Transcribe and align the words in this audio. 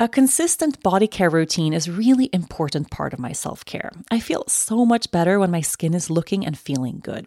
A 0.00 0.08
consistent 0.08 0.82
body 0.82 1.06
care 1.06 1.28
routine 1.28 1.74
is 1.74 1.90
really 1.90 2.30
important 2.32 2.90
part 2.90 3.12
of 3.12 3.18
my 3.18 3.32
self-care. 3.32 3.90
I 4.10 4.18
feel 4.18 4.44
so 4.48 4.86
much 4.86 5.10
better 5.10 5.38
when 5.38 5.50
my 5.50 5.60
skin 5.60 5.92
is 5.92 6.08
looking 6.08 6.46
and 6.46 6.58
feeling 6.58 7.00
good. 7.02 7.26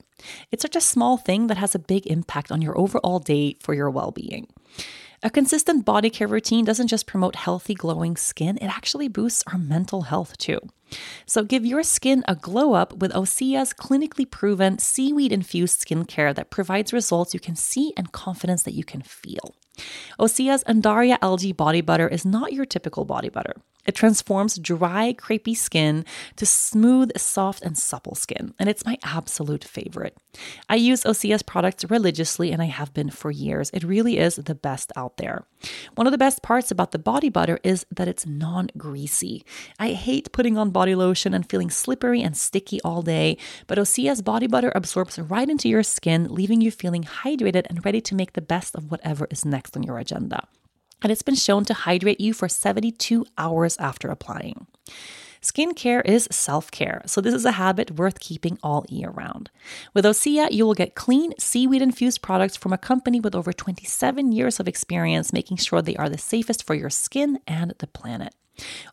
It's 0.50 0.64
such 0.64 0.76
a 0.76 0.82
small 0.82 1.18
thing 1.18 1.46
that 1.48 1.58
has 1.58 1.76
a 1.76 1.80
big 1.94 2.08
impact 2.08 2.52
on 2.52 2.64
your 2.64 2.76
overall 2.76 3.20
day 3.20 3.58
for 3.62 3.76
your 3.76 3.92
well-being. 3.92 4.48
A 5.22 5.30
consistent 5.30 5.86
body 5.86 6.10
care 6.10 6.28
routine 6.28 6.66
doesn't 6.66 6.88
just 6.88 7.06
promote 7.06 7.36
healthy, 7.36 7.76
glowing 7.76 8.18
skin, 8.18 8.58
it 8.58 8.76
actually 8.76 9.08
boosts 9.08 9.44
our 9.46 9.60
mental 9.60 10.02
health 10.02 10.36
too. 10.40 10.60
So 11.28 11.44
give 11.44 11.68
your 11.68 11.84
skin 11.84 12.24
a 12.28 12.36
glow 12.36 12.74
up 12.74 12.98
with 12.98 13.14
Osea's 13.14 13.72
clinically 13.72 14.28
proven 14.28 14.80
seaweed 14.80 15.32
infused 15.32 15.80
skincare 15.80 16.34
that 16.34 16.50
provides 16.50 16.92
results 16.92 17.36
you 17.36 17.40
can 17.40 17.56
see 17.56 17.94
and 17.96 18.12
confidence 18.12 18.64
that 18.64 18.74
you 18.74 18.84
can 18.84 19.04
feel. 19.04 19.54
Osea's 20.20 20.64
Undaria 20.66 21.18
algae 21.22 21.52
body 21.52 21.82
butter 21.82 22.08
is 22.08 22.26
not 22.26 22.54
your 22.54 22.66
typical 22.66 23.06
body 23.06 23.30
butter. 23.30 23.56
It 23.86 23.96
transforms 23.96 24.58
dry, 24.58 25.14
crepey 25.18 25.56
skin 25.56 26.06
to 26.38 26.46
smooth, 26.46 27.18
soft, 27.18 27.62
and 27.62 27.78
supple 27.78 28.16
skin, 28.16 28.54
and 28.60 28.70
it's 28.70 28.86
my 28.86 28.98
absolute 29.04 29.64
favorite. 29.64 30.18
I 30.70 30.76
use 30.76 31.04
Osea's 31.04 31.44
products 31.44 31.86
religiously, 31.90 32.52
and 32.52 32.62
I 32.62 32.66
have 32.66 32.94
been 32.94 33.10
for 33.10 33.30
years. 33.30 33.70
It 33.74 33.84
really 33.84 34.18
is 34.18 34.36
the 34.38 34.56
best 34.56 34.92
out 34.96 35.18
there. 35.18 35.46
One 35.96 36.08
of 36.08 36.12
the 36.12 36.18
best 36.18 36.42
parts 36.42 36.72
about 36.72 36.92
the 36.92 37.00
body 37.00 37.30
butter 37.30 37.60
is 37.64 37.86
that 37.92 38.08
it's 38.08 38.26
non 38.26 38.70
greasy. 38.78 39.46
I 39.80 39.90
hate 39.94 40.32
putting 40.32 40.58
on 40.58 40.72
body 40.72 40.96
lotion 40.96 41.34
and 41.34 41.50
feeling 41.50 41.70
slippery 41.70 42.22
and 42.22 42.36
sticky 42.38 42.82
all 42.82 43.02
day, 43.02 43.38
but 43.68 43.78
Osea's 43.78 44.22
body 44.22 44.48
butter 44.48 44.72
absorbs 44.76 45.20
right 45.20 45.50
into 45.50 45.70
your 45.70 45.84
skin, 45.84 46.34
leaving 46.34 46.62
you 46.62 46.72
feeling 46.72 47.04
hydrated 47.04 47.68
and 47.70 47.86
ready 47.86 48.02
to 48.02 48.16
make 48.16 48.34
the 48.34 48.42
best 48.42 48.76
of 48.76 48.90
whatever 48.90 49.28
is 49.30 49.46
next 49.46 49.76
on 49.76 49.84
your 49.84 50.00
agenda 50.00 50.48
and 51.04 51.12
it's 51.12 51.22
been 51.22 51.36
shown 51.36 51.66
to 51.66 51.74
hydrate 51.74 52.20
you 52.22 52.34
for 52.34 52.50
72 52.50 53.26
hours 53.38 53.78
after 53.78 54.08
applying. 54.08 54.66
Skincare 55.44 56.06
is 56.06 56.30
self 56.32 56.72
care, 56.72 57.02
so 57.06 57.20
this 57.20 57.34
is 57.34 57.44
a 57.44 57.52
habit 57.52 57.92
worth 57.92 58.22
keeping 58.22 58.58
all 58.64 58.86
year 58.88 59.10
round. 59.10 59.52
With 59.94 60.06
Osea, 60.06 60.50
you 60.52 60.66
will 60.66 60.74
get 60.74 60.96
clean, 60.96 61.34
seaweed 61.38 61.82
infused 61.82 62.22
products 62.22 62.56
from 62.56 62.72
a 62.72 62.78
company 62.78 63.20
with 63.20 63.36
over 63.36 63.52
27 63.52 64.32
years 64.32 64.62
of 64.62 64.70
experience 64.70 65.34
making 65.34 65.58
sure 65.58 65.82
they 65.82 65.98
are 65.98 66.08
the 66.08 66.18
safest 66.18 66.66
for 66.66 66.76
your 66.76 66.90
skin 66.90 67.40
and 67.46 67.74
the 67.80 67.88
planet. 67.88 68.34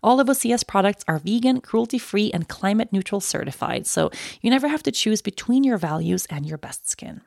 All 0.02 0.19
of 0.19 0.27
Osea's 0.27 0.64
products 0.64 1.05
are 1.06 1.20
vegan, 1.20 1.61
cruelty 1.61 1.98
free, 1.98 2.33
and 2.33 2.48
climate 2.48 2.92
neutral 2.92 3.20
certified, 3.20 3.86
so 3.86 4.11
you 4.41 4.50
never 4.50 4.67
have 4.67 4.83
to 4.84 4.91
choose 4.91 5.22
between 5.22 5.62
your 5.62 5.78
values 5.78 6.27
and 6.30 6.47
your 6.47 6.58
best 6.58 6.89
skin. 6.89 7.20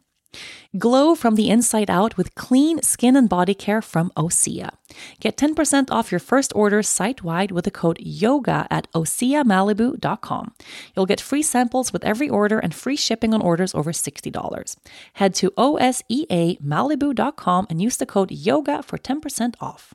Glow 0.77 1.15
from 1.15 1.35
the 1.35 1.49
inside 1.49 1.89
out 1.89 2.17
with 2.17 2.35
clean 2.35 2.81
skin 2.81 3.15
and 3.15 3.29
body 3.29 3.53
care 3.53 3.81
from 3.81 4.11
Osea. 4.17 4.71
Get 5.19 5.37
10% 5.37 5.91
off 5.91 6.11
your 6.11 6.19
first 6.19 6.51
order 6.55 6.81
site 6.83 7.23
wide 7.23 7.51
with 7.51 7.65
the 7.65 7.71
code 7.71 7.99
YOGA 7.99 8.67
at 8.69 8.91
OseaMalibu.com. 8.93 10.53
You'll 10.95 11.05
get 11.05 11.21
free 11.21 11.41
samples 11.41 11.91
with 11.93 12.03
every 12.03 12.29
order 12.29 12.59
and 12.59 12.75
free 12.75 12.95
shipping 12.95 13.33
on 13.33 13.41
orders 13.41 13.75
over 13.75 13.91
$60. 13.91 14.75
Head 15.13 15.33
to 15.35 15.51
OSEAMalibu.com 15.51 17.67
and 17.69 17.81
use 17.81 17.97
the 17.97 18.05
code 18.05 18.31
YOGA 18.31 18.83
for 18.83 18.97
10% 18.97 19.55
off. 19.61 19.93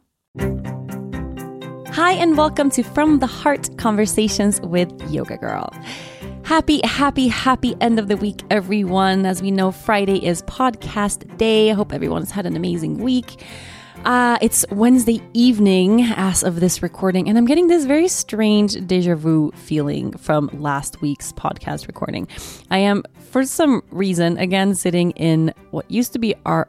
Hi, 1.92 2.12
and 2.12 2.36
welcome 2.36 2.70
to 2.70 2.84
From 2.84 3.18
the 3.18 3.26
Heart 3.26 3.76
Conversations 3.76 4.60
with 4.60 4.92
Yoga 5.10 5.36
Girl. 5.36 5.74
Happy, 6.48 6.80
happy, 6.82 7.28
happy 7.28 7.76
end 7.78 7.98
of 7.98 8.08
the 8.08 8.16
week, 8.16 8.42
everyone. 8.48 9.26
As 9.26 9.42
we 9.42 9.50
know, 9.50 9.70
Friday 9.70 10.24
is 10.24 10.40
podcast 10.44 11.36
day. 11.36 11.70
I 11.70 11.74
hope 11.74 11.92
everyone's 11.92 12.30
had 12.30 12.46
an 12.46 12.56
amazing 12.56 13.00
week. 13.00 13.44
Uh, 14.06 14.38
it's 14.40 14.64
Wednesday 14.70 15.20
evening 15.34 16.04
as 16.16 16.42
of 16.42 16.60
this 16.60 16.82
recording, 16.82 17.28
and 17.28 17.36
I'm 17.36 17.44
getting 17.44 17.66
this 17.66 17.84
very 17.84 18.08
strange 18.08 18.76
deja 18.86 19.14
vu 19.14 19.52
feeling 19.56 20.16
from 20.16 20.48
last 20.54 21.02
week's 21.02 21.34
podcast 21.34 21.86
recording. 21.86 22.26
I 22.70 22.78
am, 22.78 23.04
for 23.30 23.44
some 23.44 23.82
reason, 23.90 24.38
again 24.38 24.74
sitting 24.74 25.10
in 25.10 25.52
what 25.70 25.90
used 25.90 26.14
to 26.14 26.18
be 26.18 26.34
our 26.46 26.66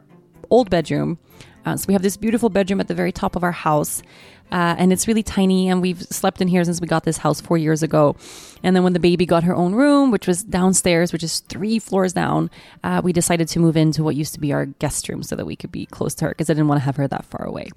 old 0.50 0.68
bedroom. 0.68 1.18
Uh, 1.64 1.78
so 1.78 1.86
we 1.88 1.94
have 1.94 2.02
this 2.02 2.18
beautiful 2.18 2.50
bedroom 2.50 2.80
at 2.80 2.88
the 2.88 2.94
very 2.94 3.12
top 3.12 3.34
of 3.34 3.42
our 3.42 3.52
house. 3.52 4.02
Uh, 4.50 4.74
and 4.78 4.92
it's 4.92 5.06
really 5.06 5.22
tiny, 5.22 5.68
and 5.68 5.80
we've 5.80 6.02
slept 6.02 6.40
in 6.40 6.48
here 6.48 6.64
since 6.64 6.80
we 6.80 6.86
got 6.86 7.04
this 7.04 7.18
house 7.18 7.40
four 7.40 7.58
years 7.58 7.82
ago. 7.82 8.16
And 8.62 8.76
then 8.76 8.82
when 8.82 8.92
the 8.92 9.00
baby 9.00 9.26
got 9.26 9.44
her 9.44 9.54
own 9.54 9.74
room, 9.74 10.10
which 10.10 10.26
was 10.26 10.42
downstairs, 10.42 11.12
which 11.12 11.22
is 11.22 11.40
three 11.40 11.78
floors 11.78 12.12
down, 12.12 12.50
uh, 12.84 13.00
we 13.02 13.12
decided 13.12 13.48
to 13.48 13.58
move 13.58 13.76
into 13.76 14.02
what 14.02 14.16
used 14.16 14.34
to 14.34 14.40
be 14.40 14.52
our 14.52 14.66
guest 14.66 15.08
room 15.08 15.22
so 15.22 15.36
that 15.36 15.46
we 15.46 15.56
could 15.56 15.72
be 15.72 15.86
close 15.86 16.14
to 16.16 16.26
her 16.26 16.30
because 16.30 16.50
I 16.50 16.54
didn't 16.54 16.68
want 16.68 16.80
to 16.80 16.84
have 16.84 16.96
her 16.96 17.08
that 17.08 17.24
far 17.24 17.44
away. 17.44 17.70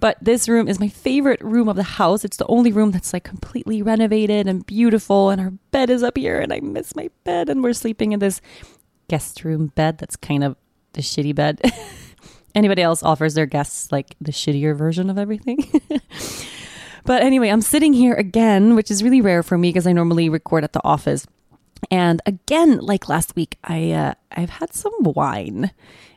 But 0.00 0.16
this 0.20 0.48
room 0.48 0.68
is 0.68 0.80
my 0.80 0.88
favorite 0.88 1.40
room 1.40 1.68
of 1.68 1.76
the 1.76 1.82
house. 1.82 2.24
It's 2.24 2.36
the 2.36 2.46
only 2.46 2.72
room 2.72 2.90
that's 2.90 3.12
like 3.12 3.24
completely 3.24 3.82
renovated 3.82 4.46
and 4.46 4.66
beautiful, 4.66 5.30
and 5.30 5.40
our 5.40 5.50
bed 5.70 5.90
is 5.90 6.02
up 6.02 6.16
here, 6.16 6.40
and 6.40 6.52
I 6.52 6.60
miss 6.60 6.96
my 6.96 7.10
bed. 7.24 7.48
And 7.48 7.62
we're 7.62 7.72
sleeping 7.72 8.12
in 8.12 8.20
this 8.20 8.40
guest 9.08 9.44
room 9.44 9.68
bed 9.74 9.98
that's 9.98 10.16
kind 10.16 10.42
of 10.42 10.56
the 10.94 11.02
shitty 11.02 11.34
bed. 11.34 11.60
anybody 12.54 12.82
else 12.82 13.02
offers 13.02 13.34
their 13.34 13.46
guests 13.46 13.90
like 13.90 14.14
the 14.20 14.32
shittier 14.32 14.76
version 14.76 15.10
of 15.10 15.18
everything. 15.18 15.58
but 17.04 17.22
anyway, 17.22 17.48
I'm 17.48 17.60
sitting 17.60 17.92
here 17.92 18.14
again, 18.14 18.74
which 18.74 18.90
is 18.90 19.02
really 19.02 19.20
rare 19.20 19.42
for 19.42 19.58
me 19.58 19.70
because 19.70 19.86
I 19.86 19.92
normally 19.92 20.28
record 20.28 20.64
at 20.64 20.72
the 20.72 20.84
office. 20.84 21.26
And 21.90 22.22
again, 22.26 22.78
like 22.78 23.08
last 23.08 23.36
week, 23.36 23.58
I 23.64 23.90
uh, 23.92 24.14
I've 24.32 24.50
had 24.50 24.72
some 24.72 24.92
wine, 25.00 25.70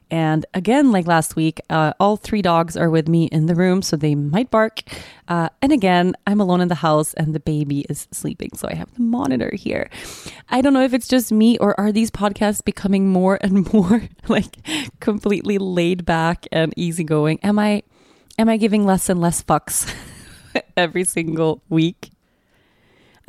and 0.09 0.45
again, 0.53 0.91
like 0.91 1.05
last 1.05 1.35
week, 1.35 1.59
uh, 1.69 1.93
all 1.99 2.15
three 2.15 2.41
dogs 2.41 2.77
are 2.77 2.89
with 2.89 3.07
me 3.07 3.25
in 3.25 3.47
the 3.47 3.55
room, 3.55 3.81
so 3.81 3.97
they 3.97 4.15
might 4.15 4.49
bark. 4.49 4.81
Uh, 5.27 5.49
and 5.61 5.71
again, 5.71 6.15
I'm 6.25 6.39
alone 6.39 6.61
in 6.61 6.69
the 6.69 6.75
house 6.75 7.13
and 7.15 7.35
the 7.35 7.39
baby 7.39 7.85
is 7.89 8.07
sleeping, 8.11 8.51
so 8.55 8.67
I 8.69 8.75
have 8.75 8.93
the 8.93 9.01
monitor 9.01 9.51
here. 9.53 9.89
I 10.49 10.61
don't 10.61 10.73
know 10.73 10.83
if 10.83 10.93
it's 10.93 11.07
just 11.07 11.31
me 11.31 11.57
or 11.57 11.77
are 11.79 11.91
these 11.91 12.09
podcasts 12.09 12.63
becoming 12.63 13.09
more 13.09 13.37
and 13.41 13.71
more 13.73 14.03
like 14.27 14.55
completely 14.99 15.57
laid 15.57 16.05
back 16.05 16.47
and 16.51 16.73
easygoing? 16.77 17.39
Am 17.43 17.59
I 17.59 17.83
am 18.37 18.47
I 18.47 18.57
giving 18.57 18.85
less 18.85 19.09
and 19.09 19.19
less 19.19 19.43
fucks 19.43 19.93
every 20.77 21.03
single 21.03 21.61
week? 21.69 22.11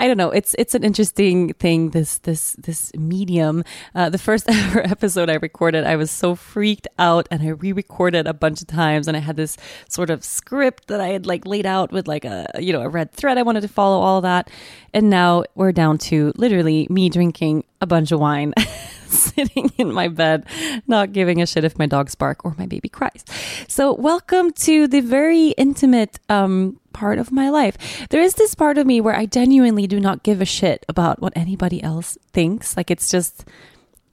I 0.00 0.06
don't 0.06 0.16
know. 0.16 0.30
It's 0.30 0.54
it's 0.58 0.74
an 0.74 0.84
interesting 0.84 1.52
thing. 1.54 1.90
This 1.90 2.18
this 2.18 2.52
this 2.52 2.94
medium. 2.94 3.64
Uh, 3.94 4.08
the 4.08 4.18
first 4.18 4.48
ever 4.48 4.80
episode 4.86 5.28
I 5.28 5.34
recorded, 5.34 5.84
I 5.84 5.96
was 5.96 6.10
so 6.10 6.36
freaked 6.36 6.86
out, 6.98 7.26
and 7.30 7.42
I 7.42 7.48
re-recorded 7.48 8.26
a 8.26 8.32
bunch 8.32 8.60
of 8.60 8.68
times. 8.68 9.08
And 9.08 9.16
I 9.16 9.20
had 9.20 9.36
this 9.36 9.56
sort 9.88 10.10
of 10.10 10.22
script 10.24 10.86
that 10.86 11.00
I 11.00 11.08
had 11.08 11.26
like 11.26 11.46
laid 11.46 11.66
out 11.66 11.90
with 11.90 12.06
like 12.06 12.24
a 12.24 12.48
you 12.60 12.72
know 12.72 12.82
a 12.82 12.88
red 12.88 13.12
thread 13.12 13.38
I 13.38 13.42
wanted 13.42 13.62
to 13.62 13.68
follow 13.68 14.00
all 14.00 14.20
that. 14.20 14.50
And 14.94 15.10
now 15.10 15.44
we're 15.54 15.72
down 15.72 15.98
to 15.98 16.32
literally 16.36 16.86
me 16.90 17.08
drinking 17.08 17.64
a 17.80 17.86
bunch 17.86 18.12
of 18.12 18.20
wine. 18.20 18.54
sitting 19.08 19.72
in 19.78 19.92
my 19.92 20.08
bed, 20.08 20.44
not 20.86 21.12
giving 21.12 21.40
a 21.40 21.46
shit 21.46 21.64
if 21.64 21.78
my 21.78 21.86
dogs 21.86 22.14
bark 22.14 22.44
or 22.44 22.54
my 22.58 22.66
baby 22.66 22.88
cries. 22.88 23.24
So, 23.66 23.92
welcome 23.94 24.52
to 24.52 24.86
the 24.86 25.00
very 25.00 25.48
intimate 25.50 26.18
um, 26.28 26.78
part 26.92 27.18
of 27.18 27.32
my 27.32 27.48
life. 27.48 28.06
There 28.10 28.20
is 28.20 28.34
this 28.34 28.54
part 28.54 28.78
of 28.78 28.86
me 28.86 29.00
where 29.00 29.16
I 29.16 29.26
genuinely 29.26 29.86
do 29.86 30.00
not 30.00 30.22
give 30.22 30.40
a 30.40 30.44
shit 30.44 30.84
about 30.88 31.20
what 31.20 31.32
anybody 31.36 31.82
else 31.82 32.18
thinks. 32.32 32.76
Like, 32.76 32.90
it's 32.90 33.10
just, 33.10 33.44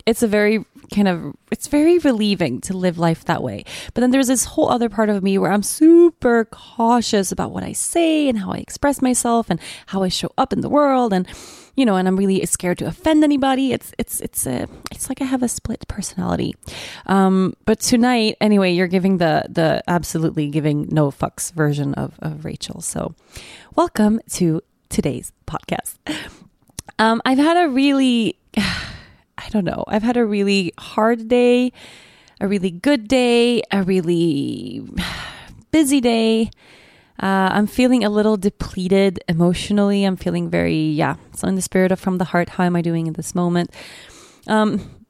it's 0.06 0.24
a 0.24 0.28
very 0.28 0.66
kind 0.94 1.08
of 1.08 1.34
it's 1.52 1.66
very 1.66 1.98
relieving 1.98 2.62
to 2.62 2.78
live 2.78 3.00
life 3.00 3.26
that 3.26 3.42
way 3.42 3.64
but 3.96 4.02
then 4.02 4.12
there's 4.12 4.28
this 4.28 4.46
whole 4.46 4.70
other 4.70 4.88
part 4.88 5.10
of 5.10 5.24
me 5.24 5.36
where 5.36 5.52
i'm 5.52 5.64
super 5.64 6.46
cautious 6.46 7.32
about 7.32 7.50
what 7.50 7.64
i 7.64 7.72
say 7.72 8.30
and 8.30 8.38
how 8.38 8.52
i 8.52 8.58
express 8.58 9.02
myself 9.02 9.50
and 9.50 9.60
how 9.88 10.04
i 10.04 10.08
show 10.08 10.32
up 10.38 10.54
in 10.54 10.62
the 10.62 10.70
world 10.70 11.12
and 11.12 11.28
you 11.76 11.86
know, 11.86 11.96
and 11.96 12.08
I'm 12.08 12.16
really 12.16 12.46
scared 12.46 12.78
to 12.80 12.86
offend 12.86 13.24
anybody. 13.24 13.74
It's 13.74 13.94
it's 13.98 14.22
it's 14.22 14.48
a 14.48 14.68
it's 14.92 15.10
like 15.10 15.22
I 15.22 15.26
have 15.26 15.44
a 15.44 15.48
split 15.48 15.88
personality. 15.88 16.56
Um, 17.06 17.56
but 17.66 17.80
tonight, 17.80 18.38
anyway, 18.40 18.72
you're 18.72 18.88
giving 18.88 19.18
the 19.18 19.46
the 19.50 19.84
absolutely 19.88 20.50
giving 20.50 20.88
no 20.90 21.12
fucks 21.12 21.54
version 21.54 21.94
of 21.96 22.14
of 22.20 22.46
Rachel. 22.46 22.82
So, 22.82 23.16
welcome 23.76 24.22
to 24.32 24.62
today's 24.90 25.34
podcast. 25.46 25.96
Um, 26.98 27.22
I've 27.26 27.38
had 27.38 27.58
a 27.58 27.70
really, 27.70 28.38
I 28.58 29.50
don't 29.50 29.66
know, 29.66 29.84
I've 29.88 30.04
had 30.04 30.18
a 30.18 30.26
really 30.26 30.74
hard 30.80 31.28
day, 31.28 31.74
a 32.40 32.48
really 32.48 32.72
good 32.72 33.08
day, 33.08 33.62
a 33.72 33.84
really 33.84 34.88
busy 35.72 36.00
day. 36.00 36.52
Uh, 37.22 37.50
I'm 37.52 37.68
feeling 37.68 38.04
a 38.04 38.10
little 38.10 38.38
depleted 38.38 39.20
emotionally. 39.28 40.04
I'm 40.04 40.18
feeling 40.18 40.50
very, 40.50 40.90
yeah. 40.90 41.16
So, 41.34 41.48
in 41.48 41.56
the 41.56 41.62
spirit 41.62 41.92
of 41.92 42.00
from 42.00 42.18
the 42.18 42.26
heart, 42.26 42.50
how 42.50 42.66
am 42.66 42.76
I 42.76 42.82
doing 42.82 43.08
in 43.08 43.14
this 43.14 43.34
moment? 43.34 43.72
Um, 44.48 45.06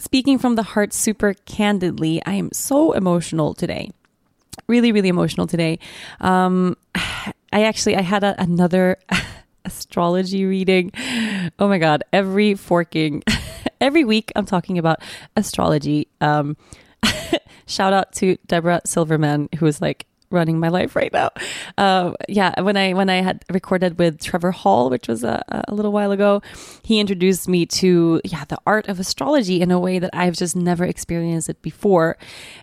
speaking 0.00 0.38
from 0.38 0.54
the 0.54 0.62
heart 0.62 0.92
super 0.92 1.34
candidly, 1.34 2.22
I 2.24 2.34
am 2.34 2.50
so 2.52 2.92
emotional 2.92 3.54
today. 3.54 3.90
Really, 4.68 4.92
really 4.92 5.08
emotional 5.08 5.46
today. 5.46 5.78
Um, 6.20 6.76
I 7.52 7.64
actually, 7.64 7.96
I 7.96 8.02
had 8.02 8.24
a, 8.24 8.40
another 8.40 8.96
astrology 9.64 10.44
reading. 10.44 10.92
Oh 11.58 11.68
my 11.68 11.78
God. 11.78 12.04
Every 12.12 12.54
forking, 12.54 13.22
every 13.80 14.04
week, 14.04 14.32
I'm 14.36 14.46
talking 14.46 14.78
about 14.78 15.00
astrology. 15.36 16.08
Um, 16.20 16.56
shout 17.66 17.92
out 17.92 18.12
to 18.14 18.36
Deborah 18.46 18.80
Silverman, 18.84 19.48
who 19.58 19.66
is 19.66 19.80
like 19.80 20.06
running 20.30 20.58
my 20.58 20.68
life 20.68 20.96
right 20.96 21.12
now. 21.12 21.30
Uh, 21.76 22.12
yeah, 22.28 22.60
when 22.60 22.76
I 22.76 22.92
when 22.92 23.10
I 23.10 23.22
had 23.22 23.44
recorded 23.50 23.98
with 23.98 24.22
Trevor 24.22 24.52
Hall, 24.52 24.90
which 24.90 25.08
was 25.08 25.24
a, 25.24 25.42
a 25.68 25.74
little 25.74 25.92
while 25.92 26.12
ago, 26.12 26.42
he 26.82 27.00
introduced 27.00 27.48
me 27.48 27.66
to 27.66 28.20
yeah 28.24 28.44
the 28.44 28.58
art 28.66 28.88
of 28.88 29.00
astrology 29.00 29.60
in 29.60 29.70
a 29.70 29.78
way 29.78 29.98
that 29.98 30.10
I've 30.12 30.34
just 30.34 30.56
never 30.56 30.84
experienced 30.84 31.48
it 31.48 31.60
before. 31.62 32.16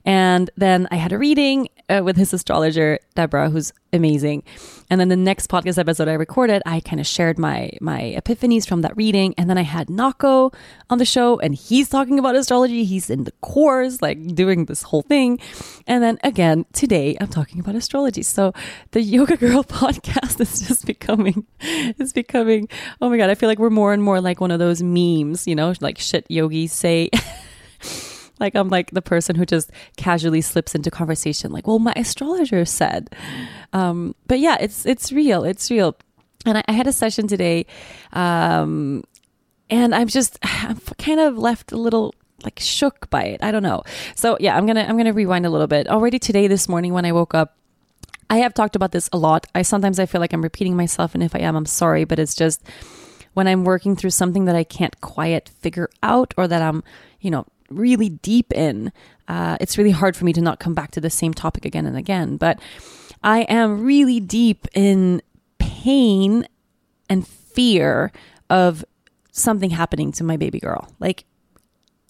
And 0.06 0.50
then 0.56 0.88
I 0.92 0.96
had 0.96 1.12
a 1.12 1.18
reading 1.18 1.70
uh, 1.90 2.02
with 2.04 2.18
his 2.18 2.34
astrologer 2.34 3.00
Deborah, 3.16 3.50
who's 3.50 3.72
amazing. 3.94 4.44
And 4.90 5.00
then 5.00 5.10
the 5.10 5.16
next 5.16 5.50
podcast 5.50 5.78
episode 5.78 6.08
I 6.08 6.14
recorded, 6.14 6.62
I 6.66 6.80
kind 6.80 7.00
of 7.00 7.08
shared 7.08 7.40
my 7.40 7.72
my 7.82 8.16
epiphanies 8.18 8.68
from 8.68 8.82
that 8.82 8.96
reading, 8.98 9.34
and 9.38 9.50
then 9.50 9.58
I 9.58 9.62
had 9.62 9.88
Nako 9.88 10.54
on 10.90 10.98
the 10.98 11.06
show, 11.06 11.40
and 11.40 11.56
he's 11.56 11.90
talking 11.90 12.20
about 12.20 12.36
astrology. 12.36 12.84
He's 12.84 13.10
in 13.10 13.24
the 13.24 13.32
course, 13.42 14.02
like 14.02 14.36
doing 14.36 14.66
this 14.66 14.84
whole 14.84 15.02
thing. 15.02 15.40
And 15.88 16.04
then 16.04 16.20
again 16.24 16.66
today, 16.74 17.18
I'm 17.20 17.28
talking 17.28 17.60
about 17.60 17.76
astrology. 17.76 18.24
So 18.24 18.54
the 18.92 19.02
Yoga 19.02 19.38
Girl 19.38 19.64
podcast 19.66 20.40
is 20.40 20.68
just 20.68 20.86
becoming, 20.86 21.46
it's 21.60 22.14
becoming. 22.14 22.68
Oh 23.02 23.10
my 23.10 23.18
god, 23.18 23.30
I 23.30 23.36
feel 23.36 23.50
like 23.50 23.60
we're 23.60 23.70
more 23.70 23.94
and 23.94 24.04
more 24.04 24.22
like 24.22 24.42
one 24.42 24.52
of 24.52 24.60
those 24.60 24.82
memes, 24.82 25.48
you 25.48 25.56
know, 25.56 25.74
like 25.82 25.98
shit 26.00 26.26
yogis 26.30 26.74
say. 26.74 27.10
Like 28.40 28.56
I'm 28.56 28.70
like 28.70 28.92
the 28.92 29.02
person 29.02 29.36
who 29.36 29.46
just 29.46 29.72
casually 29.98 30.42
slips 30.42 30.76
into 30.76 30.92
conversation, 30.92 31.52
like, 31.52 31.68
well, 31.68 31.80
my 31.80 31.94
astrologer 31.96 32.66
said. 32.66 33.16
Um, 33.74 34.16
but 34.28 34.40
yeah, 34.40 34.58
it's 34.60 34.86
it's 34.86 35.12
real. 35.12 35.44
It's 35.44 35.70
real. 35.72 35.96
And 36.46 36.60
I, 36.60 36.64
I 36.68 36.72
had 36.72 36.88
a 36.88 36.94
session 36.94 37.28
today, 37.28 37.66
um, 38.14 39.04
and 39.70 39.94
I'm 39.94 40.08
just 40.08 40.38
I'm 40.44 40.80
kind 40.98 41.20
of 41.20 41.38
left 41.38 41.72
a 41.72 41.78
little 41.78 42.14
like 42.44 42.60
shook 42.60 43.10
by 43.10 43.24
it. 43.24 43.44
I 43.44 43.52
don't 43.52 43.64
know. 43.64 43.84
So 44.16 44.38
yeah, 44.40 44.56
I'm 44.56 44.66
gonna 44.66 44.86
I'm 44.88 44.98
gonna 44.98 45.14
rewind 45.14 45.46
a 45.46 45.50
little 45.50 45.68
bit. 45.68 45.88
Already 45.88 46.20
today, 46.20 46.48
this 46.48 46.70
morning 46.70 46.94
when 46.94 47.06
I 47.06 47.12
woke 47.12 47.34
up, 47.34 47.58
I 48.30 48.38
have 48.38 48.54
talked 48.54 48.76
about 48.76 48.92
this 48.92 49.10
a 49.12 49.18
lot. 49.18 49.48
I 49.56 49.62
sometimes 49.62 50.00
I 50.00 50.06
feel 50.06 50.22
like 50.22 50.34
I'm 50.34 50.42
repeating 50.42 50.76
myself, 50.76 51.14
and 51.14 51.24
if 51.24 51.36
I 51.36 51.40
am, 51.40 51.56
I'm 51.56 51.66
sorry. 51.66 52.04
But 52.04 52.20
it's 52.20 52.36
just 52.36 52.62
when 53.34 53.48
I'm 53.48 53.64
working 53.64 53.96
through 53.96 54.12
something 54.12 54.46
that 54.46 54.56
I 54.56 54.64
can't 54.64 55.00
quite 55.02 55.50
figure 55.50 55.90
out, 56.04 56.34
or 56.38 56.48
that 56.48 56.62
I'm, 56.62 56.84
you 57.20 57.32
know, 57.32 57.46
really 57.70 58.10
deep 58.10 58.54
in, 58.54 58.92
uh, 59.28 59.58
it's 59.60 59.78
really 59.78 59.92
hard 59.92 60.16
for 60.16 60.26
me 60.26 60.34
to 60.34 60.42
not 60.42 60.60
come 60.60 60.74
back 60.74 60.92
to 60.92 61.02
the 61.02 61.10
same 61.10 61.34
topic 61.34 61.66
again 61.66 61.86
and 61.86 61.98
again. 61.98 62.38
But 62.38 62.60
I 63.24 63.42
am 63.42 63.84
really 63.84 64.20
deep 64.20 64.68
in 64.74 65.22
pain 65.60 66.48
and 67.10 67.28
fear 67.28 68.12
of 68.50 68.86
something 69.32 69.70
happening 69.70 70.12
to 70.14 70.24
my 70.24 70.38
baby 70.38 70.60
girl. 70.60 70.90
Like, 71.00 71.26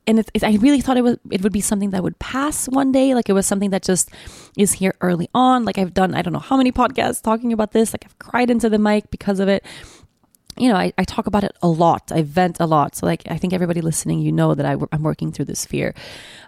and 0.08 0.20
it's, 0.20 0.32
it's, 0.34 0.44
I 0.44 0.54
really 0.56 0.80
thought 0.80 0.96
it 0.96 1.04
was 1.04 1.18
it 1.30 1.44
would 1.44 1.52
be 1.52 1.60
something 1.60 1.90
that 1.90 2.02
would 2.02 2.18
pass 2.18 2.68
one 2.70 2.94
day. 2.94 3.14
Like 3.14 3.28
it 3.28 3.34
was 3.34 3.46
something 3.46 3.72
that 3.72 3.84
just 3.84 4.10
is 4.58 4.72
here 4.72 4.96
early 5.02 5.30
on. 5.36 5.66
Like 5.66 5.78
I've 5.78 5.94
done 5.94 6.16
I 6.16 6.22
don't 6.22 6.32
know 6.32 6.40
how 6.40 6.56
many 6.56 6.72
podcasts 6.72 7.22
talking 7.22 7.52
about 7.52 7.74
this. 7.74 7.94
Like 7.94 8.06
I've 8.06 8.18
cried 8.18 8.50
into 8.50 8.70
the 8.70 8.80
mic 8.80 9.12
because 9.12 9.42
of 9.42 9.50
it 9.50 9.66
you 10.58 10.70
know, 10.70 10.76
I, 10.76 10.94
I 10.98 11.04
talk 11.04 11.28
about 11.28 11.44
it 11.44 11.56
a 11.62 11.68
lot. 11.68 12.12
I 12.12 12.22
vent 12.22 12.58
a 12.60 12.66
lot. 12.66 12.96
So, 12.96 13.06
like, 13.06 13.24
I 13.30 13.38
think 13.38 13.54
everybody 13.54 13.82
listening, 13.82 14.20
you 14.20 14.32
know 14.32 14.56
that 14.56 14.66
I, 14.66 14.74
am 14.74 15.04
working 15.04 15.32
through 15.32 15.46
this 15.46 15.66
fear. 15.66 15.94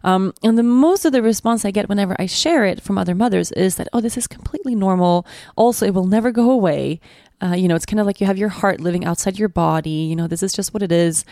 Um, 0.03 0.33
and 0.43 0.57
the 0.57 0.63
most 0.63 1.05
of 1.05 1.11
the 1.11 1.21
response 1.21 1.65
I 1.65 1.71
get 1.71 1.89
whenever 1.89 2.15
I 2.19 2.25
share 2.25 2.65
it 2.65 2.81
from 2.81 2.97
other 2.97 3.15
mothers 3.15 3.51
is 3.53 3.75
that, 3.75 3.87
oh, 3.93 4.01
this 4.01 4.17
is 4.17 4.27
completely 4.27 4.75
normal. 4.75 5.25
Also, 5.55 5.85
it 5.85 5.93
will 5.93 6.07
never 6.07 6.31
go 6.31 6.51
away. 6.51 6.99
Uh, 7.41 7.53
you 7.53 7.67
know, 7.67 7.75
it's 7.75 7.85
kind 7.85 7.99
of 7.99 8.05
like 8.05 8.19
you 8.19 8.27
have 8.27 8.37
your 8.37 8.49
heart 8.49 8.81
living 8.81 9.05
outside 9.05 9.39
your 9.39 9.49
body. 9.49 9.89
You 9.89 10.15
know, 10.15 10.27
this 10.27 10.43
is 10.43 10.53
just 10.53 10.73
what 10.73 10.83
it 10.83 10.91
is. 10.91 11.23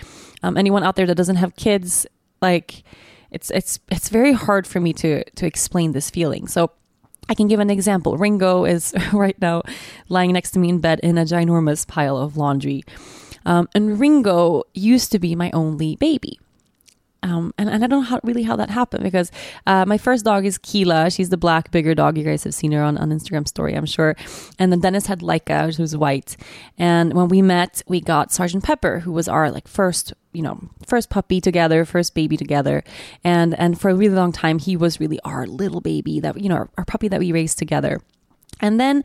Um, 0.44 0.58
anyone 0.58 0.84
out 0.84 0.96
there 0.96 1.06
that 1.06 1.16
doesn't 1.16 1.36
have 1.36 1.56
kids, 1.56 2.06
like, 2.42 2.84
it's 3.30 3.52
it's 3.52 3.80
it's 3.90 4.10
very 4.10 4.32
hard 4.32 4.66
for 4.66 4.80
me 4.80 4.94
to 4.94 5.24
to 5.32 5.46
explain 5.46 5.92
this 5.92 6.10
feeling. 6.10 6.48
So 6.48 6.72
I 7.30 7.34
can 7.34 7.48
give 7.48 7.60
an 7.60 7.70
example. 7.70 8.18
Ringo 8.18 8.66
is 8.66 8.94
right 9.14 9.40
now 9.42 9.64
lying 10.10 10.34
next 10.34 10.52
to 10.52 10.60
me 10.60 10.70
in 10.70 10.80
bed 10.80 11.00
in 11.04 11.18
a 11.18 11.26
ginormous 11.26 11.88
pile 11.88 12.18
of 12.18 12.38
laundry. 12.38 12.84
Um, 13.46 13.70
and 13.74 14.00
Ringo 14.00 14.64
used 14.74 15.12
to 15.14 15.20
be 15.20 15.36
my 15.36 15.52
only 15.52 15.96
baby. 15.96 16.40
Um, 17.24 17.54
and, 17.58 17.70
and 17.70 17.84
I 17.84 17.88
don't 17.88 18.02
know 18.02 18.06
how, 18.06 18.20
really 18.24 18.44
how 18.44 18.56
that 18.58 18.70
happened 18.70 19.04
because 19.04 19.32
uh, 19.66 19.86
my 19.86 19.98
first 19.98 20.24
dog 20.24 20.46
is 20.46 20.58
Keela. 20.58 21.10
She's 21.10 21.30
the 21.30 21.38
black, 21.38 21.72
bigger 21.72 21.96
dog. 21.96 22.18
You 22.18 22.24
guys 22.24 22.44
have 22.44 22.54
seen 22.54 22.72
her 22.72 22.84
on, 22.84 22.98
on 22.98 23.10
Instagram 23.10 23.48
story, 23.48 23.74
I'm 23.74 23.86
sure. 23.86 24.16
And 24.60 24.72
then 24.72 24.80
Dennis 24.80 25.08
had 25.08 25.22
Laika, 25.22 25.76
who's 25.76 25.98
white. 25.98 26.38
And 26.78 27.14
when 27.14 27.28
we 27.28 27.42
met, 27.42 27.82
we 27.88 28.02
got 28.02 28.32
Sergeant 28.32 28.64
Pepper, 28.64 29.00
who 29.00 29.12
was 29.12 29.28
our 29.28 29.52
like 29.52 29.68
first, 29.68 30.14
you 30.38 30.44
know, 30.44 30.60
first 30.86 31.10
puppy 31.10 31.42
together, 31.42 31.84
first 31.84 32.14
baby 32.14 32.38
together. 32.38 32.84
And 33.24 33.58
and 33.60 33.82
for 33.82 33.90
a 33.90 33.96
really 33.96 34.16
long 34.16 34.32
time, 34.32 34.60
he 34.60 34.78
was 34.78 35.00
really 35.00 35.20
our 35.26 35.48
little 35.48 35.82
baby 35.82 36.20
that 36.20 36.40
you 36.40 36.48
know, 36.48 36.56
our, 36.56 36.70
our 36.78 36.86
puppy 36.86 37.08
that 37.08 37.20
we 37.20 37.32
raised 37.32 37.58
together. 37.58 38.00
And 38.60 38.80
then 38.80 39.04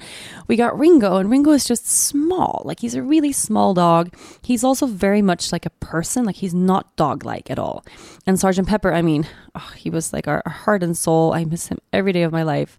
we 0.49 0.57
got 0.57 0.79
Ringo, 0.79 1.17
and 1.17 1.31
Ringo 1.31 1.51
is 1.51 1.65
just 1.65 1.87
small. 1.87 2.63
Like 2.65 2.81
he's 2.81 2.95
a 2.95 3.03
really 3.03 3.33
small 3.33 3.75
dog. 3.75 4.15
He's 4.43 4.65
also 4.65 4.87
very 4.87 5.23
much 5.23 5.53
like 5.53 5.67
a 5.67 5.71
person. 5.71 6.25
Like 6.25 6.37
he's 6.37 6.55
not 6.55 6.95
dog 6.97 7.25
like 7.25 7.51
at 7.51 7.59
all. 7.59 7.85
And 8.27 8.39
Sergeant 8.39 8.69
Pepper, 8.69 8.93
I 8.93 9.03
mean, 9.03 9.27
oh, 9.55 9.73
he 9.77 9.91
was 9.91 10.13
like 10.13 10.29
our, 10.29 10.43
our, 10.47 10.53
heart 10.53 10.83
and 10.83 10.97
soul. 10.97 11.35
I 11.35 11.45
miss 11.45 11.69
him 11.69 11.79
every 11.93 12.13
day 12.13 12.23
of 12.23 12.33
my 12.33 12.45
life. 12.45 12.79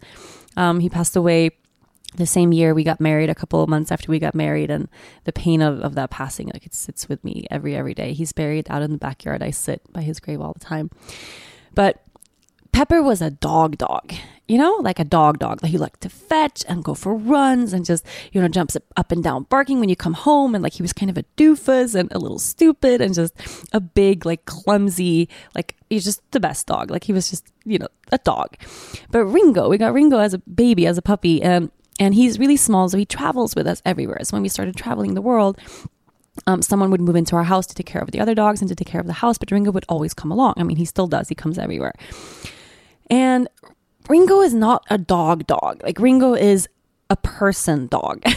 Um, 0.58 0.80
he 0.80 0.90
passed 0.90 1.16
away 1.16 1.52
the 2.16 2.26
same 2.26 2.52
year 2.52 2.74
we 2.74 2.84
got 2.84 3.00
married 3.00 3.30
a 3.30 3.36
couple 3.36 3.62
of 3.62 3.70
months 3.70 3.92
after 3.92 4.12
we 4.12 4.20
got 4.20 4.36
married 4.36 4.70
and 4.70 4.88
the 5.24 5.34
pain 5.34 5.62
of, 5.62 5.80
of 5.82 5.96
that 5.96 6.10
passing 6.10 6.48
like 6.54 6.66
it 6.66 6.74
sits 6.74 7.10
with 7.10 7.24
me 7.24 7.46
every 7.50 7.76
every 7.76 7.94
day 7.94 8.14
he's 8.14 8.32
buried 8.32 8.68
out 8.70 8.82
in 8.82 8.92
the 8.92 8.98
backyard 8.98 9.42
i 9.42 9.52
sit 9.52 9.82
by 9.92 10.02
his 10.02 10.20
grave 10.20 10.42
all 10.42 10.54
the 10.54 10.60
time 10.60 10.90
but 11.74 12.04
Pepper 12.74 13.04
was 13.04 13.22
a 13.22 13.30
dog 13.30 13.78
dog, 13.78 14.14
you 14.48 14.58
know, 14.58 14.78
like 14.82 14.98
a 14.98 15.04
dog 15.04 15.38
dog. 15.38 15.62
Like 15.62 15.72
he 15.72 15.78
liked 15.78 16.02
to 16.02 16.10
fetch 16.10 16.66
and 16.68 16.84
go 16.84 16.96
for 16.96 17.16
runs 17.16 17.72
and 17.72 17.86
just, 17.86 18.04
you 18.32 18.42
know, 18.42 18.48
jumps 18.48 18.76
up 18.98 19.12
and 19.12 19.24
down 19.24 19.44
barking 19.44 19.80
when 19.80 19.90
you 19.90 19.96
come 19.96 20.14
home. 20.14 20.56
And 20.56 20.64
like 20.64 20.74
he 20.74 20.82
was 20.82 20.92
kind 20.92 21.12
of 21.12 21.18
a 21.18 21.24
doofus 21.38 21.94
and 21.94 22.12
a 22.12 22.18
little 22.18 22.40
stupid 22.40 23.00
and 23.00 23.14
just 23.14 23.36
a 23.74 23.80
big, 23.80 24.26
like 24.26 24.46
clumsy, 24.46 25.30
like 25.54 25.76
he's 25.88 26.04
just 26.04 26.20
the 26.32 26.40
best 26.40 26.66
dog. 26.66 26.90
Like 26.90 27.04
he 27.04 27.14
was 27.14 27.30
just, 27.30 27.46
you 27.64 27.78
know, 27.78 27.88
a 28.12 28.18
dog. 28.18 28.58
But 29.12 29.26
Ringo, 29.26 29.70
we 29.70 29.78
got 29.78 29.94
Ringo 29.94 30.18
as 30.18 30.34
a 30.34 30.40
baby, 30.40 30.88
as 30.88 30.98
a 30.98 31.04
puppy, 31.04 31.44
and 31.44 31.70
and 32.00 32.14
he's 32.16 32.40
really 32.40 32.58
small, 32.58 32.90
so 32.90 32.98
he 32.98 33.06
travels 33.06 33.56
with 33.56 33.68
us 33.68 33.82
everywhere. 33.86 34.20
So 34.24 34.36
when 34.36 34.44
we 34.44 34.50
started 34.50 34.76
traveling 34.76 35.14
the 35.14 35.22
world, 35.22 35.60
um, 36.48 36.62
someone 36.62 36.90
would 36.92 37.02
move 37.02 37.16
into 37.16 37.36
our 37.36 37.44
house 37.44 37.68
to 37.68 37.76
take 37.76 37.86
care 37.86 38.02
of 38.02 38.12
the 38.12 38.20
other 38.20 38.34
dogs 38.34 38.62
and 38.62 38.70
to 38.70 38.76
take 38.76 38.88
care 38.88 39.02
of 39.02 39.08
the 39.08 39.14
house, 39.14 39.38
but 39.38 39.52
Ringo 39.52 39.72
would 39.72 39.86
always 39.88 40.14
come 40.14 40.32
along. 40.32 40.56
I 40.58 40.64
mean, 40.64 40.78
he 40.78 40.86
still 40.86 41.08
does. 41.08 41.30
He 41.30 41.36
comes 41.36 41.60
everywhere. 41.60 41.94
And 43.10 43.48
Ringo 44.10 44.42
is 44.42 44.54
not 44.54 44.84
a 44.90 44.98
dog 44.98 45.46
dog. 45.46 45.82
Like 45.84 46.00
Ringo 46.00 46.34
is 46.34 46.68
a 47.10 47.18
person 47.18 47.88
dog. 47.88 48.24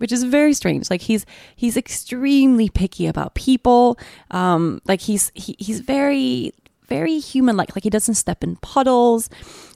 which 0.00 0.12
is 0.12 0.24
very 0.24 0.54
strange. 0.54 0.88
Like 0.88 1.02
he's 1.02 1.26
he's 1.54 1.76
extremely 1.76 2.70
picky 2.70 3.06
about 3.06 3.34
people. 3.34 3.98
Um, 4.30 4.80
like 4.86 5.02
he's 5.02 5.30
he, 5.34 5.54
he's 5.58 5.80
very 5.80 6.54
very 6.90 7.18
human 7.18 7.56
like. 7.56 7.74
Like 7.74 7.84
he 7.84 7.90
doesn't 7.90 8.16
step 8.16 8.44
in 8.44 8.56
puddles. 8.56 9.30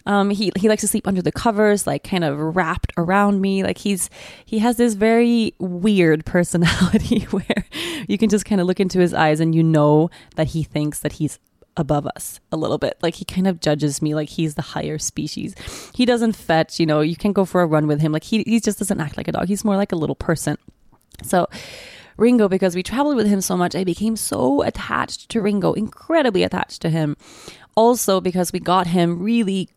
Um, 0.04 0.28
he 0.28 0.52
he 0.56 0.68
likes 0.68 0.83
to 0.83 0.88
sleep 0.88 1.06
under 1.06 1.23
the 1.23 1.33
covers, 1.33 1.87
like 1.87 2.04
kind 2.04 2.25
of 2.25 2.38
wrapped 2.38 2.92
around 2.99 3.40
me. 3.40 3.62
Like 3.62 3.78
he's 3.78 4.11
he 4.44 4.59
has 4.59 4.76
this 4.76 4.92
very 4.92 5.54
weird 5.59 6.26
personality 6.35 7.21
where 7.30 7.64
you 8.06 8.18
can 8.18 8.28
just 8.28 8.44
kind 8.44 8.61
of 8.61 8.66
look 8.66 8.80
into 8.80 8.99
his 8.99 9.14
eyes 9.14 9.40
and 9.40 9.54
you 9.54 9.62
know 9.62 10.11
that 10.37 10.49
he 10.49 10.62
thinks 10.62 10.99
that 10.99 11.14
he's 11.14 11.38
above 11.76 12.06
us 12.06 12.40
a 12.52 12.56
little 12.56 12.78
bit. 12.78 12.99
Like 13.02 13.14
he 13.14 13.25
kind 13.25 13.47
of 13.47 13.61
judges 13.61 14.02
me 14.02 14.14
like 14.14 14.28
he's 14.28 14.54
the 14.54 14.62
higher 14.62 14.99
species. 14.99 15.54
He 15.94 16.04
doesn't 16.04 16.37
fetch, 16.37 16.78
you 16.78 16.87
know, 16.87 17.00
you 17.00 17.16
can 17.16 17.33
go 17.33 17.44
for 17.44 17.62
a 17.62 17.66
run 17.66 17.87
with 17.87 18.00
him. 18.00 18.12
Like 18.12 18.25
he, 18.25 18.42
he 18.44 18.61
just 18.61 18.78
doesn't 18.78 19.00
act 19.00 19.16
like 19.16 19.28
a 19.28 19.33
dog. 19.33 19.49
He's 19.49 19.64
more 19.64 19.76
like 19.76 19.92
a 19.92 19.97
little 19.97 20.14
person. 20.14 20.56
So 21.23 21.49
Ringo, 22.16 22.49
because 22.49 22.75
we 22.75 22.83
traveled 22.83 23.16
with 23.16 23.26
him 23.26 23.40
so 23.40 23.56
much, 23.56 23.75
I 23.75 23.85
became 23.85 24.16
so 24.16 24.62
attached 24.62 25.28
to 25.30 25.40
Ringo, 25.40 25.73
incredibly 25.73 26.42
attached 26.42 26.83
to 26.83 26.90
him. 26.90 27.16
Also, 27.76 28.21
because 28.21 28.52
we 28.52 28.61
got 28.61 28.87
him 28.87 29.23
really 29.23 29.68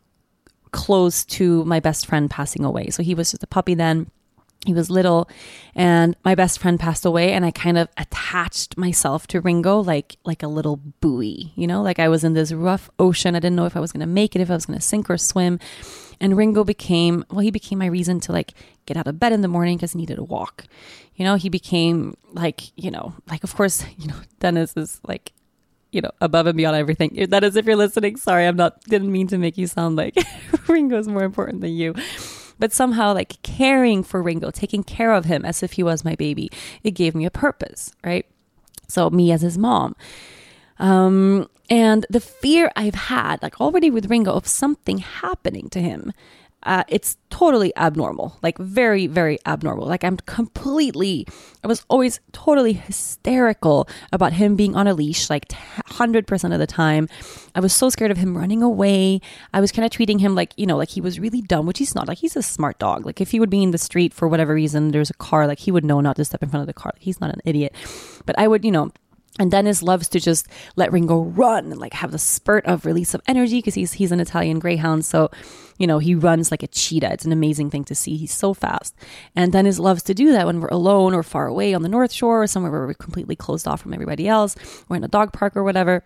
close 0.72 1.25
to 1.25 1.63
my 1.65 1.79
best 1.79 2.06
friend 2.06 2.29
passing 2.29 2.63
away. 2.63 2.89
So 2.89 3.01
he 3.01 3.15
was 3.15 3.32
just 3.32 3.44
a 3.44 3.48
puppy 3.48 3.74
then 3.74 4.12
he 4.65 4.74
was 4.74 4.89
little 4.89 5.29
and 5.75 6.15
my 6.25 6.36
best 6.36 6.60
friend 6.60 6.79
passed 6.79 7.06
away 7.06 7.32
and 7.32 7.46
i 7.46 7.51
kind 7.51 7.77
of 7.77 7.88
attached 7.98 8.77
myself 8.77 9.27
to 9.27 9.39
ringo 9.39 9.79
like 9.79 10.17
like 10.25 10.41
a 10.41 10.48
little 10.48 10.77
buoy 11.00 11.53
you 11.56 11.67
know 11.67 11.82
like 11.82 12.00
i 12.00 12.10
was 12.10 12.24
in 12.24 12.34
this 12.34 12.51
rough 12.51 12.89
ocean 12.98 13.36
i 13.36 13.39
didn't 13.39 13.56
know 13.56 13.65
if 13.65 13.77
i 13.77 13.79
was 13.79 13.91
going 13.91 14.01
to 14.01 14.08
make 14.08 14.36
it 14.36 14.41
if 14.41 14.50
i 14.50 14.53
was 14.53 14.65
going 14.65 14.77
to 14.77 14.84
sink 14.84 15.10
or 15.10 15.17
swim 15.17 15.60
and 16.20 16.38
ringo 16.38 16.64
became 16.64 17.26
well 17.30 17.40
he 17.40 17.52
became 17.52 17.80
my 17.80 17.86
reason 17.86 18.20
to 18.20 18.32
like 18.32 18.54
get 18.86 18.98
out 18.98 19.08
of 19.08 19.20
bed 19.20 19.32
in 19.32 19.42
the 19.42 19.48
morning 19.48 19.78
because 19.78 19.94
he 19.94 20.00
needed 20.00 20.18
a 20.18 20.24
walk 20.24 20.66
you 21.16 21.26
know 21.26 21.36
he 21.36 21.50
became 21.50 22.16
like 22.34 22.72
you 22.76 22.92
know 22.92 23.14
like 23.30 23.44
of 23.44 23.56
course 23.56 23.86
you 23.98 24.08
know 24.08 24.16
dennis 24.40 24.74
is 24.76 25.00
like 25.08 25.34
you 25.92 26.02
know 26.02 26.12
above 26.22 26.48
and 26.48 26.58
beyond 26.58 26.76
everything 26.76 27.28
that 27.30 27.44
is 27.44 27.56
if 27.56 27.66
you're 27.66 27.76
listening 27.76 28.16
sorry 28.18 28.46
i'm 28.46 28.56
not 28.56 28.82
didn't 28.84 29.12
mean 29.12 29.28
to 29.28 29.38
make 29.38 29.58
you 29.58 29.68
sound 29.68 29.96
like 29.96 30.16
ringo's 30.68 31.08
more 31.08 31.24
important 31.24 31.62
than 31.62 31.72
you 31.72 31.94
but 32.60 32.74
somehow 32.74 33.14
like 33.14 33.42
caring 33.44 34.04
for 34.04 34.22
Ringo, 34.22 34.52
taking 34.52 34.84
care 34.84 35.14
of 35.14 35.26
him 35.26 35.46
as 35.46 35.62
if 35.64 35.74
he 35.74 35.84
was 35.84 36.04
my 36.04 36.16
baby, 36.16 36.50
it 36.84 36.92
gave 36.92 37.16
me 37.16 37.26
a 37.26 37.32
purpose, 37.32 37.92
right? 38.04 38.26
So 38.88 39.10
me 39.10 39.32
as 39.32 39.42
his 39.42 39.58
mom. 39.58 39.96
Um, 40.80 41.50
and 41.70 42.06
the 42.10 42.20
fear 42.20 42.72
I've 42.76 42.96
had, 42.96 43.42
like 43.42 43.60
already 43.60 43.90
with 43.90 44.10
Ringo, 44.10 44.34
of 44.34 44.48
something 44.48 45.00
happening 45.00 45.70
to 45.70 45.82
him 45.82 46.14
uh, 46.68 46.84
it's 46.90 47.18
totally 47.30 47.76
abnormal, 47.78 48.38
like 48.42 48.58
very, 48.58 49.08
very 49.08 49.38
abnormal. 49.46 49.88
Like 49.88 50.04
I'm 50.04 50.18
completely, 50.18 51.26
I 51.64 51.68
was 51.68 51.86
always 51.88 52.20
totally 52.34 52.74
hysterical 52.74 53.88
about 54.12 54.34
him 54.34 54.56
being 54.56 54.76
on 54.76 54.88
a 54.88 54.94
leash, 54.94 55.30
like 55.30 55.48
100% 55.48 56.54
of 56.54 56.60
the 56.60 56.68
time. 56.68 57.08
I 57.56 57.62
was 57.62 57.74
so 57.74 57.90
scared 57.90 58.12
of 58.12 58.18
him 58.18 58.38
running 58.38 58.64
away. 58.64 59.22
I 59.54 59.62
was 59.62 59.72
kind 59.72 59.86
of 59.86 59.92
treating 59.92 60.20
him 60.20 60.36
like, 60.36 60.54
you 60.58 60.66
know, 60.66 60.78
like 60.78 60.90
he 60.90 61.00
was 61.00 61.20
really 61.20 61.42
dumb, 61.42 61.68
which 61.68 61.78
he's 61.78 61.96
not. 61.96 62.08
Like 62.08 62.18
he's 62.18 62.36
a 62.36 62.44
smart 62.44 62.80
dog. 62.80 63.06
Like 63.06 63.22
if 63.22 63.32
he 63.32 63.40
would 63.40 63.50
be 63.50 63.64
in 63.64 63.72
the 63.72 63.78
street 63.78 64.14
for 64.14 64.28
whatever 64.28 64.54
reason, 64.54 64.92
there's 64.92 65.10
a 65.10 65.16
car, 65.16 65.48
like 65.48 65.60
he 65.60 65.72
would 65.72 65.86
know 65.86 66.02
not 66.02 66.18
to 66.18 66.26
step 66.26 66.44
in 66.44 66.50
front 66.50 66.62
of 66.62 66.68
the 66.68 66.74
car. 66.74 66.92
Like, 66.96 67.04
He's 67.04 67.22
not 67.22 67.34
an 67.34 67.42
idiot. 67.46 67.74
But 68.26 68.38
I 68.38 68.48
would, 68.48 68.66
you 68.66 68.72
know, 68.72 68.92
and 69.39 69.51
Dennis 69.51 69.84
loves 69.84 70.08
to 70.10 70.20
just 70.20 70.48
let 70.75 70.91
Ringo 70.91 71.22
run 71.22 71.72
and 71.72 71.79
like 71.79 71.94
have 71.94 72.12
the 72.12 72.17
spurt 72.17 72.65
of 72.65 72.86
release 72.86 73.13
of 73.13 73.22
energy 73.27 73.60
because 73.60 73.75
he's 73.75 73.94
he's 73.94 74.12
an 74.12 74.20
Italian 74.20 74.60
greyhound. 74.60 75.06
So, 75.06 75.29
you 75.77 75.86
know, 75.86 76.00
he 76.00 76.15
runs 76.15 76.50
like 76.51 76.63
a 76.63 76.67
cheetah. 76.67 77.13
It's 77.13 77.25
an 77.25 77.32
amazing 77.32 77.70
thing 77.70 77.84
to 77.86 77.96
see. 77.96 78.17
He's 78.17 78.34
so 78.34 78.53
fast. 78.53 78.96
And 79.36 79.51
Dennis 79.51 79.79
loves 79.79 80.03
to 80.03 80.13
do 80.13 80.32
that 80.32 80.46
when 80.46 80.60
we're 80.60 80.67
alone 80.70 81.13
or 81.13 81.24
far 81.24 81.48
away 81.48 81.74
on 81.74 81.84
the 81.84 81.89
North 81.89 82.12
Shore 82.12 82.44
or 82.44 82.48
somewhere 82.48 82.72
where 82.72 82.88
we're 82.88 82.94
completely 82.94 83.36
closed 83.36 83.67
off 83.67 83.82
from 83.82 83.94
everybody 83.94 84.27
else. 84.27 84.56
We're 84.89 84.98
in 84.98 85.03
a 85.03 85.10
dog 85.10 85.34
park 85.34 85.56
or 85.56 85.63
whatever. 85.63 86.03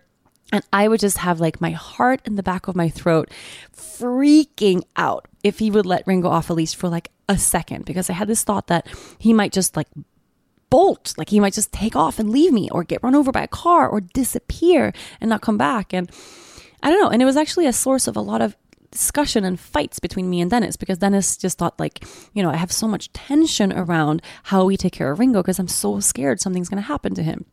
And 0.52 0.62
I 0.70 0.86
would 0.88 1.00
just 1.00 1.18
have 1.18 1.40
like 1.40 1.62
my 1.62 1.70
heart 1.70 2.20
in 2.26 2.36
the 2.36 2.42
back 2.42 2.68
of 2.68 2.76
my 2.76 2.90
throat 2.90 3.30
freaking 3.74 4.82
out 4.96 5.26
if 5.42 5.58
he 5.58 5.70
would 5.70 5.86
let 5.86 6.06
Ringo 6.06 6.28
off 6.28 6.50
a 6.50 6.52
leash 6.52 6.74
for 6.74 6.90
like 6.90 7.10
a 7.28 7.38
second 7.38 7.86
because 7.86 8.10
I 8.10 8.12
had 8.12 8.28
this 8.28 8.44
thought 8.44 8.66
that 8.66 8.86
he 9.18 9.32
might 9.32 9.52
just 9.52 9.76
like 9.76 9.88
bolt. 10.72 11.12
Like 11.18 11.28
he 11.28 11.38
might 11.38 11.52
just 11.52 11.70
take 11.70 11.94
off 11.94 12.18
and 12.18 12.30
leave 12.30 12.50
me 12.50 12.70
or 12.72 12.82
get 12.82 13.02
run 13.02 13.14
over 13.14 13.30
by 13.30 13.42
a 13.42 13.46
car 13.46 13.86
or 13.86 14.00
disappear 14.00 14.94
and 15.20 15.28
not 15.28 15.42
come 15.42 15.58
back. 15.58 15.92
And 15.92 16.10
I 16.82 16.88
don't 16.88 16.98
know. 16.98 17.10
And 17.10 17.20
it 17.20 17.26
was 17.26 17.36
actually 17.36 17.66
a 17.66 17.74
source 17.74 18.08
of 18.08 18.16
a 18.16 18.22
lot 18.22 18.40
of 18.40 18.56
discussion 18.90 19.44
and 19.44 19.60
fights 19.60 19.98
between 20.00 20.30
me 20.30 20.40
and 20.40 20.50
Dennis 20.50 20.76
because 20.76 20.96
Dennis 20.96 21.36
just 21.36 21.58
thought 21.58 21.78
like, 21.78 22.02
you 22.32 22.42
know, 22.42 22.48
I 22.48 22.56
have 22.56 22.72
so 22.72 22.88
much 22.88 23.12
tension 23.12 23.70
around 23.70 24.22
how 24.44 24.64
we 24.64 24.78
take 24.78 24.94
care 24.94 25.12
of 25.12 25.18
Ringo 25.18 25.42
because 25.42 25.58
I'm 25.58 25.68
so 25.68 26.00
scared 26.00 26.40
something's 26.40 26.70
going 26.70 26.82
to 26.82 26.88
happen 26.88 27.14
to 27.16 27.22
him. 27.22 27.44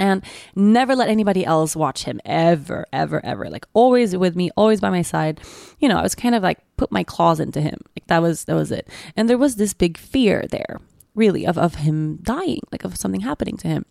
And 0.00 0.24
never 0.56 0.96
let 0.96 1.08
anybody 1.08 1.44
else 1.44 1.76
watch 1.76 2.04
him 2.04 2.20
ever, 2.24 2.86
ever, 2.92 3.24
ever. 3.24 3.48
Like 3.50 3.66
always 3.72 4.16
with 4.16 4.34
me, 4.34 4.50
always 4.56 4.80
by 4.80 4.90
my 4.90 5.02
side. 5.02 5.40
You 5.78 5.88
know, 5.88 5.98
I 5.98 6.02
was 6.02 6.16
kind 6.16 6.34
of 6.34 6.42
like 6.42 6.58
put 6.76 6.90
my 6.90 7.04
claws 7.04 7.38
into 7.38 7.60
him. 7.60 7.78
Like 7.96 8.08
that 8.08 8.20
was 8.20 8.44
that 8.44 8.54
was 8.56 8.72
it. 8.72 8.88
And 9.16 9.28
there 9.28 9.38
was 9.38 9.56
this 9.56 9.74
big 9.74 9.96
fear 9.96 10.44
there 10.50 10.80
really, 11.18 11.46
of, 11.46 11.58
of 11.58 11.76
him 11.76 12.16
dying, 12.22 12.60
like 12.72 12.84
of 12.84 12.96
something 12.96 13.20
happening 13.20 13.56
to 13.58 13.68
him. 13.68 13.84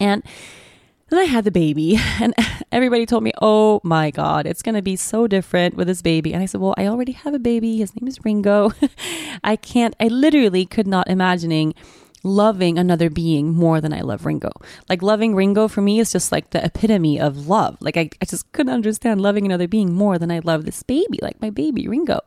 And 0.00 0.22
then 1.10 1.20
I 1.20 1.24
had 1.24 1.44
the 1.44 1.50
baby, 1.50 1.96
and 2.20 2.34
everybody 2.72 3.06
told 3.06 3.22
me, 3.22 3.32
Oh 3.40 3.80
my 3.84 4.10
God, 4.10 4.46
it's 4.46 4.62
going 4.62 4.74
to 4.74 4.82
be 4.82 4.96
so 4.96 5.26
different 5.26 5.76
with 5.76 5.86
this 5.86 6.02
baby. 6.02 6.32
And 6.32 6.42
I 6.42 6.46
said, 6.46 6.60
Well, 6.60 6.74
I 6.76 6.86
already 6.86 7.12
have 7.12 7.34
a 7.34 7.38
baby. 7.38 7.78
His 7.78 7.94
name 7.94 8.08
is 8.08 8.24
Ringo. 8.24 8.72
I 9.44 9.56
can't, 9.56 9.94
I 10.00 10.08
literally 10.08 10.66
could 10.66 10.86
not 10.86 11.08
imagining 11.08 11.74
loving 12.24 12.78
another 12.78 13.10
being 13.10 13.52
more 13.52 13.80
than 13.80 13.92
I 13.92 14.00
love 14.00 14.24
Ringo. 14.24 14.50
Like 14.88 15.02
loving 15.02 15.34
Ringo 15.34 15.68
for 15.68 15.82
me 15.82 16.00
is 16.00 16.10
just 16.10 16.32
like 16.32 16.50
the 16.50 16.64
epitome 16.64 17.20
of 17.20 17.46
love. 17.48 17.76
Like 17.80 17.96
I, 17.96 18.08
I 18.20 18.24
just 18.24 18.50
couldn't 18.52 18.72
understand 18.72 19.20
loving 19.20 19.44
another 19.44 19.68
being 19.68 19.92
more 19.92 20.18
than 20.18 20.30
I 20.30 20.40
love 20.40 20.64
this 20.64 20.82
baby, 20.82 21.18
like 21.20 21.40
my 21.40 21.50
baby 21.50 21.86
Ringo. 21.86 22.20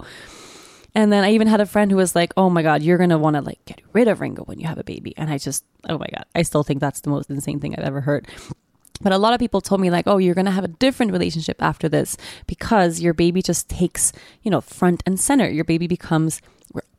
And 0.97 1.13
then 1.13 1.23
I 1.23 1.33
even 1.33 1.45
had 1.45 1.61
a 1.61 1.67
friend 1.67 1.91
who 1.91 1.97
was 1.97 2.15
like, 2.15 2.33
"Oh 2.35 2.49
my 2.49 2.63
god, 2.63 2.81
you're 2.81 2.97
gonna 2.97 3.19
want 3.19 3.35
to 3.35 3.43
like 3.43 3.63
get 3.65 3.81
rid 3.93 4.07
of 4.07 4.19
Ringo 4.19 4.43
when 4.45 4.59
you 4.59 4.65
have 4.65 4.79
a 4.79 4.83
baby." 4.83 5.13
And 5.15 5.29
I 5.29 5.37
just, 5.37 5.63
oh 5.87 5.99
my 5.99 6.07
god, 6.07 6.25
I 6.33 6.41
still 6.41 6.63
think 6.63 6.79
that's 6.79 7.01
the 7.01 7.11
most 7.11 7.29
insane 7.29 7.59
thing 7.59 7.75
I've 7.75 7.85
ever 7.85 8.01
heard. 8.01 8.27
But 8.99 9.13
a 9.13 9.19
lot 9.19 9.35
of 9.35 9.39
people 9.39 9.61
told 9.61 9.79
me 9.79 9.91
like, 9.91 10.07
"Oh, 10.07 10.17
you're 10.17 10.33
gonna 10.33 10.49
have 10.49 10.63
a 10.63 10.69
different 10.69 11.11
relationship 11.11 11.61
after 11.61 11.87
this 11.87 12.17
because 12.47 12.99
your 12.99 13.13
baby 13.13 13.43
just 13.43 13.69
takes, 13.69 14.11
you 14.41 14.49
know, 14.49 14.59
front 14.59 15.03
and 15.05 15.19
center. 15.19 15.47
Your 15.47 15.65
baby 15.65 15.85
becomes 15.85 16.41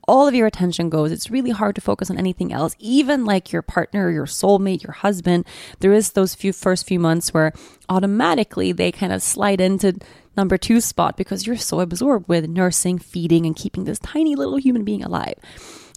all 0.08 0.26
of 0.26 0.34
your 0.34 0.46
attention 0.46 0.88
goes. 0.88 1.12
It's 1.12 1.30
really 1.30 1.50
hard 1.50 1.74
to 1.74 1.80
focus 1.80 2.10
on 2.10 2.18
anything 2.18 2.52
else, 2.52 2.74
even 2.78 3.24
like 3.24 3.52
your 3.52 3.62
partner, 3.62 4.10
your 4.10 4.26
soulmate, 4.26 4.82
your 4.82 4.94
husband. 4.94 5.44
There 5.80 5.92
is 5.92 6.12
those 6.12 6.34
few 6.34 6.52
first 6.52 6.86
few 6.86 6.98
months 6.98 7.32
where 7.34 7.52
automatically 7.88 8.72
they 8.72 8.90
kind 8.90 9.12
of 9.12 9.22
slide 9.22 9.60
into 9.60 9.98
number 10.36 10.56
two 10.56 10.80
spot 10.80 11.16
because 11.16 11.46
you're 11.46 11.56
so 11.56 11.80
absorbed 11.80 12.26
with 12.28 12.48
nursing, 12.48 12.98
feeding, 12.98 13.44
and 13.44 13.54
keeping 13.54 13.84
this 13.84 13.98
tiny 13.98 14.34
little 14.34 14.56
human 14.56 14.84
being 14.84 15.04
alive. 15.04 15.34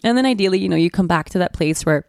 And 0.04 0.18
then 0.18 0.26
ideally, 0.26 0.58
you 0.58 0.68
know, 0.68 0.76
you 0.76 0.90
come 0.90 1.06
back 1.06 1.30
to 1.30 1.38
that 1.38 1.54
place 1.54 1.86
where 1.86 2.04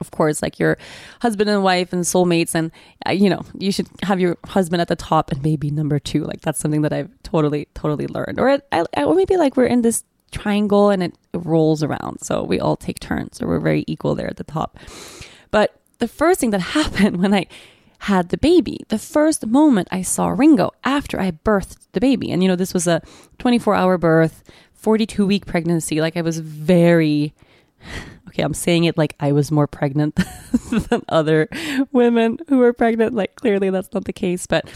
of 0.00 0.10
course, 0.12 0.40
like 0.40 0.58
your 0.58 0.78
husband 1.20 1.50
and 1.50 1.62
wife 1.62 1.92
and 1.92 2.04
soulmates, 2.04 2.54
and 2.54 2.70
uh, 3.06 3.10
you 3.10 3.28
know, 3.28 3.42
you 3.58 3.72
should 3.72 3.88
have 4.02 4.20
your 4.20 4.38
husband 4.46 4.80
at 4.80 4.88
the 4.88 4.96
top 4.96 5.30
and 5.30 5.42
maybe 5.42 5.70
number 5.70 5.98
two. 5.98 6.24
Like 6.24 6.40
that's 6.40 6.58
something 6.58 6.82
that 6.82 6.92
I've 6.92 7.10
totally, 7.22 7.68
totally 7.74 8.06
learned. 8.06 8.38
Or, 8.38 8.62
I, 8.72 8.84
or 8.96 9.14
maybe 9.14 9.36
like 9.36 9.56
we're 9.56 9.66
in 9.66 9.82
this 9.82 10.04
triangle 10.30 10.90
and 10.90 11.02
it 11.02 11.14
rolls 11.34 11.82
around, 11.82 12.20
so 12.20 12.42
we 12.42 12.58
all 12.60 12.76
take 12.76 13.00
turns, 13.00 13.38
so 13.38 13.46
we're 13.46 13.60
very 13.60 13.84
equal 13.86 14.14
there 14.14 14.28
at 14.28 14.36
the 14.36 14.44
top. 14.44 14.78
But 15.50 15.74
the 15.98 16.08
first 16.08 16.40
thing 16.40 16.50
that 16.50 16.60
happened 16.78 17.18
when 17.18 17.34
I 17.34 17.46
had 18.00 18.30
the 18.30 18.38
baby. 18.38 18.78
The 18.88 18.98
first 18.98 19.46
moment 19.46 19.88
I 19.90 20.00
saw 20.02 20.28
Ringo 20.28 20.70
after 20.84 21.20
I 21.20 21.32
birthed 21.32 21.86
the 21.92 22.00
baby, 22.00 22.30
and 22.30 22.42
you 22.42 22.48
know, 22.48 22.56
this 22.56 22.72
was 22.74 22.86
a 22.86 23.02
24 23.38 23.74
hour 23.74 23.98
birth, 23.98 24.42
42 24.72 25.26
week 25.26 25.46
pregnancy. 25.46 26.00
Like 26.00 26.16
I 26.16 26.22
was 26.22 26.38
very, 26.38 27.34
okay, 28.28 28.42
I'm 28.42 28.54
saying 28.54 28.84
it 28.84 28.96
like 28.96 29.14
I 29.20 29.32
was 29.32 29.52
more 29.52 29.66
pregnant 29.66 30.16
than 30.70 31.02
other 31.10 31.48
women 31.92 32.38
who 32.48 32.58
were 32.58 32.72
pregnant. 32.72 33.14
Like 33.14 33.36
clearly 33.36 33.68
that's 33.68 33.92
not 33.92 34.06
the 34.06 34.14
case, 34.14 34.46
but 34.46 34.66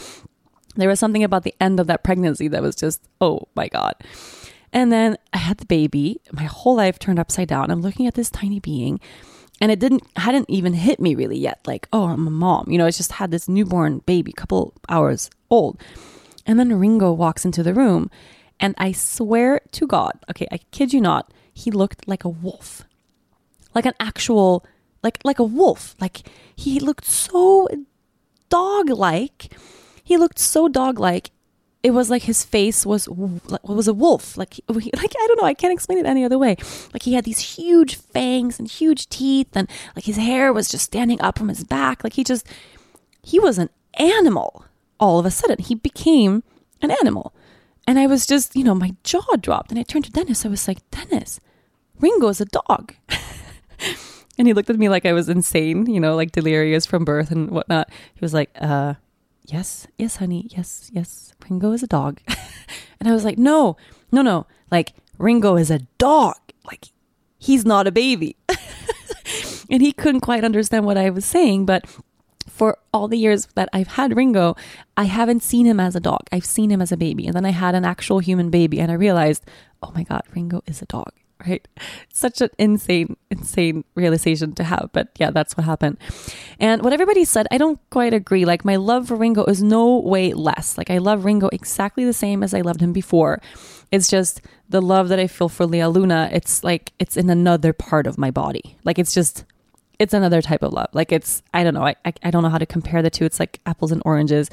there 0.75 0.89
was 0.89 0.99
something 0.99 1.23
about 1.23 1.43
the 1.43 1.55
end 1.59 1.79
of 1.79 1.87
that 1.87 2.03
pregnancy 2.03 2.47
that 2.49 2.61
was 2.61 2.75
just, 2.75 3.01
oh 3.21 3.47
my 3.55 3.67
God. 3.69 3.95
And 4.75 4.91
then 4.91 5.17
I 5.33 5.37
had 5.37 5.57
the 5.57 5.65
baby. 5.65 6.19
My 6.33 6.43
whole 6.43 6.75
life 6.75 6.99
turned 6.99 7.17
upside 7.17 7.47
down. 7.47 7.71
I'm 7.71 7.81
looking 7.81 8.07
at 8.07 8.13
this 8.13 8.29
tiny 8.29 8.59
being 8.59 8.99
and 9.61 9.71
it 9.71 9.79
didn't 9.79 10.03
hadn't 10.17 10.49
even 10.49 10.73
hit 10.73 10.99
me 10.99 11.15
really 11.15 11.37
yet. 11.37 11.59
Like 11.65 11.87
oh 11.93 12.09
i'm 12.09 12.27
a 12.27 12.31
mom. 12.31 12.69
You 12.69 12.77
know 12.77 12.85
i 12.85 12.91
just 12.91 13.13
had 13.13 13.31
this 13.31 13.47
newborn 13.47 13.99
baby 13.99 14.33
couple 14.33 14.73
hours 14.89 15.29
old. 15.49 15.81
And 16.45 16.59
then 16.59 16.77
ringo 16.77 17.13
walks 17.13 17.45
into 17.45 17.63
the 17.63 17.73
room 17.73 18.11
and 18.59 18.75
i 18.77 18.91
swear 18.91 19.61
to 19.71 19.87
god 19.87 20.13
okay 20.29 20.47
i 20.51 20.57
kid 20.71 20.93
you 20.93 21.01
not 21.01 21.33
he 21.53 21.71
looked 21.71 22.07
like 22.07 22.25
a 22.25 22.29
wolf. 22.29 22.83
Like 23.73 23.85
an 23.85 23.93
actual 23.99 24.65
like 25.03 25.19
like 25.23 25.39
a 25.39 25.43
wolf. 25.43 25.95
Like 26.01 26.29
he 26.55 26.81
looked 26.81 27.05
so 27.05 27.69
dog 28.49 28.89
like 28.89 29.57
he 30.03 30.17
looked 30.17 30.37
so 30.37 30.67
dog 30.67 30.99
like 30.99 31.31
it 31.85 31.93
was 31.93 32.09
like 32.09 32.23
his 32.23 32.43
face 32.43 32.83
was 32.83 33.07
was 33.07 33.87
a 33.87 33.93
wolf. 33.93 34.35
Like 34.37 34.59
like 34.67 34.89
I 34.95 35.27
don't 35.27 35.39
know. 35.39 35.45
I 35.45 35.53
can't 35.53 35.71
explain 35.71 35.99
it 35.99 36.07
any 36.07 36.25
other 36.25 36.39
way. 36.39 36.55
Like 36.91 37.03
he 37.03 37.13
had 37.13 37.25
these 37.25 37.57
huge 37.57 37.95
fangs 37.95 38.57
and 38.57 38.67
huge 38.67 39.07
teeth 39.07 39.49
and 39.53 39.69
like 39.95 40.05
his 40.05 40.17
hair 40.17 40.51
was 40.51 40.67
just 40.67 40.85
standing 40.85 41.21
up 41.21 41.37
from 41.37 41.49
his 41.49 41.63
back. 41.63 42.03
Like 42.03 42.13
he 42.13 42.23
just 42.23 42.47
he 43.21 43.39
was 43.39 43.59
an 43.59 43.69
animal 43.93 44.65
all 44.99 45.19
of 45.19 45.27
a 45.27 45.31
sudden. 45.31 45.59
He 45.59 45.75
became 45.75 46.41
an 46.81 46.89
animal. 46.89 47.35
And 47.85 47.99
I 47.99 48.07
was 48.07 48.25
just 48.25 48.55
you 48.55 48.63
know 48.63 48.73
my 48.73 48.95
jaw 49.03 49.35
dropped 49.39 49.69
and 49.69 49.79
I 49.79 49.83
turned 49.83 50.05
to 50.05 50.11
Dennis. 50.11 50.43
I 50.43 50.49
was 50.49 50.67
like 50.67 50.79
Dennis 50.89 51.39
Ringo 51.99 52.29
is 52.29 52.41
a 52.41 52.45
dog. 52.45 52.95
And 54.37 54.49
he 54.49 54.53
looked 54.53 54.69
at 54.69 54.77
me 54.77 54.89
like 54.89 55.05
I 55.05 55.13
was 55.13 55.29
insane 55.29 55.85
you 55.85 56.01
know 56.01 56.13
like 56.13 56.33
delirious 56.33 56.85
from 56.85 57.05
birth 57.05 57.31
and 57.31 57.51
whatnot. 57.51 57.89
He 58.15 58.19
was 58.19 58.33
like 58.33 58.49
uh 58.59 58.95
yes, 59.47 59.87
yes, 59.97 60.17
honey, 60.17 60.47
yes, 60.49 60.89
yes, 60.93 61.33
Ringo 61.47 61.71
is 61.71 61.83
a 61.83 61.87
dog. 61.87 62.21
and 62.99 63.07
I 63.07 63.13
was 63.13 63.25
like, 63.25 63.37
no, 63.37 63.77
no, 64.11 64.21
no, 64.21 64.47
like 64.71 64.93
Ringo 65.17 65.55
is 65.55 65.71
a 65.71 65.79
dog. 65.97 66.35
Like 66.65 66.87
he's 67.37 67.65
not 67.65 67.87
a 67.87 67.91
baby. 67.91 68.35
and 69.69 69.81
he 69.81 69.91
couldn't 69.91 70.21
quite 70.21 70.43
understand 70.43 70.85
what 70.85 70.97
I 70.97 71.09
was 71.09 71.25
saying, 71.25 71.65
but 71.65 71.85
for 72.47 72.77
all 72.93 73.07
the 73.07 73.17
years 73.17 73.47
that 73.55 73.69
I've 73.73 73.89
had 73.89 74.15
Ringo, 74.15 74.55
I 74.95 75.05
haven't 75.05 75.43
seen 75.43 75.65
him 75.65 75.79
as 75.79 75.95
a 75.95 75.99
dog. 75.99 76.21
I've 76.31 76.45
seen 76.45 76.69
him 76.71 76.81
as 76.81 76.91
a 76.91 76.97
baby. 76.97 77.25
And 77.25 77.35
then 77.35 77.45
I 77.45 77.49
had 77.49 77.75
an 77.75 77.83
actual 77.83 78.19
human 78.19 78.49
baby 78.49 78.79
and 78.79 78.91
I 78.91 78.95
realized, 78.95 79.43
oh 79.83 79.91
my 79.93 80.03
God, 80.03 80.21
Ringo 80.33 80.63
is 80.65 80.81
a 80.81 80.85
dog 80.85 81.11
right? 81.45 81.67
Such 82.13 82.41
an 82.41 82.49
insane, 82.57 83.17
insane 83.29 83.83
realization 83.95 84.53
to 84.55 84.63
have. 84.63 84.89
But 84.93 85.09
yeah, 85.17 85.31
that's 85.31 85.57
what 85.57 85.65
happened. 85.65 85.97
And 86.59 86.81
what 86.81 86.93
everybody 86.93 87.25
said, 87.25 87.47
I 87.51 87.57
don't 87.57 87.79
quite 87.89 88.13
agree. 88.13 88.45
Like, 88.45 88.65
my 88.65 88.75
love 88.75 89.07
for 89.07 89.15
Ringo 89.15 89.43
is 89.45 89.61
no 89.61 89.99
way 89.99 90.33
less. 90.33 90.77
Like, 90.77 90.89
I 90.89 90.99
love 90.99 91.25
Ringo 91.25 91.49
exactly 91.51 92.05
the 92.05 92.13
same 92.13 92.43
as 92.43 92.53
I 92.53 92.61
loved 92.61 92.81
him 92.81 92.93
before. 92.93 93.41
It's 93.91 94.09
just 94.09 94.41
the 94.69 94.81
love 94.81 95.09
that 95.09 95.19
I 95.19 95.27
feel 95.27 95.49
for 95.49 95.65
Lea 95.65 95.85
Luna, 95.85 96.29
it's 96.31 96.63
like 96.63 96.91
it's 96.99 97.17
in 97.17 97.29
another 97.29 97.73
part 97.73 98.07
of 98.07 98.17
my 98.17 98.31
body. 98.31 98.77
Like, 98.83 98.99
it's 98.99 99.13
just. 99.13 99.45
It's 99.97 100.13
another 100.13 100.41
type 100.41 100.61
of 100.61 100.73
love. 100.73 100.89
Like 100.91 101.13
it's, 101.13 101.41
I 101.53 101.63
don't 101.63 101.73
know. 101.73 101.85
I, 101.85 101.95
I, 102.03 102.11
I 102.21 102.29
don't 102.29 102.43
know 102.43 102.49
how 102.49 102.57
to 102.57 102.65
compare 102.65 103.01
the 103.01 103.09
two. 103.09 103.23
It's 103.23 103.39
like 103.39 103.61
apples 103.65 103.93
and 103.93 104.01
oranges 104.03 104.49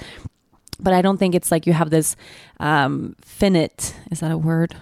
but 0.83 0.93
I 0.93 1.03
don't 1.03 1.17
think 1.17 1.35
it's 1.35 1.51
like 1.51 1.67
you 1.67 1.73
have 1.73 1.91
this 1.91 2.17
um, 2.61 3.17
finite. 3.23 3.95
Is 4.11 4.21
that 4.21 4.31
a 4.31 4.39
word? 4.39 4.75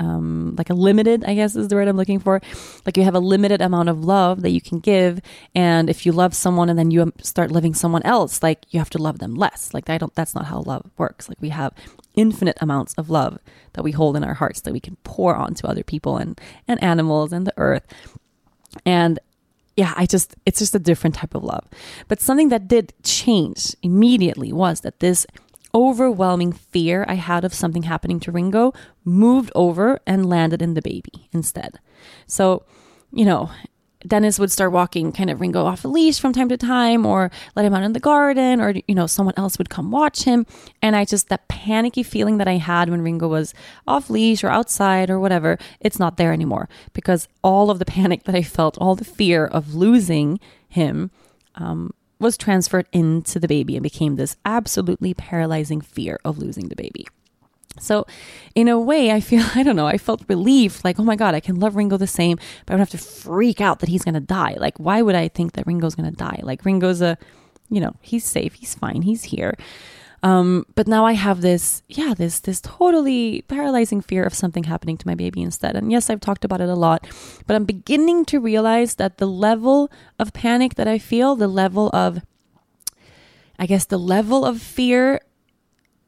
Um, 0.00 0.56
like 0.56 0.70
a 0.70 0.74
limited, 0.74 1.24
I 1.24 1.34
guess 1.34 1.54
is 1.54 1.68
the 1.68 1.76
word 1.76 1.86
I'm 1.86 1.96
looking 1.96 2.18
for. 2.18 2.40
Like 2.84 2.96
you 2.96 3.04
have 3.04 3.14
a 3.14 3.20
limited 3.20 3.60
amount 3.60 3.88
of 3.88 4.04
love 4.04 4.42
that 4.42 4.50
you 4.50 4.60
can 4.60 4.80
give, 4.80 5.20
and 5.54 5.88
if 5.88 6.04
you 6.04 6.12
love 6.12 6.34
someone 6.34 6.68
and 6.68 6.78
then 6.78 6.90
you 6.90 7.12
start 7.22 7.52
loving 7.52 7.74
someone 7.74 8.02
else, 8.02 8.42
like 8.42 8.64
you 8.70 8.80
have 8.80 8.90
to 8.90 8.98
love 8.98 9.18
them 9.18 9.34
less. 9.34 9.72
Like 9.72 9.88
I 9.88 9.98
don't. 9.98 10.14
That's 10.14 10.34
not 10.34 10.46
how 10.46 10.62
love 10.62 10.90
works. 10.96 11.28
Like 11.28 11.40
we 11.40 11.50
have 11.50 11.72
infinite 12.14 12.58
amounts 12.60 12.94
of 12.94 13.10
love 13.10 13.38
that 13.74 13.84
we 13.84 13.92
hold 13.92 14.16
in 14.16 14.24
our 14.24 14.34
hearts 14.34 14.62
that 14.62 14.72
we 14.72 14.80
can 14.80 14.96
pour 15.04 15.36
onto 15.36 15.66
other 15.66 15.84
people 15.84 16.16
and, 16.16 16.40
and 16.66 16.82
animals 16.82 17.32
and 17.32 17.46
the 17.46 17.54
earth. 17.56 17.86
And 18.84 19.18
yeah, 19.76 19.94
I 19.96 20.06
just, 20.06 20.34
it's 20.44 20.58
just 20.58 20.74
a 20.74 20.78
different 20.78 21.14
type 21.14 21.34
of 21.34 21.44
love. 21.44 21.66
But 22.08 22.20
something 22.20 22.48
that 22.48 22.68
did 22.68 22.92
change 23.02 23.74
immediately 23.82 24.52
was 24.52 24.80
that 24.80 25.00
this 25.00 25.26
overwhelming 25.74 26.52
fear 26.52 27.04
I 27.08 27.14
had 27.14 27.44
of 27.44 27.54
something 27.54 27.84
happening 27.84 28.20
to 28.20 28.32
Ringo 28.32 28.72
moved 29.04 29.52
over 29.54 30.00
and 30.06 30.28
landed 30.28 30.62
in 30.62 30.74
the 30.74 30.82
baby 30.82 31.28
instead. 31.32 31.78
So, 32.26 32.64
you 33.12 33.24
know, 33.24 33.50
Dennis 34.06 34.38
would 34.38 34.50
start 34.50 34.72
walking 34.72 35.12
kind 35.12 35.28
of 35.28 35.40
Ringo 35.40 35.64
off 35.64 35.84
a 35.84 35.88
leash 35.88 36.18
from 36.20 36.32
time 36.32 36.48
to 36.48 36.56
time 36.56 37.04
or 37.04 37.30
let 37.54 37.66
him 37.66 37.74
out 37.74 37.82
in 37.82 37.92
the 37.92 38.00
garden 38.00 38.60
or 38.60 38.72
you 38.88 38.94
know 38.94 39.06
someone 39.06 39.34
else 39.36 39.58
would 39.58 39.68
come 39.68 39.90
watch 39.90 40.22
him 40.22 40.46
and 40.80 40.96
I 40.96 41.04
just 41.04 41.28
that 41.28 41.48
panicky 41.48 42.02
feeling 42.02 42.38
that 42.38 42.48
I 42.48 42.56
had 42.56 42.88
when 42.88 43.02
Ringo 43.02 43.28
was 43.28 43.52
off 43.86 44.08
leash 44.08 44.42
or 44.42 44.48
outside 44.48 45.10
or 45.10 45.20
whatever 45.20 45.58
it's 45.80 45.98
not 45.98 46.16
there 46.16 46.32
anymore 46.32 46.68
because 46.94 47.28
all 47.44 47.70
of 47.70 47.78
the 47.78 47.84
panic 48.00 48.24
that 48.24 48.34
I 48.34 48.42
felt 48.42 48.78
all 48.78 48.94
the 48.94 49.04
fear 49.04 49.46
of 49.46 49.74
losing 49.74 50.40
him 50.66 51.10
um, 51.56 51.92
was 52.20 52.36
transferred 52.36 52.86
into 52.92 53.40
the 53.40 53.48
baby 53.48 53.76
and 53.76 53.82
became 53.82 54.16
this 54.16 54.36
absolutely 54.44 55.14
paralyzing 55.14 55.80
fear 55.80 56.18
of 56.24 56.38
losing 56.38 56.68
the 56.68 56.76
baby. 56.76 57.06
So, 57.78 58.06
in 58.54 58.68
a 58.68 58.78
way, 58.78 59.10
I 59.12 59.20
feel, 59.20 59.44
I 59.54 59.62
don't 59.62 59.76
know, 59.76 59.86
I 59.86 59.98
felt 59.98 60.22
relief 60.28 60.84
like, 60.84 60.98
oh 60.98 61.04
my 61.04 61.16
God, 61.16 61.34
I 61.34 61.40
can 61.40 61.58
love 61.58 61.76
Ringo 61.76 61.96
the 61.96 62.06
same, 62.06 62.36
but 62.66 62.74
I 62.74 62.76
don't 62.76 62.80
have 62.80 62.90
to 62.90 62.98
freak 62.98 63.60
out 63.60 63.80
that 63.80 63.88
he's 63.88 64.04
going 64.04 64.14
to 64.14 64.20
die. 64.20 64.56
Like, 64.58 64.78
why 64.78 65.02
would 65.02 65.14
I 65.14 65.28
think 65.28 65.52
that 65.52 65.66
Ringo's 65.66 65.94
going 65.94 66.10
to 66.10 66.16
die? 66.16 66.40
Like, 66.42 66.64
Ringo's 66.64 67.00
a, 67.00 67.16
you 67.70 67.80
know, 67.80 67.94
he's 68.00 68.24
safe, 68.24 68.54
he's 68.54 68.74
fine, 68.74 69.02
he's 69.02 69.24
here. 69.24 69.56
Um, 70.22 70.66
but 70.74 70.86
now 70.86 71.06
I 71.06 71.12
have 71.12 71.40
this, 71.40 71.82
yeah, 71.88 72.12
this 72.14 72.40
this 72.40 72.60
totally 72.60 73.42
paralyzing 73.42 74.02
fear 74.02 74.24
of 74.24 74.34
something 74.34 74.64
happening 74.64 74.98
to 74.98 75.06
my 75.06 75.14
baby 75.14 75.40
instead. 75.40 75.76
And 75.76 75.90
yes, 75.90 76.10
I've 76.10 76.20
talked 76.20 76.44
about 76.44 76.60
it 76.60 76.68
a 76.68 76.74
lot, 76.74 77.06
but 77.46 77.56
I'm 77.56 77.64
beginning 77.64 78.26
to 78.26 78.38
realize 78.38 78.96
that 78.96 79.16
the 79.16 79.26
level 79.26 79.90
of 80.18 80.32
panic 80.32 80.74
that 80.74 80.86
I 80.86 80.98
feel, 80.98 81.36
the 81.36 81.48
level 81.48 81.88
of 81.94 82.20
I 83.58 83.66
guess 83.66 83.84
the 83.84 83.98
level 83.98 84.44
of 84.44 84.60
fear 84.60 85.20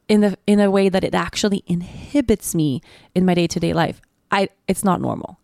in 0.09 0.21
the 0.21 0.37
in 0.47 0.61
a 0.61 0.71
way 0.71 0.89
that 0.89 1.05
it 1.05 1.15
actually 1.15 1.63
inhibits 1.67 2.55
me 2.55 2.83
in 3.15 3.25
my 3.25 3.35
day-to-day 3.35 3.73
life. 3.73 4.01
I 4.31 4.49
it's 4.69 4.85
not 4.85 5.01
normal. 5.01 5.39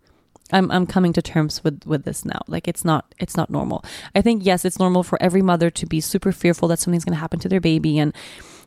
I'm 0.53 0.71
I'm 0.71 0.87
coming 0.87 1.13
to 1.15 1.23
terms 1.23 1.65
with 1.65 1.85
with 1.87 2.05
this 2.05 2.25
now. 2.25 2.41
Like 2.47 2.69
it's 2.69 2.85
not 2.85 3.15
it's 3.19 3.37
not 3.37 3.51
normal. 3.51 3.85
I 4.15 4.23
think 4.23 4.45
yes, 4.45 4.65
it's 4.65 4.79
normal 4.79 5.03
for 5.03 5.23
every 5.23 5.43
mother 5.43 5.71
to 5.71 5.87
be 5.87 6.01
super 6.01 6.33
fearful 6.33 6.69
that 6.69 6.79
something's 6.79 7.05
going 7.05 7.15
to 7.15 7.21
happen 7.21 7.41
to 7.41 7.49
their 7.49 7.61
baby 7.61 7.99
and 7.99 8.15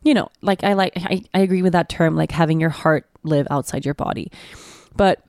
you 0.04 0.14
know, 0.14 0.30
like 0.42 0.64
I 0.64 0.74
like 0.74 0.94
I, 0.96 1.24
I 1.34 1.40
agree 1.40 1.62
with 1.62 1.74
that 1.74 1.90
term 1.90 2.16
like 2.16 2.32
having 2.32 2.60
your 2.60 2.70
heart 2.70 3.08
live 3.24 3.48
outside 3.50 3.86
your 3.86 3.94
body. 3.94 4.32
But 4.96 5.24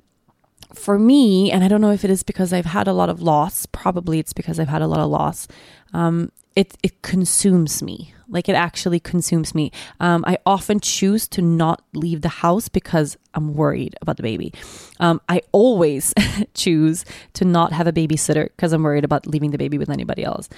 for 0.75 0.99
me, 0.99 1.53
and 1.53 1.63
I 1.63 1.69
don't 1.69 1.81
know 1.81 1.93
if 1.93 2.05
it 2.05 2.11
is 2.11 2.23
because 2.23 2.53
I've 2.53 2.67
had 2.67 2.89
a 2.89 2.93
lot 2.93 3.09
of 3.09 3.21
loss, 3.21 3.67
probably 3.67 4.19
it's 4.19 4.33
because 4.33 4.59
I've 4.59 4.69
had 4.69 4.83
a 4.83 4.87
lot 4.87 5.01
of 5.01 5.11
loss. 5.11 5.47
Um, 5.93 6.33
it 6.57 6.77
it 6.83 7.03
consumes 7.03 7.83
me. 7.83 8.15
Like 8.29 8.49
it 8.49 8.55
actually 8.55 8.99
consumes 8.99 9.55
me. 9.55 9.71
Um, 10.01 10.25
I 10.27 10.39
often 10.47 10.81
choose 10.81 11.29
to 11.29 11.43
not 11.43 11.83
leave 11.93 12.23
the 12.23 12.31
house 12.31 12.69
because 12.69 13.19
I'm 13.35 13.53
worried 13.55 13.95
about 14.01 14.17
the 14.17 14.23
baby. 14.23 14.55
Um, 15.01 15.21
I 15.29 15.43
always 15.53 16.15
choose 16.55 17.05
to 17.35 17.45
not 17.45 17.73
have 17.73 17.87
a 17.87 17.93
babysitter 17.93 18.45
because 18.45 18.73
I'm 18.73 18.83
worried 18.83 19.05
about 19.05 19.27
leaving 19.27 19.51
the 19.51 19.59
baby 19.59 19.77
with 19.77 19.91
anybody 19.91 20.25
else. 20.25 20.49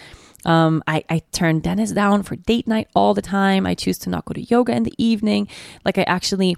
Um, 0.44 0.82
I, 0.86 1.04
I 1.08 1.22
turn 1.32 1.60
Dennis 1.60 1.92
down 1.92 2.22
for 2.22 2.36
date 2.36 2.66
night 2.66 2.88
all 2.94 3.14
the 3.14 3.22
time. 3.22 3.66
I 3.66 3.74
choose 3.74 3.98
to 4.00 4.10
not 4.10 4.24
go 4.24 4.34
to 4.34 4.42
yoga 4.42 4.72
in 4.72 4.82
the 4.82 4.94
evening. 4.98 5.48
Like 5.84 5.98
I 5.98 6.02
actually 6.02 6.56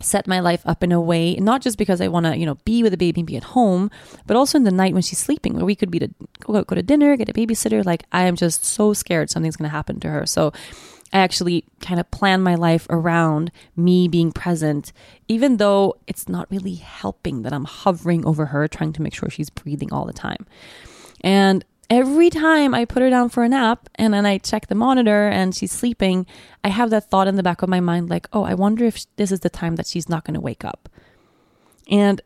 set 0.00 0.26
my 0.26 0.40
life 0.40 0.62
up 0.64 0.82
in 0.82 0.92
a 0.92 1.00
way, 1.00 1.34
not 1.36 1.60
just 1.60 1.76
because 1.76 2.00
I 2.00 2.08
want 2.08 2.26
to, 2.26 2.36
you 2.36 2.46
know, 2.46 2.54
be 2.64 2.82
with 2.82 2.92
the 2.92 2.96
baby 2.96 3.20
and 3.20 3.26
be 3.26 3.36
at 3.36 3.44
home, 3.44 3.90
but 4.26 4.36
also 4.36 4.56
in 4.56 4.64
the 4.64 4.70
night 4.70 4.94
when 4.94 5.02
she's 5.02 5.18
sleeping, 5.18 5.54
where 5.54 5.64
we 5.64 5.74
could 5.74 5.90
be 5.90 5.98
to 5.98 6.08
go, 6.40 6.62
go 6.64 6.74
to 6.74 6.82
dinner, 6.82 7.16
get 7.16 7.28
a 7.28 7.34
babysitter. 7.34 7.84
Like 7.84 8.04
I 8.12 8.22
am 8.22 8.36
just 8.36 8.64
so 8.64 8.92
scared 8.94 9.30
something's 9.30 9.56
going 9.56 9.68
to 9.68 9.76
happen 9.76 10.00
to 10.00 10.08
her. 10.08 10.26
So 10.26 10.52
I 11.12 11.18
actually 11.18 11.64
kind 11.80 11.98
of 11.98 12.10
plan 12.10 12.40
my 12.40 12.54
life 12.54 12.86
around 12.88 13.50
me 13.76 14.06
being 14.08 14.32
present, 14.32 14.92
even 15.28 15.56
though 15.56 15.96
it's 16.06 16.28
not 16.28 16.50
really 16.50 16.76
helping 16.76 17.42
that 17.42 17.52
I'm 17.52 17.64
hovering 17.64 18.24
over 18.24 18.46
her, 18.46 18.68
trying 18.68 18.92
to 18.94 19.02
make 19.02 19.14
sure 19.14 19.28
she's 19.28 19.50
breathing 19.50 19.92
all 19.92 20.04
the 20.04 20.12
time. 20.12 20.46
And 21.22 21.64
every 21.90 22.30
time 22.30 22.72
I 22.72 22.84
put 22.84 23.02
her 23.02 23.10
down 23.10 23.28
for 23.28 23.42
a 23.42 23.48
nap 23.48 23.90
and 23.96 24.14
then 24.14 24.24
I 24.24 24.38
check 24.38 24.68
the 24.68 24.74
monitor 24.74 25.28
and 25.28 25.54
she's 25.54 25.72
sleeping, 25.72 26.24
I 26.62 26.68
have 26.68 26.90
that 26.90 27.10
thought 27.10 27.26
in 27.26 27.34
the 27.34 27.42
back 27.42 27.62
of 27.62 27.68
my 27.68 27.80
mind 27.80 28.08
like, 28.08 28.28
oh, 28.32 28.44
I 28.44 28.54
wonder 28.54 28.84
if 28.84 29.04
this 29.16 29.32
is 29.32 29.40
the 29.40 29.50
time 29.50 29.76
that 29.76 29.86
she's 29.86 30.08
not 30.08 30.24
going 30.24 30.34
to 30.34 30.40
wake 30.40 30.64
up. 30.64 30.88
And 31.90 32.20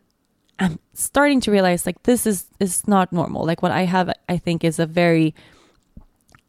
I'm 0.59 0.79
starting 0.93 1.41
to 1.41 1.51
realize 1.51 1.85
like 1.85 2.03
this 2.03 2.25
is 2.25 2.45
is 2.59 2.87
not 2.87 3.11
normal. 3.11 3.45
Like 3.45 3.61
what 3.61 3.71
I 3.71 3.81
have 3.83 4.13
I 4.29 4.37
think 4.37 4.63
is 4.63 4.79
a 4.79 4.85
very 4.85 5.33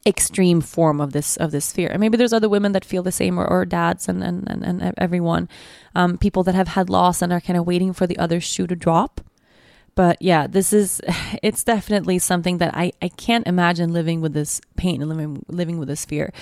extreme 0.06 0.60
form 0.60 1.00
of 1.00 1.12
this 1.12 1.36
of 1.38 1.50
this 1.50 1.72
fear. 1.72 1.88
And 1.88 1.98
maybe 1.98 2.16
there's 2.16 2.34
other 2.34 2.48
women 2.48 2.72
that 2.72 2.84
feel 2.84 3.02
the 3.02 3.10
same 3.10 3.38
or, 3.38 3.46
or 3.46 3.64
dads 3.64 4.08
and, 4.08 4.22
and, 4.22 4.48
and, 4.48 4.62
and 4.64 4.94
everyone. 4.98 5.48
Um, 5.96 6.18
people 6.18 6.44
that 6.44 6.54
have 6.54 6.68
had 6.68 6.90
loss 6.90 7.22
and 7.22 7.32
are 7.32 7.40
kind 7.40 7.58
of 7.58 7.66
waiting 7.66 7.92
for 7.92 8.06
the 8.06 8.18
other 8.18 8.40
shoe 8.40 8.66
to 8.68 8.76
drop 8.76 9.20
but 9.96 10.20
yeah, 10.20 10.46
this 10.46 10.72
is 10.72 11.00
it's 11.42 11.64
definitely 11.64 12.20
something 12.20 12.58
that 12.58 12.76
I, 12.76 12.92
I 13.02 13.08
can't 13.08 13.46
imagine 13.48 13.92
living 13.92 14.20
with 14.20 14.32
this 14.32 14.60
pain 14.76 15.02
and 15.02 15.08
living 15.08 15.44
living 15.48 15.80
with 15.80 15.88
this 15.88 16.04
fear. 16.04 16.32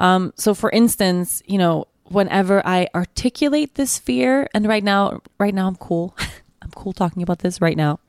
Um, 0.00 0.32
so 0.36 0.54
for 0.54 0.70
instance, 0.70 1.42
you 1.46 1.58
know, 1.58 1.86
whenever 2.06 2.66
I 2.66 2.88
articulate 2.94 3.76
this 3.76 3.98
fear, 3.98 4.48
and 4.52 4.66
right 4.66 4.82
now 4.82 5.20
right 5.38 5.54
now 5.54 5.68
I'm 5.68 5.76
cool. 5.76 6.16
I'm 6.62 6.70
cool 6.74 6.92
talking 6.92 7.22
about 7.22 7.40
this 7.40 7.60
right 7.60 7.76
now. 7.76 8.00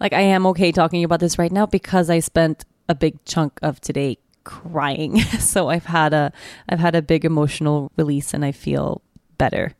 Like 0.00 0.12
I 0.14 0.20
am 0.20 0.46
okay 0.46 0.72
talking 0.72 1.04
about 1.04 1.20
this 1.20 1.38
right 1.38 1.52
now 1.52 1.66
because 1.66 2.08
I 2.08 2.20
spent 2.20 2.64
a 2.88 2.94
big 2.94 3.22
chunk 3.24 3.58
of 3.62 3.80
today 3.80 4.18
crying. 4.44 5.20
so 5.40 5.68
I've 5.68 5.86
had 5.86 6.14
a 6.14 6.32
I've 6.68 6.78
had 6.78 6.94
a 6.94 7.02
big 7.02 7.24
emotional 7.24 7.90
release 7.96 8.32
and 8.32 8.44
I 8.44 8.52
feel 8.52 9.02
better. 9.36 9.74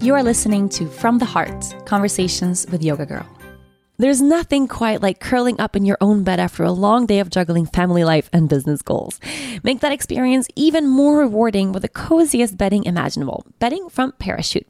You 0.00 0.14
are 0.14 0.22
listening 0.22 0.68
to 0.70 0.86
From 0.88 1.18
the 1.18 1.24
Heart 1.24 1.86
Conversations 1.86 2.66
with 2.70 2.82
Yoga 2.82 3.06
Girl. 3.06 3.26
There's 3.96 4.20
nothing 4.20 4.66
quite 4.66 5.02
like 5.02 5.20
curling 5.20 5.60
up 5.60 5.76
in 5.76 5.84
your 5.84 5.98
own 6.00 6.24
bed 6.24 6.40
after 6.40 6.64
a 6.64 6.72
long 6.72 7.06
day 7.06 7.20
of 7.20 7.30
juggling 7.30 7.66
family 7.66 8.02
life 8.02 8.28
and 8.32 8.48
business 8.48 8.82
goals. 8.82 9.20
Make 9.62 9.80
that 9.80 9.92
experience 9.92 10.48
even 10.56 10.88
more 10.88 11.18
rewarding 11.18 11.70
with 11.70 11.82
the 11.82 11.88
coziest 11.88 12.58
bedding 12.58 12.84
imaginable. 12.84 13.46
Bedding 13.60 13.88
from 13.88 14.10
Parachute. 14.18 14.66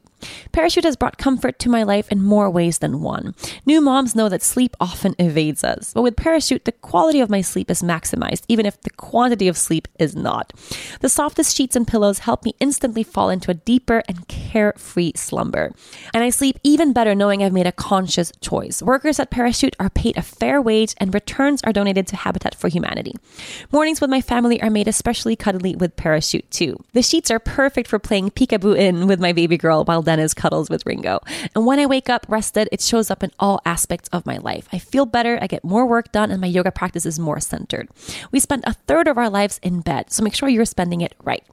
Parachute 0.51 0.85
has 0.85 0.95
brought 0.95 1.17
comfort 1.17 1.59
to 1.59 1.69
my 1.69 1.83
life 1.83 2.11
in 2.11 2.23
more 2.23 2.49
ways 2.49 2.79
than 2.79 3.01
one. 3.01 3.35
New 3.65 3.81
moms 3.81 4.15
know 4.15 4.29
that 4.29 4.41
sleep 4.41 4.75
often 4.79 5.15
evades 5.19 5.63
us, 5.63 5.91
but 5.93 6.01
with 6.01 6.15
Parachute, 6.15 6.65
the 6.65 6.71
quality 6.71 7.19
of 7.19 7.29
my 7.29 7.41
sleep 7.41 7.69
is 7.69 7.81
maximized, 7.81 8.43
even 8.47 8.65
if 8.65 8.79
the 8.81 8.89
quantity 8.91 9.47
of 9.47 9.57
sleep 9.57 9.87
is 9.99 10.15
not. 10.15 10.53
The 11.01 11.09
softest 11.09 11.55
sheets 11.55 11.75
and 11.75 11.87
pillows 11.87 12.19
help 12.19 12.45
me 12.45 12.55
instantly 12.59 13.03
fall 13.03 13.29
into 13.29 13.51
a 13.51 13.55
deeper 13.55 14.03
and 14.07 14.27
carefree 14.27 15.13
slumber. 15.15 15.73
And 16.13 16.23
I 16.23 16.29
sleep 16.29 16.59
even 16.63 16.93
better 16.93 17.15
knowing 17.15 17.43
I've 17.43 17.53
made 17.53 17.67
a 17.67 17.71
conscious 17.71 18.31
choice. 18.39 18.81
Workers 18.81 19.19
at 19.19 19.31
Parachute 19.31 19.75
are 19.79 19.89
paid 19.89 20.17
a 20.17 20.21
fair 20.21 20.61
wage, 20.61 20.95
and 20.97 21.13
returns 21.13 21.61
are 21.63 21.73
donated 21.73 22.07
to 22.07 22.15
Habitat 22.15 22.55
for 22.55 22.67
Humanity. 22.69 23.13
Mornings 23.71 24.01
with 24.01 24.09
my 24.09 24.21
family 24.21 24.61
are 24.61 24.69
made 24.69 24.87
especially 24.87 25.35
cuddly 25.35 25.75
with 25.75 25.95
Parachute, 25.95 26.49
too. 26.51 26.81
The 26.93 27.01
sheets 27.01 27.29
are 27.29 27.39
perfect 27.39 27.89
for 27.89 27.99
playing 27.99 28.31
peekaboo 28.31 28.77
in 28.77 29.07
with 29.07 29.19
my 29.19 29.33
baby 29.33 29.57
girl 29.57 29.83
while 29.83 30.01
Dennis 30.05 30.33
cuddles 30.33 30.69
with 30.69 30.85
Ringo. 30.85 31.19
And 31.53 31.65
when 31.65 31.79
I 31.79 31.85
wake 31.85 32.09
up 32.09 32.25
rested, 32.29 32.69
it 32.71 32.81
shows 32.81 33.11
up 33.11 33.23
in 33.23 33.31
all 33.39 33.61
aspects 33.65 34.09
of 34.09 34.25
my 34.25 34.37
life. 34.37 34.67
I 34.71 34.79
feel 34.79 35.05
better, 35.05 35.37
I 35.41 35.47
get 35.47 35.63
more 35.63 35.85
work 35.85 36.11
done, 36.11 36.31
and 36.31 36.39
my 36.39 36.47
yoga 36.47 36.71
practice 36.71 37.05
is 37.05 37.19
more 37.19 37.39
centered. 37.39 37.89
We 38.31 38.39
spend 38.39 38.63
a 38.65 38.73
third 38.73 39.07
of 39.07 39.17
our 39.17 39.29
lives 39.29 39.59
in 39.61 39.81
bed, 39.81 40.11
so 40.11 40.23
make 40.23 40.35
sure 40.35 40.47
you're 40.49 40.65
spending 40.65 41.01
it 41.01 41.13
right. 41.23 41.43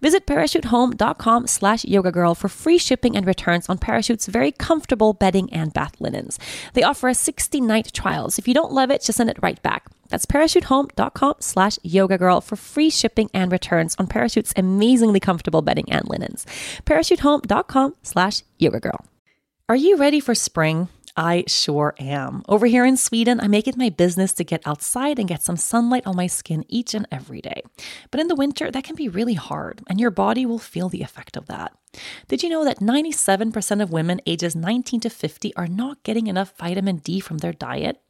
Visit 0.00 0.26
parachutehome.com 0.26 1.46
slash 1.46 1.84
yoga 1.84 2.12
girl 2.12 2.34
for 2.34 2.48
free 2.48 2.78
shipping 2.78 3.16
and 3.16 3.26
returns 3.26 3.68
on 3.68 3.78
Parachute's 3.78 4.26
very 4.26 4.52
comfortable 4.52 5.12
bedding 5.12 5.52
and 5.52 5.72
bath 5.72 6.00
linens. 6.00 6.38
They 6.74 6.82
offer 6.82 7.08
a 7.08 7.14
60 7.14 7.60
night 7.60 7.92
trial, 7.92 8.30
so 8.30 8.40
if 8.40 8.48
you 8.48 8.54
don't 8.54 8.72
love 8.72 8.90
it, 8.90 9.02
just 9.02 9.16
send 9.16 9.30
it 9.30 9.42
right 9.42 9.62
back. 9.62 9.86
That's 10.08 10.26
parachutehome.com 10.26 11.36
slash 11.40 11.78
yoga 11.82 12.18
girl 12.18 12.40
for 12.40 12.56
free 12.56 12.90
shipping 12.90 13.30
and 13.32 13.50
returns 13.50 13.96
on 13.98 14.06
Parachute's 14.06 14.52
amazingly 14.56 15.20
comfortable 15.20 15.62
bedding 15.62 15.90
and 15.90 16.06
linens. 16.08 16.46
Parachutehome.com 16.84 17.94
slash 18.02 18.42
yoga 18.58 18.80
girl. 18.80 19.06
Are 19.68 19.76
you 19.76 19.96
ready 19.96 20.20
for 20.20 20.34
spring? 20.34 20.88
I 21.16 21.44
sure 21.46 21.94
am. 21.98 22.42
Over 22.48 22.66
here 22.66 22.86
in 22.86 22.96
Sweden, 22.96 23.38
I 23.38 23.46
make 23.46 23.68
it 23.68 23.76
my 23.76 23.90
business 23.90 24.32
to 24.34 24.44
get 24.44 24.66
outside 24.66 25.18
and 25.18 25.28
get 25.28 25.42
some 25.42 25.58
sunlight 25.58 26.06
on 26.06 26.16
my 26.16 26.26
skin 26.26 26.64
each 26.68 26.94
and 26.94 27.06
every 27.12 27.42
day. 27.42 27.62
But 28.10 28.20
in 28.20 28.28
the 28.28 28.34
winter, 28.34 28.70
that 28.70 28.84
can 28.84 28.96
be 28.96 29.08
really 29.08 29.34
hard, 29.34 29.82
and 29.88 30.00
your 30.00 30.10
body 30.10 30.46
will 30.46 30.58
feel 30.58 30.88
the 30.88 31.02
effect 31.02 31.36
of 31.36 31.46
that. 31.46 31.76
Did 32.28 32.42
you 32.42 32.48
know 32.48 32.64
that 32.64 32.80
97% 32.80 33.82
of 33.82 33.92
women 33.92 34.22
ages 34.26 34.56
19 34.56 35.00
to 35.00 35.10
50 35.10 35.54
are 35.54 35.66
not 35.66 36.02
getting 36.02 36.28
enough 36.28 36.54
vitamin 36.56 36.96
D 36.96 37.20
from 37.20 37.38
their 37.38 37.52
diet? 37.52 38.00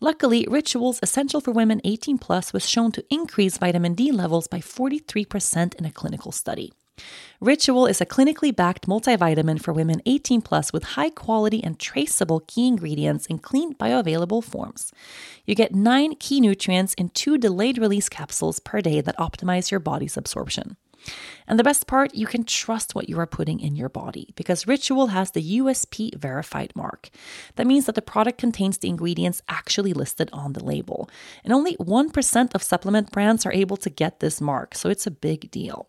Luckily, 0.00 0.46
rituals 0.48 1.00
essential 1.02 1.40
for 1.40 1.50
women 1.50 1.80
18 1.82 2.18
plus 2.18 2.52
was 2.52 2.68
shown 2.68 2.92
to 2.92 3.04
increase 3.10 3.58
vitamin 3.58 3.94
D 3.94 4.12
levels 4.12 4.46
by 4.46 4.58
43% 4.58 5.74
in 5.74 5.84
a 5.84 5.90
clinical 5.90 6.30
study. 6.30 6.72
Ritual 7.40 7.86
is 7.86 8.00
a 8.00 8.06
clinically 8.06 8.54
backed 8.54 8.86
multivitamin 8.86 9.60
for 9.60 9.72
women 9.72 10.00
18 10.06 10.40
plus 10.40 10.72
with 10.72 10.82
high 10.82 11.10
quality 11.10 11.62
and 11.62 11.78
traceable 11.78 12.40
key 12.46 12.66
ingredients 12.66 13.26
in 13.26 13.38
clean 13.38 13.74
bioavailable 13.74 14.42
forms. 14.42 14.92
You 15.44 15.54
get 15.54 15.74
nine 15.74 16.14
key 16.14 16.40
nutrients 16.40 16.94
in 16.94 17.10
two 17.10 17.36
delayed 17.36 17.78
release 17.78 18.08
capsules 18.08 18.58
per 18.58 18.80
day 18.80 19.00
that 19.02 19.18
optimize 19.18 19.70
your 19.70 19.80
body's 19.80 20.16
absorption. 20.16 20.76
And 21.46 21.58
the 21.58 21.64
best 21.64 21.86
part, 21.86 22.14
you 22.14 22.26
can 22.26 22.44
trust 22.44 22.94
what 22.94 23.08
you 23.08 23.18
are 23.20 23.26
putting 23.26 23.60
in 23.60 23.76
your 23.76 23.88
body 23.88 24.32
because 24.34 24.66
Ritual 24.66 25.08
has 25.08 25.30
the 25.30 25.58
USP 25.58 26.16
verified 26.16 26.72
mark. 26.74 27.10
That 27.56 27.66
means 27.66 27.86
that 27.86 27.94
the 27.94 28.02
product 28.02 28.38
contains 28.38 28.78
the 28.78 28.88
ingredients 28.88 29.42
actually 29.48 29.92
listed 29.92 30.28
on 30.32 30.54
the 30.54 30.64
label. 30.64 31.08
And 31.44 31.52
only 31.52 31.76
1% 31.76 32.54
of 32.54 32.62
supplement 32.62 33.12
brands 33.12 33.46
are 33.46 33.52
able 33.52 33.76
to 33.76 33.90
get 33.90 34.20
this 34.20 34.40
mark, 34.40 34.74
so 34.74 34.88
it's 34.88 35.06
a 35.06 35.10
big 35.10 35.50
deal. 35.50 35.88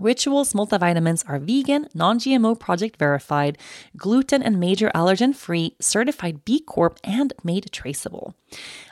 Rituals 0.00 0.52
multivitamins 0.52 1.22
are 1.28 1.38
vegan, 1.38 1.88
non 1.94 2.18
GMO 2.18 2.58
project 2.58 2.98
verified, 2.98 3.58
gluten 3.96 4.42
and 4.42 4.58
major 4.58 4.90
allergen 4.94 5.34
free, 5.34 5.76
certified 5.80 6.44
B 6.44 6.60
Corp, 6.60 6.98
and 7.04 7.32
made 7.44 7.70
traceable. 7.72 8.34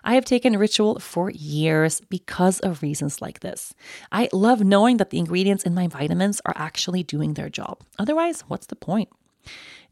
I 0.04 0.14
have 0.14 0.24
taken 0.24 0.58
Ritual 0.58 0.98
for 0.98 1.30
years 1.30 2.00
because 2.10 2.60
of 2.60 2.82
reasons 2.82 3.20
like 3.22 3.40
this. 3.40 3.74
I 4.12 4.28
love 4.32 4.60
knowing 4.60 4.98
that 4.98 5.10
the 5.10 5.18
ingredients 5.18 5.64
in 5.64 5.74
my 5.74 5.88
vitamins 5.88 6.40
are 6.44 6.54
actually 6.56 7.02
doing 7.02 7.34
their 7.34 7.48
job. 7.48 7.82
Otherwise, 7.98 8.42
what's 8.48 8.66
the 8.66 8.76
point? 8.76 9.08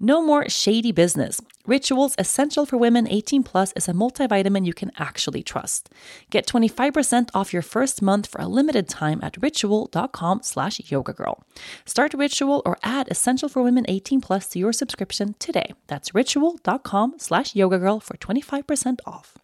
No 0.01 0.23
more 0.25 0.49
shady 0.49 0.93
business. 0.93 1.41
Rituals 1.67 2.15
Essential 2.19 2.65
for 2.65 2.77
Women 2.77 3.09
18 3.09 3.43
Plus 3.43 3.73
is 3.73 3.89
a 3.89 3.93
multivitamin 3.93 4.65
you 4.65 4.73
can 4.73 4.93
actually 4.97 5.43
trust. 5.43 5.91
Get 6.31 6.47
25% 6.47 7.31
off 7.35 7.53
your 7.53 7.63
first 7.63 8.01
month 8.01 8.27
for 8.29 8.41
a 8.41 8.47
limited 8.47 8.89
time 8.89 9.19
at 9.23 9.37
ritual.com 9.43 10.43
slash 10.43 10.79
yogagirl. 10.79 11.43
Start 11.85 12.15
Ritual 12.15 12.63
or 12.65 12.79
add 12.83 13.09
Essential 13.11 13.49
for 13.49 13.63
Women 13.63 13.85
18 13.89 14.21
Plus 14.21 14.47
to 14.49 14.59
your 14.61 14.73
subscription 14.73 15.35
today. 15.41 15.75
That's 15.89 16.15
ritual.com 16.15 17.17
slash 17.19 17.55
yogagirl 17.55 18.03
for 18.03 18.17
25% 18.17 19.01
off. 19.05 19.37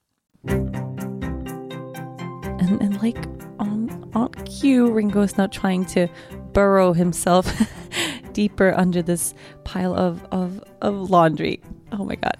And, 2.64 2.80
and 2.80 3.02
like 3.02 3.18
um, 3.58 4.10
on, 4.14 4.14
on 4.14 4.32
cue, 4.44 4.90
Ringo's 4.90 5.36
now 5.36 5.48
trying 5.48 5.84
to 5.86 6.08
burrow 6.52 6.92
himself 6.92 7.52
deeper 8.34 8.74
under 8.76 9.00
this 9.00 9.32
pile 9.64 9.94
of, 9.94 10.24
of, 10.30 10.62
of 10.82 11.10
laundry. 11.10 11.60
Oh 11.92 12.04
my 12.04 12.16
God. 12.16 12.36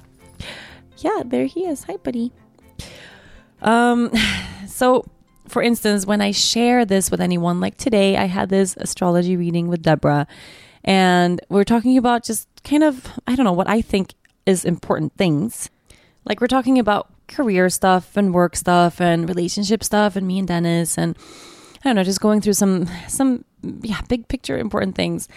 Yeah, 0.99 1.23
there 1.25 1.47
he 1.47 1.67
is. 1.67 1.85
Hi, 1.85 1.97
buddy. 1.97 2.33
Um, 3.63 4.11
so 4.69 5.07
for 5.49 5.63
instance, 5.63 6.07
when 6.07 6.21
I 6.21 6.33
share 6.33 6.85
this 6.85 7.11
with 7.11 7.21
anyone, 7.21 7.61
like 7.61 7.77
today, 7.77 8.17
I 8.17 8.25
had 8.25 8.49
this 8.49 8.77
astrology 8.77 9.37
reading 9.37 9.69
with 9.69 9.83
Deborah, 9.83 10.27
and 10.83 11.41
we're 11.49 11.65
talking 11.65 11.97
about 11.97 12.25
just 12.25 12.49
kind 12.65 12.83
of, 12.83 13.07
I 13.27 13.37
don't 13.37 13.45
know, 13.45 13.53
what 13.53 13.69
I 13.69 13.81
think 13.81 14.15
is 14.47 14.65
important 14.65 15.17
things. 15.17 15.71
Like 16.25 16.41
we're 16.41 16.47
talking 16.47 16.79
about 16.79 17.09
career 17.29 17.71
stuff 17.71 18.17
and 18.17 18.35
work 18.35 18.57
stuff 18.57 19.01
and 19.01 19.29
relationship 19.29 19.83
stuff 19.83 20.17
and 20.17 20.27
me 20.27 20.39
and 20.39 20.49
Dennis 20.49 20.99
and 20.99 21.17
I 21.85 21.89
don't 21.89 21.97
know, 21.97 22.05
just 22.05 22.21
going 22.21 22.41
through 22.41 22.55
some 22.55 22.89
some 23.09 23.45
yeah, 23.83 24.01
big 24.09 24.29
picture 24.29 24.59
important 24.59 24.95
things. 24.95 25.29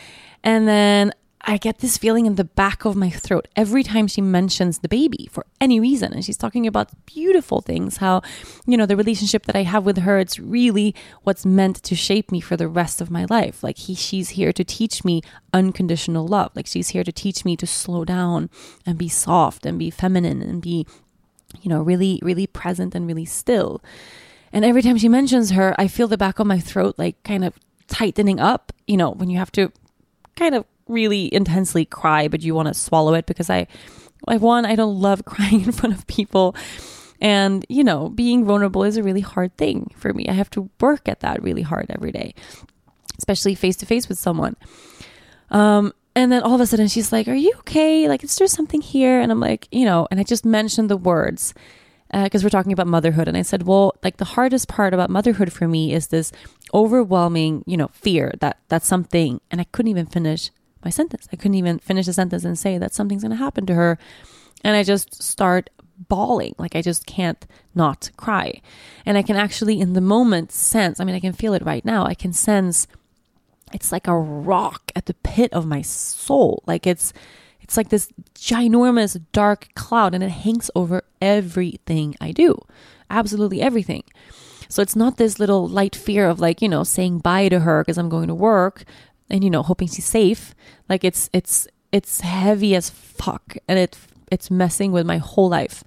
And 0.44 0.68
then 0.68 1.14
I 1.50 1.56
get 1.56 1.80
this 1.80 1.98
feeling 1.98 2.26
in 2.26 2.36
the 2.36 2.44
back 2.44 2.84
of 2.84 2.98
my 2.98 3.10
throat 3.10 3.48
every 3.56 3.82
time 3.82 4.08
she 4.08 4.20
mentions 4.20 4.80
the 4.80 4.90
baby 4.90 5.30
for 5.32 5.46
any 5.62 5.80
reason. 5.80 6.12
And 6.12 6.26
she's 6.26 6.36
talking 6.36 6.68
about 6.68 6.90
beautiful 7.06 7.62
things, 7.62 7.98
how, 7.98 8.22
you 8.66 8.76
know, 8.76 8.86
the 8.86 8.98
relationship 8.98 9.46
that 9.46 9.56
I 9.56 9.64
have 9.64 9.86
with 9.86 10.00
her, 10.00 10.20
it's 10.20 10.40
really 10.40 10.94
what's 11.24 11.46
meant 11.46 11.82
to 11.84 11.96
shape 11.96 12.34
me 12.34 12.42
for 12.42 12.58
the 12.58 12.68
rest 12.68 13.00
of 13.00 13.10
my 13.10 13.26
life. 13.30 13.64
Like 13.64 13.78
he, 13.78 13.96
she's 13.96 14.32
here 14.32 14.52
to 14.52 14.66
teach 14.66 15.06
me 15.06 15.22
unconditional 15.54 16.28
love. 16.28 16.52
Like 16.54 16.68
she's 16.68 16.90
here 16.90 17.06
to 17.06 17.14
teach 17.14 17.46
me 17.46 17.56
to 17.56 17.66
slow 17.66 18.04
down 18.04 18.50
and 18.86 18.98
be 18.98 19.08
soft 19.08 19.66
and 19.66 19.80
be 19.80 19.90
feminine 19.90 20.42
and 20.42 20.62
be, 20.62 20.86
you 21.62 21.70
know, 21.70 21.82
really, 21.82 22.20
really 22.22 22.46
present 22.46 22.94
and 22.94 23.08
really 23.08 23.26
still. 23.26 23.82
And 24.52 24.66
every 24.66 24.82
time 24.82 24.98
she 24.98 25.08
mentions 25.08 25.52
her, 25.52 25.74
I 25.80 25.88
feel 25.88 26.10
the 26.10 26.18
back 26.18 26.40
of 26.40 26.48
my 26.48 26.60
throat 26.60 26.96
like 26.98 27.24
kind 27.24 27.46
of 27.46 27.58
tightening 27.88 28.42
up, 28.42 28.74
you 28.86 28.98
know, 28.98 29.12
when 29.12 29.30
you 29.30 29.38
have 29.38 29.52
to 29.54 29.72
kind 30.38 30.56
of 30.56 30.66
really 30.88 31.34
intensely 31.34 31.86
cry, 31.86 32.28
but 32.28 32.42
you 32.42 32.56
want 32.56 32.70
to 32.70 32.74
swallow 32.74 33.14
it 33.14 33.26
because 33.26 33.50
I, 33.50 33.68
I 34.28 34.38
one, 34.38 34.66
I 34.66 34.76
don't 34.76 35.00
love 35.00 35.26
crying 35.26 35.64
in 35.64 35.72
front 35.72 35.96
of 35.96 36.08
people. 36.08 36.56
And, 37.20 37.66
you 37.68 37.84
know, 37.84 38.10
being 38.10 38.46
vulnerable 38.46 38.84
is 38.84 38.96
a 38.96 39.04
really 39.04 39.22
hard 39.22 39.56
thing 39.58 39.92
for 39.98 40.14
me. 40.14 40.28
I 40.30 40.34
have 40.34 40.50
to 40.52 40.70
work 40.80 41.10
at 41.10 41.22
that 41.22 41.42
really 41.42 41.64
hard 41.64 41.88
every 41.90 42.12
day, 42.12 42.36
especially 43.18 43.56
face 43.56 43.76
to 43.78 43.86
face 43.86 44.08
with 44.08 44.20
someone. 44.20 44.56
Um, 45.50 45.94
and 46.16 46.32
then 46.32 46.44
all 46.44 46.56
of 46.56 46.62
a 46.62 46.66
sudden 46.66 46.88
she's 46.88 47.12
like, 47.12 47.28
Are 47.28 47.34
you 47.34 47.54
okay? 47.60 48.08
Like, 48.08 48.24
is 48.24 48.36
there 48.36 48.48
something 48.48 48.82
here? 48.82 49.20
And 49.20 49.32
I'm 49.32 49.40
like, 49.40 49.68
You 49.72 49.86
know, 49.86 50.08
and 50.12 50.20
I 50.20 50.24
just 50.24 50.46
mentioned 50.46 50.90
the 50.90 50.98
words 50.98 51.54
because 52.12 52.44
uh, 52.44 52.46
we're 52.46 52.50
talking 52.50 52.72
about 52.72 52.88
motherhood. 52.88 53.28
And 53.28 53.38
I 53.38 53.42
said, 53.42 53.64
Well, 53.64 53.96
like 54.04 54.18
the 54.18 54.26
hardest 54.26 54.68
part 54.68 54.94
about 54.94 55.10
motherhood 55.10 55.52
for 55.52 55.68
me 55.68 55.94
is 55.94 56.08
this 56.08 56.32
overwhelming, 56.74 57.64
you 57.66 57.78
know, 57.78 57.90
fear 57.94 58.34
that 58.40 58.60
that's 58.68 58.88
something. 58.88 59.42
And 59.52 59.62
I 59.62 59.66
couldn't 59.66 59.90
even 59.90 60.06
finish 60.06 60.52
my 60.84 60.90
sentence. 60.90 61.28
I 61.32 61.36
couldn't 61.36 61.56
even 61.56 61.80
finish 61.80 62.06
the 62.06 62.14
sentence 62.14 62.44
and 62.44 62.58
say 62.58 62.78
that 62.78 62.94
something's 62.94 63.24
going 63.24 63.32
to 63.32 63.38
happen 63.38 63.66
to 63.68 63.74
her. 63.74 63.98
And 64.64 64.76
I 64.76 64.84
just 64.84 65.22
start 65.22 65.70
bawling. 65.98 66.56
Like 66.58 66.76
I 66.76 66.82
just 66.82 67.06
can't 67.06 67.46
not 67.74 68.12
cry. 68.18 68.62
And 69.06 69.18
I 69.18 69.22
can 69.22 69.36
actually, 69.36 69.80
in 69.80 69.94
the 69.94 70.02
moment, 70.02 70.52
sense 70.52 71.00
I 71.00 71.04
mean, 71.04 71.16
I 71.16 71.20
can 71.20 71.34
feel 71.34 71.54
it 71.54 71.66
right 71.66 71.84
now. 71.84 72.06
I 72.06 72.14
can 72.14 72.34
sense 72.34 72.88
it's 73.74 73.92
like 73.92 74.08
a 74.08 74.18
rock 74.18 74.92
at 74.96 75.08
the 75.08 75.14
pit 75.14 75.52
of 75.54 75.66
my 75.66 75.82
soul. 75.82 76.64
Like 76.66 76.88
it's, 76.88 77.12
it's 77.62 77.76
like 77.76 77.90
this 77.90 78.12
ginormous 78.34 79.22
dark 79.32 79.70
cloud 79.76 80.14
and 80.14 80.24
it 80.24 80.30
hangs 80.30 80.72
over 80.76 81.04
everything 81.22 82.16
I 82.22 82.32
do. 82.32 82.58
Absolutely 83.10 83.62
everything. 83.62 84.04
So 84.70 84.82
it's 84.82 84.96
not 84.96 85.18
this 85.18 85.40
little 85.40 85.68
light 85.68 85.96
fear 85.96 86.28
of 86.28 86.40
like, 86.40 86.62
you 86.62 86.70
know, 86.70 86.84
saying 86.84 87.20
bye 87.20 87.50
to 87.50 87.62
her 87.62 87.84
because 87.84 87.98
I'm 87.98 88.10
going 88.10 88.28
to 88.28 88.36
work 88.36 88.84
and 89.30 89.44
you 89.44 89.50
know, 89.50 89.64
hoping 89.64 89.88
she's 89.88 90.06
safe. 90.06 90.56
Like 90.90 91.04
it's 91.04 91.30
it's 91.34 91.68
it's 91.92 92.22
heavy 92.22 92.76
as 92.76 92.90
fuck 92.90 93.58
and 93.68 93.80
it 93.80 93.98
it's 94.32 94.52
messing 94.52 94.92
with 94.92 95.06
my 95.06 95.18
whole 95.18 95.50
life. 95.50 95.84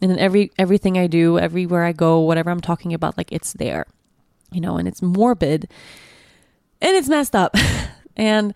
And 0.00 0.10
then 0.10 0.18
every 0.18 0.50
everything 0.58 0.96
I 0.96 1.06
do, 1.06 1.38
everywhere 1.38 1.84
I 1.84 1.92
go, 1.92 2.20
whatever 2.20 2.50
I'm 2.50 2.60
talking 2.60 2.94
about, 2.94 3.16
like 3.16 3.32
it's 3.32 3.52
there. 3.54 3.86
You 4.52 4.60
know, 4.60 4.76
and 4.76 4.88
it's 4.88 5.02
morbid 5.02 5.68
and 6.80 6.96
it's 6.96 7.08
messed 7.08 7.36
up. 7.36 7.54
and 8.16 8.54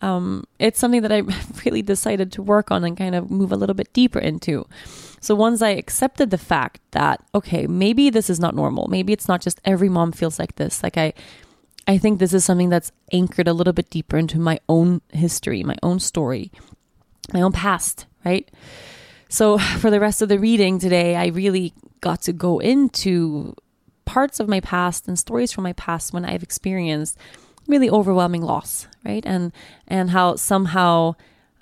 um, 0.00 0.44
it's 0.58 0.78
something 0.78 1.02
that 1.02 1.12
I 1.12 1.22
really 1.64 1.82
decided 1.82 2.32
to 2.32 2.42
work 2.42 2.70
on 2.70 2.84
and 2.84 2.96
kind 2.96 3.14
of 3.14 3.30
move 3.30 3.52
a 3.52 3.56
little 3.56 3.74
bit 3.74 3.92
deeper 3.92 4.18
into. 4.18 4.66
So 5.24 5.34
once 5.34 5.62
I 5.62 5.70
accepted 5.70 6.28
the 6.28 6.36
fact 6.36 6.80
that 6.90 7.24
okay, 7.34 7.66
maybe 7.66 8.10
this 8.10 8.28
is 8.28 8.38
not 8.38 8.54
normal. 8.54 8.88
Maybe 8.88 9.10
it's 9.14 9.26
not 9.26 9.40
just 9.40 9.58
every 9.64 9.88
mom 9.88 10.12
feels 10.12 10.38
like 10.38 10.56
this. 10.56 10.82
Like 10.82 10.98
I 10.98 11.14
I 11.88 11.96
think 11.96 12.18
this 12.18 12.34
is 12.34 12.44
something 12.44 12.68
that's 12.68 12.92
anchored 13.10 13.48
a 13.48 13.54
little 13.54 13.72
bit 13.72 13.88
deeper 13.88 14.18
into 14.18 14.38
my 14.38 14.60
own 14.68 15.00
history, 15.14 15.62
my 15.62 15.76
own 15.82 15.98
story, 15.98 16.52
my 17.32 17.40
own 17.40 17.52
past, 17.52 18.04
right? 18.22 18.50
So 19.30 19.56
for 19.80 19.90
the 19.90 19.98
rest 19.98 20.20
of 20.20 20.28
the 20.28 20.38
reading 20.38 20.78
today, 20.78 21.16
I 21.16 21.28
really 21.28 21.72
got 22.02 22.20
to 22.22 22.34
go 22.34 22.58
into 22.58 23.54
parts 24.04 24.40
of 24.40 24.48
my 24.48 24.60
past 24.60 25.08
and 25.08 25.18
stories 25.18 25.52
from 25.52 25.64
my 25.64 25.72
past 25.72 26.12
when 26.12 26.26
I've 26.26 26.42
experienced 26.42 27.16
really 27.66 27.88
overwhelming 27.88 28.42
loss, 28.42 28.88
right? 29.06 29.24
And 29.24 29.52
and 29.88 30.10
how 30.10 30.36
somehow 30.36 31.14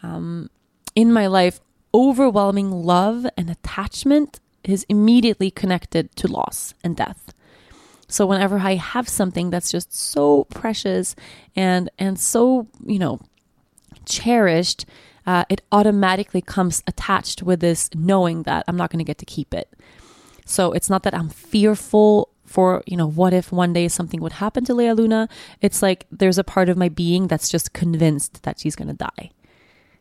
um, 0.02 0.50
in 0.96 1.12
my 1.12 1.28
life, 1.28 1.60
overwhelming 1.94 2.70
love 2.70 3.26
and 3.36 3.50
attachment 3.50 4.40
is 4.64 4.86
immediately 4.88 5.50
connected 5.50 6.14
to 6.16 6.28
loss 6.28 6.74
and 6.84 6.96
death. 6.96 7.32
So 8.08 8.26
whenever 8.26 8.58
I 8.58 8.74
have 8.74 9.08
something 9.08 9.50
that's 9.50 9.70
just 9.70 9.92
so 9.94 10.44
precious 10.44 11.16
and 11.56 11.90
and 11.98 12.18
so 12.18 12.68
you 12.84 12.98
know 12.98 13.20
cherished, 14.04 14.84
uh, 15.26 15.44
it 15.48 15.62
automatically 15.72 16.42
comes 16.42 16.82
attached 16.86 17.42
with 17.42 17.60
this 17.60 17.88
knowing 17.94 18.42
that 18.42 18.64
I'm 18.68 18.76
not 18.76 18.90
going 18.90 18.98
to 18.98 19.04
get 19.04 19.18
to 19.18 19.24
keep 19.24 19.54
it. 19.54 19.72
So 20.44 20.72
it's 20.72 20.90
not 20.90 21.04
that 21.04 21.14
I'm 21.14 21.28
fearful 21.28 22.28
for, 22.44 22.82
you 22.86 22.96
know, 22.96 23.08
what 23.08 23.32
if 23.32 23.52
one 23.52 23.72
day 23.72 23.88
something 23.88 24.20
would 24.20 24.34
happen 24.34 24.64
to 24.66 24.74
Lea 24.74 24.92
Luna? 24.92 25.28
It's 25.60 25.80
like 25.80 26.06
there's 26.10 26.38
a 26.38 26.44
part 26.44 26.68
of 26.68 26.76
my 26.76 26.88
being 26.88 27.28
that's 27.28 27.48
just 27.48 27.72
convinced 27.72 28.42
that 28.42 28.58
she's 28.58 28.76
going 28.76 28.88
to 28.88 28.94
die. 28.94 29.30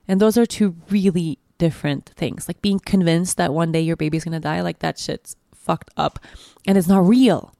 And 0.07 0.19
those 0.19 0.37
are 0.37 0.45
two 0.45 0.75
really 0.89 1.37
different 1.61 2.09
things. 2.15 2.47
Like 2.47 2.59
being 2.59 2.79
convinced 2.79 3.37
that 3.37 3.53
one 3.53 3.71
day 3.71 3.81
your 3.81 3.95
baby's 3.95 4.23
to 4.23 4.39
die, 4.39 4.61
like 4.61 4.79
that 4.79 4.97
shit's 4.97 5.35
fucked 5.53 5.91
up 5.95 6.17
and 6.65 6.75
it's 6.75 6.87
not 6.87 7.07
real. 7.07 7.53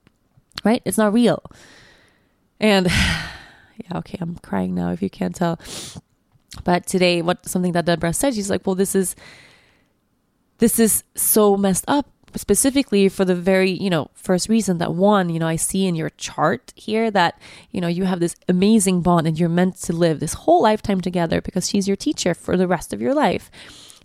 Right? 0.64 0.82
It's 0.84 0.98
not 0.98 1.12
real. 1.12 1.40
And 2.58 2.86
yeah, 2.90 3.98
okay, 3.98 4.18
I'm 4.20 4.38
crying 4.38 4.74
now 4.74 4.90
if 4.90 5.02
you 5.02 5.08
can't 5.08 5.36
tell. 5.36 5.60
But 6.64 6.84
today 6.84 7.22
what 7.22 7.46
something 7.46 7.70
that 7.74 7.84
Deborah 7.84 8.12
said, 8.12 8.34
she's 8.34 8.50
like, 8.50 8.66
"Well, 8.66 8.74
this 8.74 8.96
is 8.96 9.14
this 10.58 10.80
is 10.80 11.04
so 11.14 11.56
messed 11.56 11.84
up 11.86 12.10
specifically 12.34 13.08
for 13.08 13.24
the 13.24 13.36
very, 13.36 13.70
you 13.70 13.88
know, 13.88 14.10
first 14.14 14.48
reason 14.48 14.78
that 14.78 14.94
one, 14.94 15.28
you 15.28 15.38
know, 15.38 15.46
I 15.46 15.56
see 15.56 15.86
in 15.86 15.94
your 15.94 16.10
chart 16.10 16.72
here 16.74 17.08
that, 17.12 17.38
you 17.70 17.80
know, 17.80 17.88
you 17.88 18.04
have 18.04 18.18
this 18.18 18.34
amazing 18.48 19.02
bond 19.02 19.28
and 19.28 19.38
you're 19.38 19.48
meant 19.48 19.76
to 19.82 19.92
live 19.92 20.18
this 20.18 20.34
whole 20.34 20.62
lifetime 20.62 21.00
together 21.00 21.40
because 21.40 21.68
she's 21.68 21.86
your 21.86 21.96
teacher 21.96 22.34
for 22.34 22.56
the 22.56 22.66
rest 22.66 22.92
of 22.92 23.00
your 23.00 23.14
life. 23.14 23.48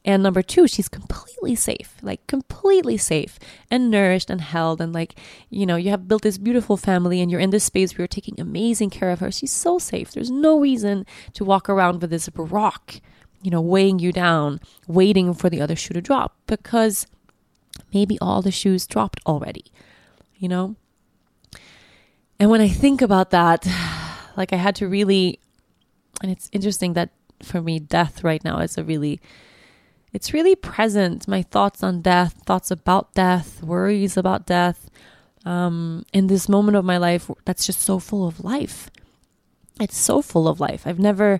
And 0.05 0.23
number 0.23 0.41
two, 0.41 0.67
she's 0.67 0.87
completely 0.89 1.55
safe, 1.55 1.95
like 2.01 2.25
completely 2.27 2.97
safe 2.97 3.39
and 3.69 3.91
nourished 3.91 4.29
and 4.29 4.41
held. 4.41 4.79
And 4.81 4.93
like, 4.93 5.15
you 5.49 5.65
know, 5.65 5.75
you 5.75 5.89
have 5.89 6.07
built 6.07 6.21
this 6.21 6.37
beautiful 6.37 6.77
family 6.77 7.21
and 7.21 7.29
you're 7.29 7.39
in 7.39 7.49
this 7.49 7.65
space 7.65 7.93
where 7.93 8.03
you're 8.03 8.07
taking 8.07 8.39
amazing 8.39 8.89
care 8.89 9.11
of 9.11 9.19
her. 9.19 9.31
She's 9.31 9.51
so 9.51 9.79
safe. 9.79 10.11
There's 10.11 10.31
no 10.31 10.59
reason 10.59 11.05
to 11.33 11.43
walk 11.43 11.69
around 11.69 12.01
with 12.01 12.09
this 12.09 12.29
rock, 12.35 12.95
you 13.41 13.51
know, 13.51 13.61
weighing 13.61 13.99
you 13.99 14.11
down, 14.11 14.59
waiting 14.87 15.33
for 15.33 15.49
the 15.49 15.61
other 15.61 15.75
shoe 15.75 15.93
to 15.93 16.01
drop 16.01 16.37
because 16.47 17.07
maybe 17.93 18.17
all 18.19 18.41
the 18.41 18.51
shoes 18.51 18.87
dropped 18.87 19.19
already, 19.25 19.65
you 20.37 20.47
know? 20.47 20.75
And 22.39 22.49
when 22.49 22.61
I 22.61 22.67
think 22.67 23.01
about 23.01 23.31
that, 23.31 23.67
like 24.37 24.53
I 24.53 24.57
had 24.57 24.75
to 24.77 24.87
really, 24.87 25.39
and 26.21 26.31
it's 26.31 26.49
interesting 26.51 26.93
that 26.93 27.09
for 27.43 27.61
me, 27.61 27.79
death 27.79 28.23
right 28.23 28.43
now 28.43 28.59
is 28.59 28.77
a 28.77 28.83
really 28.83 29.19
it's 30.17 30.33
really 30.33 30.55
present. 30.55 31.27
My 31.27 31.43
thoughts 31.43 31.83
on 31.83 32.01
death, 32.01 32.41
thoughts 32.43 32.71
about 32.71 33.13
death, 33.13 33.61
worries 33.61 34.17
about 34.17 34.47
death, 34.47 34.89
um, 35.45 36.07
in 36.11 36.25
this 36.25 36.49
moment 36.49 36.75
of 36.75 36.83
my 36.83 36.97
life 36.97 37.29
that's 37.45 37.67
just 37.67 37.81
so 37.81 37.99
full 37.99 38.27
of 38.27 38.43
life. 38.43 38.89
It's 39.79 39.95
so 39.95 40.23
full 40.23 40.47
of 40.47 40.59
life. 40.59 40.87
I've 40.87 40.97
never, 40.97 41.39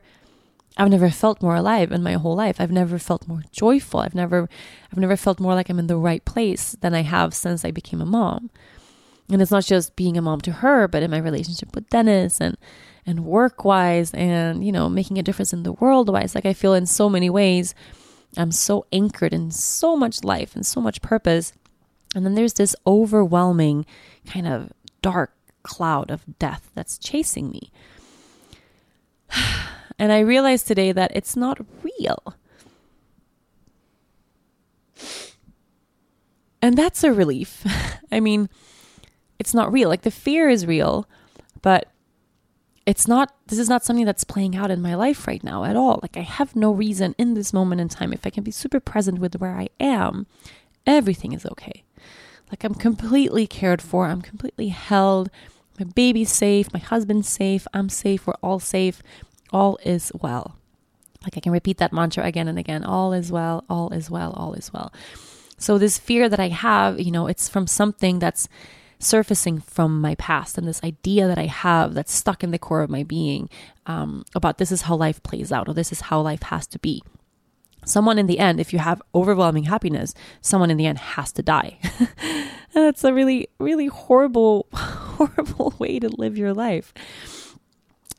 I've 0.77 0.91
never 0.91 1.09
felt 1.09 1.41
more 1.41 1.55
alive 1.55 1.91
in 1.91 2.03
my 2.03 2.13
whole 2.13 2.35
life. 2.35 2.57
I've 2.61 2.71
never 2.71 2.99
felt 2.99 3.27
more 3.27 3.41
joyful. 3.51 4.01
I've 4.01 4.13
never, 4.13 4.47
I've 4.91 4.99
never 4.99 5.17
felt 5.17 5.39
more 5.39 5.55
like 5.55 5.71
I'm 5.71 5.79
in 5.79 5.87
the 5.87 5.97
right 5.97 6.23
place 6.23 6.77
than 6.79 6.93
I 6.93 7.01
have 7.01 7.33
since 7.33 7.65
I 7.65 7.71
became 7.71 7.99
a 7.99 8.05
mom. 8.05 8.51
And 9.27 9.41
it's 9.41 9.49
not 9.49 9.65
just 9.65 9.95
being 9.95 10.17
a 10.17 10.21
mom 10.21 10.41
to 10.41 10.51
her, 10.51 10.87
but 10.87 11.01
in 11.01 11.09
my 11.09 11.17
relationship 11.17 11.73
with 11.73 11.89
Dennis 11.89 12.39
and 12.39 12.57
and 13.07 13.25
work 13.25 13.63
wise 13.63 14.13
and 14.13 14.65
you 14.65 14.71
know 14.71 14.89
making 14.89 15.17
a 15.17 15.23
difference 15.23 15.51
in 15.51 15.63
the 15.63 15.71
world 15.71 16.09
wise. 16.09 16.35
Like 16.35 16.45
I 16.45 16.53
feel 16.53 16.75
in 16.75 16.85
so 16.85 17.09
many 17.09 17.29
ways 17.29 17.73
I'm 18.37 18.51
so 18.51 18.85
anchored 18.91 19.33
in 19.33 19.51
so 19.51 19.97
much 19.97 20.23
life 20.23 20.55
and 20.55 20.65
so 20.65 20.79
much 20.79 21.01
purpose. 21.01 21.53
And 22.15 22.25
then 22.25 22.35
there's 22.35 22.53
this 22.53 22.75
overwhelming 22.85 23.85
kind 24.25 24.47
of 24.47 24.71
dark 25.01 25.33
cloud 25.63 26.11
of 26.11 26.23
death 26.39 26.71
that's 26.75 26.97
chasing 26.97 27.49
me. 27.51 27.71
And 29.99 30.11
I 30.11 30.19
realized 30.19 30.67
today 30.67 30.91
that 30.91 31.11
it's 31.15 31.35
not 31.35 31.59
real. 31.81 32.35
And 36.61 36.77
that's 36.77 37.03
a 37.03 37.11
relief. 37.11 37.65
I 38.11 38.19
mean, 38.19 38.47
it's 39.39 39.55
not 39.55 39.71
real. 39.71 39.89
Like 39.89 40.03
the 40.03 40.11
fear 40.11 40.49
is 40.49 40.67
real, 40.67 41.09
but 41.63 41.89
it's 42.87 43.05
not 43.05 43.35
this 43.47 43.59
is 43.59 43.67
not 43.67 43.83
something 43.83 44.05
that's 44.05 44.23
playing 44.23 44.55
out 44.55 44.71
in 44.71 44.81
my 44.81 44.95
life 44.95 45.27
right 45.27 45.43
now 45.43 45.65
at 45.65 45.75
all. 45.75 45.99
Like 46.01 46.15
i 46.17 46.21
have 46.21 46.55
no 46.55 46.71
reason 46.71 47.13
in 47.17 47.33
this 47.33 47.53
moment 47.53 47.81
in 47.81 47.89
time. 47.89 48.13
If 48.13 48.25
i 48.25 48.31
can 48.31 48.43
be 48.43 48.51
super 48.51 48.79
present 48.79 49.19
with 49.19 49.35
where 49.35 49.55
i 49.55 49.67
am 49.79 50.25
everything 50.87 51.33
is 51.33 51.45
okay. 51.45 51.83
Like 52.49 52.63
i'm 52.63 52.73
completely 52.73 53.45
cared 53.45 53.81
for. 53.81 54.07
I'm 54.07 54.21
completely 54.21 54.69
held. 54.69 55.29
My 55.77 55.85
baby's 55.85 56.31
safe. 56.31 56.73
My 56.73 56.79
husband's 56.79 57.27
safe. 57.27 57.67
I'm 57.73 57.89
safe. 57.89 58.25
We're 58.25 58.33
all 58.41 58.59
safe. 58.59 59.03
All 59.51 59.77
is 59.83 60.11
well. 60.21 60.55
Like 61.23 61.35
i 61.35 61.41
can 61.41 61.51
repeat 61.51 61.79
that 61.79 61.91
mantra 61.91 62.23
again 62.23 62.47
and 62.47 62.57
again. 62.57 62.85
All 62.85 63.11
is 63.11 63.33
well. 63.33 63.65
All 63.69 63.91
is 63.91 64.09
well. 64.09 64.31
All 64.31 64.53
is 64.53 64.71
well. 64.71 64.93
So 65.57 65.77
this 65.77 65.97
fear 65.97 66.29
that 66.29 66.39
i 66.39 66.47
have 66.47 67.01
you 67.01 67.11
know 67.11 67.27
it's 67.27 67.49
from 67.49 67.67
something 67.67 68.19
that's 68.19 68.47
surfacing 68.99 69.59
from 69.59 70.01
my 70.01 70.15
past 70.15 70.57
and 70.57 70.67
this 70.67 70.83
idea 70.83 71.27
that 71.27 71.37
I 71.37 71.45
have 71.45 71.93
that's 71.93 72.13
stuck 72.13 72.43
in 72.43 72.51
the 72.51 72.59
core 72.59 72.81
of 72.81 72.89
my 72.89 73.03
being 73.03 73.49
um, 73.85 74.25
about 74.35 74.57
this 74.57 74.71
is 74.71 74.83
how 74.83 74.95
life 74.95 75.21
plays 75.23 75.51
out 75.51 75.67
or 75.67 75.73
this 75.73 75.91
is 75.91 76.01
how 76.01 76.21
life 76.21 76.43
has 76.43 76.65
to 76.67 76.79
be. 76.79 77.03
Someone 77.85 78.19
in 78.19 78.27
the 78.27 78.39
end, 78.39 78.59
if 78.59 78.73
you 78.73 78.79
have 78.79 79.01
overwhelming 79.15 79.63
happiness, 79.63 80.13
someone 80.41 80.71
in 80.71 80.77
the 80.77 80.85
end 80.85 80.97
has 80.97 81.31
to 81.33 81.43
die. 81.43 81.77
and 81.99 82.49
that's 82.73 83.03
a 83.03 83.13
really, 83.13 83.47
really 83.59 83.87
horrible, 83.87 84.67
horrible 84.73 85.73
way 85.79 85.99
to 85.99 86.09
live 86.09 86.37
your 86.37 86.53
life. 86.53 86.93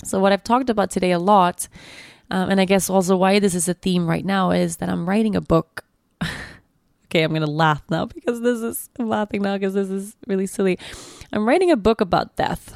So, 0.05 0.21
what 0.21 0.33
I've 0.33 0.45
talked 0.45 0.71
about 0.71 0.91
today 0.91 1.11
a 1.11 1.19
lot, 1.19 1.69
um, 2.31 2.51
and 2.51 2.61
I 2.61 2.65
guess 2.65 2.89
also 2.89 3.17
why 3.17 3.41
this 3.41 3.55
is 3.55 3.69
a 3.69 3.75
theme 3.75 4.07
right 4.07 4.25
now, 4.25 4.53
is 4.53 4.77
that 4.77 4.89
I'm 4.89 5.09
writing 5.09 5.35
a 5.35 5.41
book 5.41 5.85
okay, 7.09 7.23
I'm 7.23 7.31
going 7.31 7.43
to 7.43 7.51
laugh 7.51 7.83
now 7.91 8.07
because 8.07 8.41
this 8.41 8.61
is, 8.61 8.91
I'm 8.99 9.09
laughing 9.09 9.43
now 9.43 9.57
because 9.57 9.75
this 9.75 9.89
is 9.89 10.17
really 10.27 10.47
silly. 10.47 10.79
I'm 11.33 11.49
writing 11.49 11.71
a 11.71 11.77
book 11.77 12.01
about 12.01 12.37
death 12.37 12.75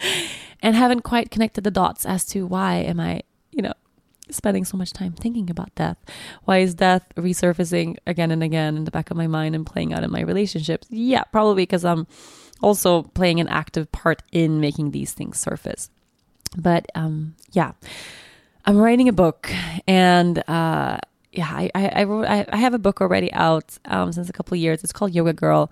and 0.62 0.74
haven't 0.74 1.02
quite 1.02 1.30
connected 1.30 1.64
the 1.64 1.70
dots 1.70 2.04
as 2.04 2.24
to 2.26 2.46
why 2.46 2.76
am 2.76 2.98
I, 2.98 3.22
you 3.52 3.62
know, 3.62 3.74
spending 4.30 4.64
so 4.64 4.76
much 4.76 4.92
time 4.92 5.12
thinking 5.12 5.50
about 5.50 5.74
death? 5.74 5.98
Why 6.44 6.58
is 6.58 6.74
death 6.74 7.06
resurfacing 7.16 7.96
again 8.06 8.30
and 8.30 8.42
again 8.42 8.76
in 8.76 8.84
the 8.84 8.90
back 8.90 9.10
of 9.10 9.16
my 9.16 9.26
mind 9.26 9.54
and 9.54 9.64
playing 9.64 9.92
out 9.92 10.02
in 10.02 10.10
my 10.10 10.20
relationships? 10.20 10.86
Yeah, 10.90 11.24
probably 11.24 11.62
because 11.62 11.84
I'm 11.84 12.06
also 12.60 13.02
playing 13.02 13.40
an 13.40 13.48
active 13.48 13.90
part 13.92 14.22
in 14.32 14.60
making 14.60 14.90
these 14.90 15.12
things 15.12 15.38
surface. 15.38 15.90
But 16.56 16.86
um, 16.96 17.36
yeah, 17.52 17.72
I'm 18.64 18.78
writing 18.78 19.08
a 19.08 19.12
book 19.12 19.50
and 19.86 20.42
uh, 20.48 20.98
yeah, 21.32 21.48
I, 21.48 21.70
I, 21.74 22.04
wrote, 22.04 22.26
I, 22.26 22.56
have 22.56 22.74
a 22.74 22.78
book 22.78 23.00
already 23.00 23.32
out 23.32 23.78
um, 23.84 24.12
since 24.12 24.28
a 24.28 24.32
couple 24.32 24.54
of 24.54 24.60
years. 24.60 24.82
It's 24.82 24.92
called 24.92 25.14
Yoga 25.14 25.32
Girl. 25.32 25.70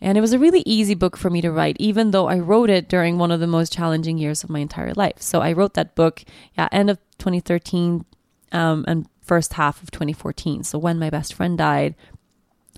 And 0.00 0.16
it 0.16 0.20
was 0.20 0.32
a 0.32 0.38
really 0.38 0.62
easy 0.64 0.94
book 0.94 1.16
for 1.16 1.28
me 1.28 1.40
to 1.40 1.50
write, 1.50 1.76
even 1.80 2.12
though 2.12 2.28
I 2.28 2.38
wrote 2.38 2.70
it 2.70 2.88
during 2.88 3.18
one 3.18 3.30
of 3.30 3.40
the 3.40 3.46
most 3.46 3.72
challenging 3.72 4.16
years 4.16 4.44
of 4.44 4.50
my 4.50 4.60
entire 4.60 4.94
life. 4.94 5.20
So 5.20 5.40
I 5.40 5.52
wrote 5.52 5.74
that 5.74 5.94
book, 5.94 6.24
yeah, 6.56 6.68
end 6.70 6.88
of 6.88 6.98
2013 7.18 8.04
um, 8.52 8.84
and 8.86 9.06
first 9.20 9.54
half 9.54 9.82
of 9.82 9.90
2014. 9.90 10.64
So 10.64 10.78
when 10.78 10.98
my 10.98 11.10
best 11.10 11.34
friend 11.34 11.58
died, 11.58 11.94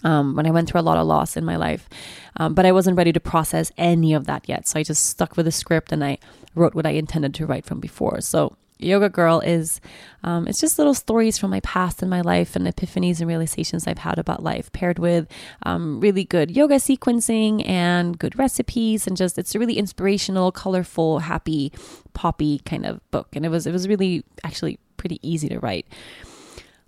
um, 0.03 0.35
when 0.35 0.47
I 0.47 0.51
went 0.51 0.69
through 0.69 0.81
a 0.81 0.83
lot 0.83 0.97
of 0.97 1.07
loss 1.07 1.37
in 1.37 1.45
my 1.45 1.57
life. 1.57 1.89
Um, 2.37 2.55
but 2.55 2.65
I 2.65 2.73
wasn't 2.73 2.97
ready 2.97 3.13
to 3.13 3.21
process 3.21 3.71
any 3.77 4.15
of 4.15 4.27
that 4.27 4.49
yet. 4.49 4.67
So 4.67 4.81
I 4.81 4.83
just 4.83 5.07
stuck 5.07 5.37
with 5.37 5.47
the 5.47 5.53
script 5.53 5.93
and 5.93 6.03
I 6.03 6.19
wrote 6.55 6.75
what 6.75 6.87
I 6.87 6.91
intended 6.91 7.35
to 7.35 7.47
write 7.47 7.67
from 7.67 7.81
before. 7.81 8.21
So 8.23 8.57
Yoga 8.83 9.09
Girl 9.09 9.41
is 9.41 9.81
um, 10.23 10.47
it's 10.47 10.61
just 10.61 10.79
little 10.79 10.95
stories 10.95 11.39
from 11.39 11.51
my 11.51 11.61
past 11.61 12.03
and 12.03 12.11
my 12.11 12.21
life 12.21 12.57
and 12.57 12.67
epiphanies 12.67 13.21
and 13.21 13.29
realizations 13.29 13.87
I've 13.87 13.99
had 13.99 14.19
about 14.19 14.43
life, 14.43 14.71
paired 14.73 14.99
with 14.99 15.27
um, 15.65 16.01
really 16.01 16.25
good 16.25 16.51
yoga 16.51 16.77
sequencing 16.77 17.67
and 17.67 18.19
good 18.19 18.39
recipes, 18.39 19.07
and 19.07 19.17
just 19.17 19.39
it's 19.39 19.55
a 19.55 19.59
really 19.59 19.79
inspirational, 19.79 20.53
colorful, 20.53 21.21
happy, 21.21 21.73
poppy 22.13 22.61
kind 22.61 22.85
of 22.85 23.01
book. 23.11 23.29
And 23.35 23.47
it 23.47 23.49
was 23.49 23.67
it 23.67 23.73
was 23.73 23.89
really 23.89 24.25
actually 24.45 24.79
pretty 24.97 25.19
easy 25.23 25.49
to 25.49 25.59
write. 25.59 25.87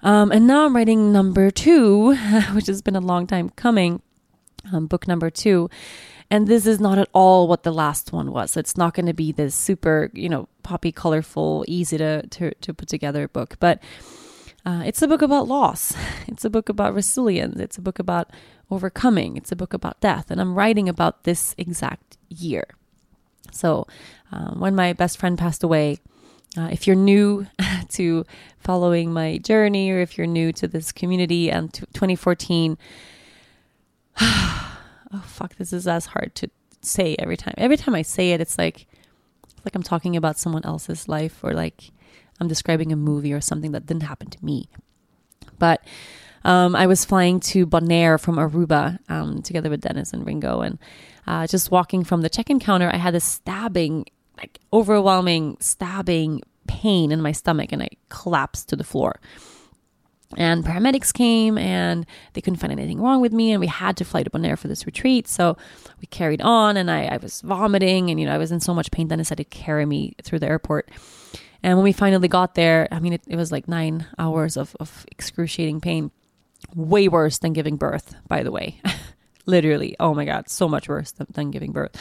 Um, 0.03 0.33
and 0.33 0.47
now 0.47 0.67
I'm 0.67 0.75
writing 0.75 1.13
number 1.13 1.51
two, 1.51 2.17
which 2.53 2.67
has 2.67 2.83
been 2.83 2.97
a 2.97 3.01
long 3.01 3.27
time 3.27 3.51
coming. 3.51 4.03
Um, 4.73 4.87
book 4.87 5.09
number 5.09 5.29
two 5.29 5.69
and 6.33 6.47
this 6.47 6.67
is 6.67 6.81
not 6.81 6.99
at 6.99 7.11
all 7.13 7.47
what 7.47 7.63
the 7.63 7.71
last 7.71 8.11
one 8.11 8.33
was. 8.33 8.57
It's 8.57 8.79
not 8.79 8.95
going 8.95 9.05
to 9.05 9.13
be 9.13 9.33
this 9.33 9.55
super, 9.55 10.11
you 10.15 10.31
know, 10.31 10.49
poppy, 10.63 10.91
colorful, 10.91 11.63
easy 11.69 11.99
to, 11.99 12.27
to, 12.27 12.55
to 12.55 12.73
put 12.73 12.89
together 12.89 13.29
book. 13.29 13.57
But 13.61 13.83
uh, 14.65 14.83
it's 14.87 15.03
a 15.03 15.09
book 15.09 15.21
about 15.21 15.47
loss. 15.47 15.95
It's 16.29 16.47
a 16.47 16.49
book 16.49 16.71
about 16.71 16.95
resilience. 16.95 17.61
It's 17.61 17.77
a 17.77 17.83
book 17.83 17.99
about 17.99 18.31
overcoming. 18.71 19.37
It's 19.37 19.53
a 19.53 19.57
book 19.57 19.75
about 19.75 20.01
death. 20.01 20.31
And 20.31 20.41
I'm 20.41 20.55
writing 20.55 20.89
about 20.89 21.25
this 21.25 21.55
exact 21.59 22.17
year. 22.31 22.65
So 23.51 23.87
um, 24.33 24.59
when 24.59 24.75
my 24.75 24.95
best 24.95 25.19
friend 25.19 25.37
passed 25.37 25.63
away, 25.63 25.99
uh, 26.57 26.71
if 26.73 26.87
you're 26.87 26.97
new 26.97 27.47
to 27.91 28.25
following 28.59 29.13
my 29.13 29.37
journey 29.37 29.91
or 29.91 30.01
if 30.01 30.17
you're 30.17 30.27
new 30.27 30.51
to 30.55 30.67
this 30.67 30.93
community 30.93 31.51
and 31.51 31.71
to 31.75 31.85
2014, 31.93 32.79
oh 35.13 35.25
fuck, 35.27 35.57
this 35.57 35.73
is 35.73 35.87
as 35.87 36.07
hard 36.07 36.35
to 36.37 36.51
say 36.81 37.17
every 37.19 37.37
time. 37.37 37.55
Every 37.57 37.77
time 37.77 37.95
I 37.95 38.03
say 38.03 38.33
it, 38.33 38.41
it's 38.41 38.59
like 38.59 38.87
like 39.65 39.75
I'm 39.75 39.83
talking 39.83 40.17
about 40.17 40.39
someone 40.39 40.65
else's 40.65 41.09
life 41.09 41.43
or 41.43 41.53
like 41.53 41.91
I'm 42.41 42.49
describing 42.49 42.93
a 42.93 42.97
movie 42.97 43.33
or 43.33 43.41
something 43.41 43.73
that 43.73 43.87
didn't 43.87 44.03
happen 44.03 44.29
to 44.31 44.45
me. 44.45 44.69
But 45.59 45.85
um, 46.45 46.75
I 46.75 46.87
was 46.87 47.05
flying 47.05 47.39
to 47.41 47.67
Bonaire 47.67 48.19
from 48.19 48.37
Aruba 48.37 48.99
um, 49.09 49.43
together 49.43 49.71
with 49.71 49.81
Dennis 49.81 50.13
and 50.13 50.27
Ringo, 50.27 50.61
and 50.61 50.79
uh, 51.27 51.47
just 51.47 51.71
walking 51.71 52.03
from 52.03 52.23
the 52.23 52.29
check-in 52.29 52.59
counter, 52.59 52.91
I 52.93 52.97
had 52.97 53.15
a 53.15 53.21
stabbing, 53.21 54.07
like 54.37 54.59
overwhelming 54.73 55.57
stabbing 55.61 56.43
pain 56.67 57.13
in 57.13 57.23
my 57.23 57.31
stomach, 57.33 57.71
and 57.71 57.83
I 57.83 57.91
collapsed 58.09 58.69
to 58.71 58.77
the 58.77 58.85
floor. 58.85 59.21
And 60.37 60.65
paramedics 60.65 61.13
came 61.13 61.59
and 61.59 62.07
they 62.33 62.41
couldn't 62.41 62.59
find 62.59 62.73
anything 62.73 63.01
wrong 63.01 63.21
with 63.21 63.33
me. 63.33 63.53
And 63.53 63.61
we 63.61 63.67
had 63.67 63.97
to 63.99 64.05
fly 64.05 64.23
to 64.23 64.31
Bonaire 64.31 64.59
for 64.59 64.69
this 64.69 64.87
retreat. 64.87 65.29
So 65.29 65.57
we 66.01 66.07
carried 66.07 66.41
on 66.41 66.77
and 66.77 66.91
I, 66.91 67.07
I 67.07 67.17
was 67.19 67.41
vomiting 67.43 68.11
and, 68.11 68.19
you 68.19 68.27
know, 68.27 68.35
I 68.35 68.39
was 68.39 68.53
in 68.53 68.61
so 68.61 68.75
much 68.75 68.91
pain. 68.91 69.09
Dennis 69.09 69.29
had 69.29 69.39
to 69.39 69.45
carry 69.45 69.85
me 69.85 70.15
through 70.23 70.39
the 70.39 70.49
airport. 70.49 70.89
And 71.63 71.77
when 71.77 71.85
we 71.85 71.93
finally 71.93 72.29
got 72.29 72.55
there, 72.55 72.89
I 72.91 72.99
mean, 72.99 73.13
it, 73.13 73.23
it 73.27 73.37
was 73.37 73.53
like 73.53 73.69
nine 73.69 74.07
hours 74.19 74.57
of, 74.57 74.75
of 74.81 75.07
excruciating 75.13 75.81
pain. 75.81 76.11
way 76.75 77.09
worse 77.09 77.39
than 77.39 77.53
giving 77.53 77.77
birth, 77.77 78.15
by 78.27 78.43
the 78.43 78.51
way. 78.51 78.81
Literally, 79.47 79.97
oh 80.01 80.15
my 80.15 80.25
God, 80.25 80.49
so 80.49 80.69
much 80.69 80.89
worse 80.89 81.13
than, 81.13 81.27
than 81.31 81.51
giving 81.51 81.73
birth. 81.73 82.01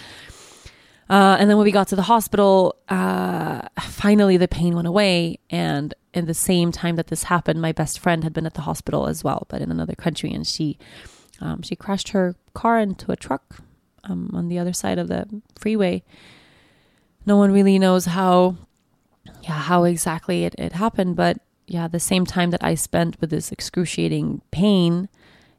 Uh, 1.12 1.36
and 1.38 1.50
then 1.50 1.58
when 1.58 1.66
we 1.66 1.72
got 1.72 1.90
to 1.90 1.96
the 1.98 2.04
hospital, 2.04 2.74
uh, 2.88 3.68
finally 3.82 4.38
the 4.38 4.48
pain 4.48 4.74
went 4.74 4.88
away. 4.88 5.38
And 5.50 5.94
in 6.14 6.26
the 6.26 6.34
same 6.34 6.72
time 6.72 6.96
that 6.96 7.08
this 7.08 7.24
happened, 7.24 7.62
my 7.62 7.74
best 7.74 8.00
friend 8.00 8.24
had 8.24 8.32
been 8.32 8.46
at 8.46 8.54
the 8.54 8.62
hospital 8.62 9.08
as 9.08 9.22
well, 9.22 9.46
but 9.50 9.62
in 9.62 9.72
another 9.72 9.94
country, 9.94 10.32
and 10.32 10.48
she 10.48 10.78
um, 11.42 11.64
she 11.64 11.76
crashed 11.76 12.10
her 12.10 12.36
car 12.54 12.80
into 12.80 13.12
a 13.12 13.18
truck 13.18 13.58
um, 14.06 14.30
on 14.34 14.48
the 14.48 14.58
other 14.58 14.72
side 14.72 14.98
of 14.98 15.10
the 15.10 15.28
freeway. 15.60 16.04
No 17.26 17.36
one 17.36 17.52
really 17.52 17.78
knows 17.78 18.06
how, 18.06 18.56
yeah, 19.42 19.60
how 19.60 19.84
exactly 19.84 20.46
it, 20.46 20.56
it 20.58 20.74
happened, 20.74 21.18
but 21.18 21.40
yeah, 21.68 21.90
the 21.90 22.00
same 22.00 22.26
time 22.26 22.52
that 22.52 22.64
I 22.64 22.76
spent 22.76 23.20
with 23.20 23.32
this 23.32 23.52
excruciating 23.52 24.44
pain, 24.52 25.10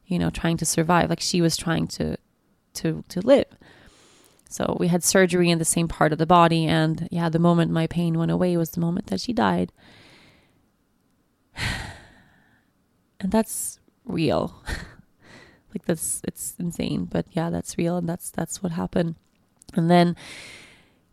you 0.07 0.17
know, 0.17 0.31
trying 0.31 0.57
to 0.57 0.65
survive, 0.65 1.11
like 1.11 1.19
she 1.19 1.41
was 1.41 1.57
trying 1.57 1.87
to 1.89 2.17
to 2.75 3.03
to 3.09 3.21
live. 3.21 3.45
So 4.53 4.77
we 4.79 4.87
had 4.87 5.03
surgery 5.03 5.49
in 5.49 5.57
the 5.57 5.65
same 5.65 5.87
part 5.87 6.13
of 6.13 6.19
the 6.19 6.27
body, 6.27 6.67
and 6.67 7.07
yeah, 7.09 7.27
the 7.27 7.39
moment 7.39 7.71
my 7.71 7.87
pain 7.87 8.19
went 8.19 8.29
away 8.29 8.55
was 8.55 8.69
the 8.69 8.81
moment 8.81 9.07
that 9.07 9.19
she 9.19 9.33
died. 9.33 9.71
And 13.19 13.31
that's 13.31 13.79
real. 14.03 14.61
like 15.73 15.85
that's 15.85 16.21
it's 16.25 16.55
insane, 16.59 17.05
but 17.05 17.25
yeah, 17.31 17.49
that's 17.49 17.77
real 17.77 17.95
and 17.95 18.07
that's 18.07 18.29
that's 18.29 18.61
what 18.61 18.73
happened. 18.73 19.15
And 19.75 19.89
then 19.89 20.17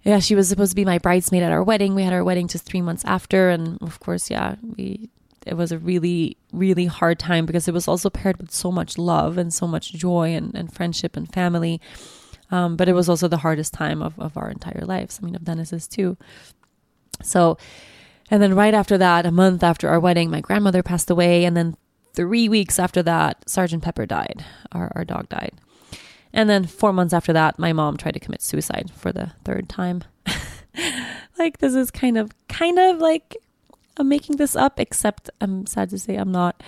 yeah, 0.02 0.18
she 0.18 0.34
was 0.34 0.48
supposed 0.48 0.72
to 0.72 0.76
be 0.76 0.84
my 0.84 0.98
bridesmaid 0.98 1.44
at 1.44 1.52
our 1.52 1.62
wedding. 1.62 1.94
We 1.94 2.02
had 2.02 2.12
our 2.12 2.24
wedding 2.24 2.48
just 2.48 2.64
3 2.64 2.82
months 2.82 3.04
after 3.04 3.48
and 3.48 3.80
of 3.80 4.00
course, 4.00 4.28
yeah, 4.28 4.56
we 4.76 5.08
it 5.46 5.54
was 5.54 5.70
a 5.70 5.78
really 5.78 6.36
really 6.52 6.86
hard 6.86 7.20
time 7.20 7.46
because 7.46 7.68
it 7.68 7.74
was 7.74 7.86
also 7.86 8.10
paired 8.10 8.38
with 8.38 8.50
so 8.50 8.72
much 8.72 8.98
love 8.98 9.38
and 9.38 9.54
so 9.54 9.68
much 9.68 9.92
joy 9.92 10.34
and, 10.34 10.52
and 10.56 10.74
friendship 10.74 11.16
and 11.16 11.32
family 11.32 11.80
um, 12.50 12.76
but 12.76 12.88
it 12.88 12.94
was 12.94 13.08
also 13.08 13.28
the 13.28 13.38
hardest 13.38 13.72
time 13.72 14.02
of, 14.02 14.18
of 14.18 14.36
our 14.36 14.50
entire 14.50 14.84
lives. 14.84 15.18
I 15.20 15.24
mean 15.24 15.34
of 15.34 15.44
dennis's 15.44 15.88
too. 15.88 16.16
So 17.22 17.58
and 18.30 18.42
then 18.42 18.54
right 18.54 18.74
after 18.74 18.96
that 18.98 19.26
a 19.26 19.30
month 19.30 19.62
after 19.62 19.88
our 19.88 20.00
wedding 20.00 20.30
my 20.30 20.40
grandmother 20.40 20.82
passed 20.82 21.10
away. 21.10 21.44
And 21.44 21.56
then 21.56 21.76
three 22.12 22.48
weeks 22.48 22.78
after 22.78 23.02
that 23.02 23.48
sergeant 23.48 23.82
pepper 23.82 24.06
died. 24.06 24.44
Our, 24.72 24.92
our 24.94 25.04
dog 25.04 25.28
died. 25.28 25.52
And 26.32 26.48
then 26.48 26.64
four 26.64 26.92
months 26.92 27.12
after 27.12 27.32
that 27.32 27.58
my 27.58 27.72
mom 27.72 27.96
tried 27.96 28.14
to 28.14 28.20
commit 28.20 28.42
suicide 28.42 28.90
for 28.94 29.12
the 29.12 29.32
third 29.44 29.68
time. 29.68 30.04
Like 31.40 31.56
this 31.56 31.74
is 31.74 31.90
kind 31.90 32.18
of 32.18 32.32
kind 32.48 32.78
of 32.78 32.98
like 32.98 33.34
I'm 34.00 34.08
making 34.08 34.36
this 34.36 34.56
up, 34.56 34.80
except 34.80 35.30
I'm 35.40 35.66
sad 35.66 35.90
to 35.90 35.98
say 35.98 36.16
I'm 36.16 36.32
not. 36.32 36.62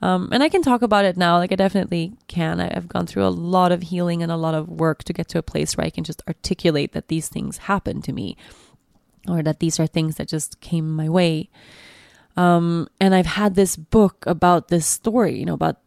Um, 0.00 0.28
and 0.32 0.42
I 0.42 0.48
can 0.48 0.62
talk 0.62 0.82
about 0.82 1.04
it 1.04 1.16
now. 1.16 1.38
Like 1.38 1.52
I 1.52 1.56
definitely 1.56 2.12
can. 2.28 2.60
I've 2.60 2.88
gone 2.88 3.06
through 3.06 3.26
a 3.26 3.28
lot 3.28 3.72
of 3.72 3.82
healing 3.82 4.22
and 4.22 4.32
a 4.32 4.36
lot 4.36 4.54
of 4.54 4.68
work 4.68 5.04
to 5.04 5.12
get 5.12 5.28
to 5.28 5.38
a 5.38 5.42
place 5.42 5.76
where 5.76 5.86
I 5.86 5.90
can 5.90 6.04
just 6.04 6.22
articulate 6.28 6.92
that 6.92 7.08
these 7.08 7.28
things 7.28 7.58
happen 7.58 8.00
to 8.02 8.12
me, 8.12 8.36
or 9.28 9.42
that 9.42 9.60
these 9.60 9.80
are 9.80 9.86
things 9.86 10.16
that 10.16 10.28
just 10.28 10.60
came 10.60 10.94
my 10.94 11.08
way. 11.08 11.50
Um, 12.36 12.88
and 13.00 13.14
I've 13.14 13.26
had 13.26 13.54
this 13.54 13.76
book 13.76 14.24
about 14.26 14.68
this 14.68 14.86
story, 14.86 15.38
you 15.38 15.46
know, 15.46 15.54
about 15.54 15.78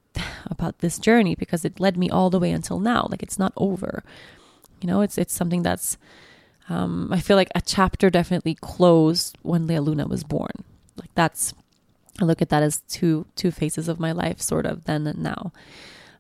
about 0.48 0.80
this 0.80 1.00
journey 1.00 1.36
because 1.36 1.64
it 1.64 1.80
led 1.80 1.96
me 1.96 2.10
all 2.10 2.30
the 2.30 2.40
way 2.40 2.52
until 2.52 2.80
now. 2.80 3.08
Like 3.10 3.24
it's 3.24 3.40
not 3.40 3.54
over. 3.56 4.04
You 4.82 4.88
know, 4.88 5.02
it's 5.02 5.18
it's 5.18 5.34
something 5.34 5.64
that's 5.64 5.98
um, 6.70 7.10
I 7.12 7.20
feel 7.20 7.36
like 7.36 7.50
a 7.56 7.62
chapter 7.62 8.10
definitely 8.10 8.56
closed 8.56 9.38
when 9.42 9.68
Lea 9.68 9.80
Luna 9.80 10.08
was 10.08 10.24
born. 10.24 10.64
Like 11.00 11.14
that's 11.16 11.54
I 12.22 12.26
look 12.26 12.42
at 12.42 12.50
that 12.50 12.64
as 12.64 12.82
two 12.88 13.26
two 13.36 13.52
phases 13.52 13.88
of 13.88 14.00
my 14.00 14.12
life, 14.12 14.42
sort 14.42 14.66
of 14.66 14.86
then 14.86 15.08
and 15.08 15.20
now. 15.20 15.52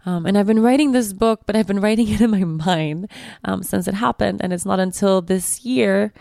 Um, 0.05 0.25
and 0.25 0.37
I've 0.37 0.47
been 0.47 0.61
writing 0.61 0.91
this 0.91 1.11
book, 1.11 1.41
but 1.45 1.55
I've 1.55 1.67
been 1.67 1.81
writing 1.87 2.09
it 2.09 2.21
in 2.21 2.31
my 2.31 2.43
mind 2.43 3.09
um, 3.43 3.63
since 3.63 3.87
it 3.87 3.95
happened, 3.95 4.41
and 4.41 4.53
it's 4.53 4.65
not 4.65 4.79
until 4.79 5.21
this 5.21 5.65
year. 5.65 6.13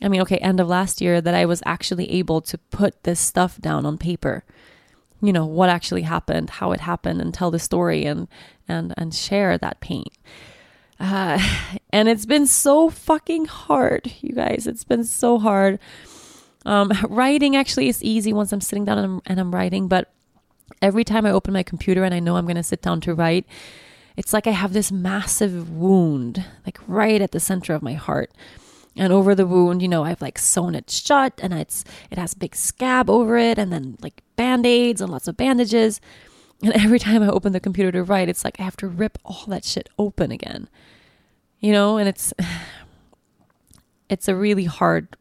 I 0.00 0.08
mean, 0.08 0.20
okay, 0.22 0.38
end 0.38 0.60
of 0.60 0.68
last 0.68 1.00
year 1.00 1.20
that 1.20 1.34
I 1.34 1.44
was 1.44 1.62
actually 1.66 2.10
able 2.12 2.40
to 2.42 2.56
put 2.56 3.02
this 3.02 3.18
stuff 3.20 3.60
down 3.60 3.84
on 3.84 3.98
paper. 3.98 4.44
You 5.20 5.32
know 5.32 5.46
what 5.46 5.68
actually 5.68 6.02
happened, 6.02 6.50
how 6.50 6.72
it 6.72 6.80
happened, 6.80 7.20
and 7.20 7.34
tell 7.34 7.50
the 7.50 7.58
story 7.58 8.04
and 8.04 8.28
and 8.68 8.94
and 8.96 9.14
share 9.14 9.58
that 9.58 9.80
pain. 9.80 10.06
Uh, 11.00 11.38
and 11.92 12.08
it's 12.08 12.26
been 12.26 12.46
so 12.46 12.88
fucking 12.88 13.46
hard, 13.46 14.12
you 14.20 14.32
guys. 14.32 14.66
It's 14.66 14.84
been 14.84 15.04
so 15.04 15.38
hard 15.38 15.78
um, 16.68 16.92
writing 17.08 17.56
actually 17.56 17.88
is 17.88 18.04
easy 18.04 18.32
once 18.32 18.52
I'm 18.52 18.60
sitting 18.60 18.84
down 18.84 18.98
and 18.98 19.06
I'm, 19.06 19.22
and 19.24 19.40
I'm 19.40 19.54
writing, 19.54 19.88
but 19.88 20.12
every 20.82 21.02
time 21.02 21.24
I 21.24 21.30
open 21.30 21.54
my 21.54 21.62
computer 21.62 22.04
and 22.04 22.14
I 22.14 22.20
know 22.20 22.36
I'm 22.36 22.44
going 22.44 22.56
to 22.56 22.62
sit 22.62 22.82
down 22.82 23.00
to 23.02 23.14
write, 23.14 23.46
it's 24.18 24.34
like 24.34 24.46
I 24.46 24.50
have 24.50 24.74
this 24.74 24.92
massive 24.92 25.70
wound, 25.70 26.44
like 26.66 26.78
right 26.86 27.22
at 27.22 27.32
the 27.32 27.40
center 27.40 27.72
of 27.72 27.80
my 27.80 27.94
heart. 27.94 28.32
And 28.94 29.14
over 29.14 29.34
the 29.34 29.46
wound, 29.46 29.80
you 29.80 29.88
know, 29.88 30.04
I've 30.04 30.20
like 30.20 30.38
sewn 30.38 30.74
it 30.74 30.90
shut 30.90 31.40
and 31.42 31.54
it's 31.54 31.84
it 32.10 32.18
has 32.18 32.34
a 32.34 32.38
big 32.38 32.54
scab 32.54 33.08
over 33.08 33.38
it 33.38 33.58
and 33.58 33.72
then 33.72 33.96
like 34.02 34.22
band-aids 34.36 35.00
and 35.00 35.10
lots 35.10 35.26
of 35.26 35.38
bandages. 35.38 36.02
And 36.62 36.72
every 36.74 36.98
time 36.98 37.22
I 37.22 37.28
open 37.28 37.52
the 37.54 37.60
computer 37.60 37.92
to 37.92 38.02
write, 38.02 38.28
it's 38.28 38.44
like 38.44 38.60
I 38.60 38.64
have 38.64 38.76
to 38.78 38.88
rip 38.88 39.16
all 39.24 39.44
that 39.46 39.64
shit 39.64 39.88
open 39.98 40.30
again. 40.30 40.68
You 41.60 41.72
know, 41.72 41.96
and 41.96 42.08
it's 42.08 42.34
it's 44.10 44.28
a 44.28 44.36
really 44.36 44.64
hard 44.64 45.16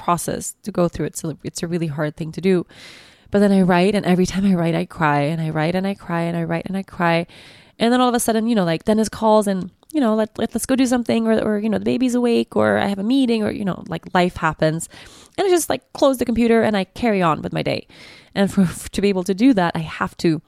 process 0.00 0.54
to 0.62 0.72
go 0.72 0.88
through. 0.88 1.06
It's 1.06 1.22
a, 1.22 1.36
it's 1.44 1.62
a 1.62 1.68
really 1.68 1.88
hard 1.88 2.16
thing 2.16 2.32
to 2.32 2.40
do. 2.40 2.66
But 3.30 3.40
then 3.40 3.52
I 3.52 3.62
write, 3.62 3.94
and 3.94 4.04
every 4.06 4.26
time 4.26 4.44
I 4.44 4.54
write, 4.54 4.74
I 4.74 4.86
cry, 4.86 5.20
and 5.20 5.40
I 5.40 5.50
write 5.50 5.74
and 5.74 5.86
I 5.86 5.94
cry, 5.94 6.22
and 6.22 6.36
I 6.36 6.44
write 6.44 6.66
and 6.66 6.76
I 6.76 6.82
cry. 6.82 7.26
And 7.78 7.92
then 7.92 8.00
all 8.00 8.08
of 8.08 8.14
a 8.14 8.20
sudden, 8.20 8.48
you 8.48 8.54
know, 8.54 8.64
like 8.64 8.84
Dennis 8.84 9.08
calls 9.08 9.46
and, 9.46 9.70
you 9.92 10.00
know, 10.00 10.14
let, 10.14 10.36
let, 10.38 10.54
let's 10.54 10.66
go 10.66 10.74
do 10.74 10.86
something, 10.86 11.26
or, 11.26 11.38
or, 11.40 11.58
you 11.58 11.68
know, 11.68 11.78
the 11.78 11.84
baby's 11.84 12.14
awake, 12.14 12.56
or 12.56 12.78
I 12.78 12.86
have 12.86 12.98
a 12.98 13.04
meeting, 13.04 13.42
or, 13.42 13.50
you 13.50 13.64
know, 13.64 13.84
like 13.88 14.12
life 14.14 14.36
happens. 14.36 14.88
And 15.38 15.46
I 15.46 15.50
just 15.50 15.70
like 15.70 15.92
close 15.92 16.18
the 16.18 16.24
computer 16.24 16.62
and 16.62 16.76
I 16.76 16.84
carry 16.84 17.22
on 17.22 17.42
with 17.42 17.52
my 17.52 17.62
day. 17.62 17.86
And 18.34 18.52
for, 18.52 18.66
to 18.92 19.00
be 19.00 19.08
able 19.08 19.24
to 19.24 19.34
do 19.34 19.54
that, 19.54 19.72
I 19.74 19.80
have 19.80 20.16
to 20.18 20.42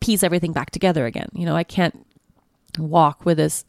piece 0.00 0.22
everything 0.22 0.52
back 0.52 0.70
together 0.70 1.06
again. 1.06 1.28
You 1.32 1.46
know, 1.46 1.56
I 1.56 1.64
can't 1.64 2.06
walk 2.78 3.24
with 3.24 3.38
this 3.38 3.64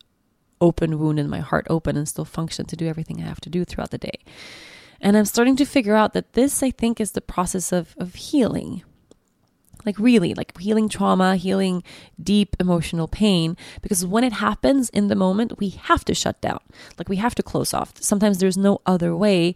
open 0.60 1.00
wound 1.00 1.19
in 1.19 1.30
my 1.30 1.39
heart 1.39 1.67
open 1.69 1.95
and 1.95 2.08
still 2.08 2.26
function 2.26 2.65
to 2.65 2.76
do 2.76 2.88
everything 2.88 3.21
I 3.21 3.28
have 3.28 3.41
to 3.41 3.50
do 3.50 3.63
throughout 3.63 3.91
the 3.91 3.97
day. 3.97 4.19
And 5.02 5.16
I'm 5.16 5.26
starting 5.26 5.56
to 5.58 5.66
figure 5.66 5.96
out 5.96 6.14
that 6.14 6.34
this, 6.34 6.64
I 6.64 6.72
think, 6.72 7.00
is 7.00 7.12
the 7.12 7.22
process 7.22 7.72
of, 7.72 7.96
of 7.98 8.16
healing. 8.16 8.84
Like, 9.86 10.00
really, 10.00 10.34
like 10.34 10.58
healing 10.58 10.90
trauma, 10.90 11.38
healing 11.38 11.84
deep 12.22 12.56
emotional 12.60 13.08
pain. 13.08 13.56
Because 13.82 14.06
when 14.06 14.24
it 14.24 14.34
happens 14.34 14.90
in 14.90 15.08
the 15.08 15.16
moment, 15.16 15.60
we 15.60 15.70
have 15.70 16.04
to 16.06 16.14
shut 16.14 16.42
down. 16.42 16.60
Like, 16.98 17.08
we 17.08 17.18
have 17.18 17.36
to 17.36 17.44
close 17.44 17.74
off. 17.74 17.94
Sometimes 18.02 18.40
there's 18.40 18.58
no 18.58 18.82
other 18.86 19.16
way 19.16 19.56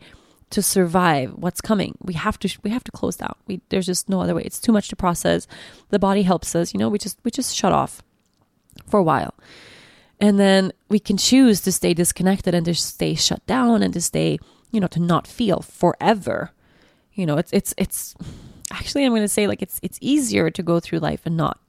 to 0.51 0.61
survive 0.61 1.33
what's 1.33 1.61
coming. 1.61 1.97
We 2.01 2.13
have 2.13 2.37
to 2.39 2.59
we 2.63 2.69
have 2.69 2.83
to 2.83 2.91
close 2.91 3.15
down. 3.15 3.35
We, 3.47 3.61
there's 3.69 3.85
just 3.85 4.09
no 4.09 4.21
other 4.21 4.35
way. 4.35 4.43
It's 4.43 4.59
too 4.59 4.71
much 4.71 4.89
to 4.89 4.95
process. 4.95 5.47
The 5.89 5.99
body 5.99 6.21
helps 6.21 6.55
us, 6.55 6.73
you 6.73 6.77
know. 6.79 6.89
We 6.89 6.99
just 6.99 7.17
we 7.23 7.31
just 7.31 7.55
shut 7.55 7.71
off 7.71 8.03
for 8.85 8.99
a 8.99 9.03
while, 9.03 9.33
and 10.19 10.39
then 10.39 10.71
we 10.89 10.99
can 10.99 11.17
choose 11.17 11.61
to 11.61 11.71
stay 11.71 11.93
disconnected 11.93 12.53
and 12.53 12.65
to 12.65 12.75
stay 12.75 13.15
shut 13.15 13.45
down 13.47 13.81
and 13.81 13.93
to 13.93 14.01
stay 14.01 14.39
you 14.71 14.79
know, 14.79 14.87
to 14.87 14.99
not 14.99 15.27
feel 15.27 15.61
forever. 15.61 16.51
You 17.13 17.25
know, 17.25 17.37
it's 17.37 17.51
it's 17.53 17.73
it's 17.77 18.15
actually 18.71 19.05
I'm 19.05 19.11
going 19.11 19.21
to 19.21 19.27
say 19.27 19.47
like 19.47 19.61
it's 19.61 19.79
it's 19.83 19.99
easier 20.01 20.49
to 20.49 20.63
go 20.63 20.79
through 20.79 20.99
life 20.99 21.21
and 21.25 21.37
not 21.37 21.59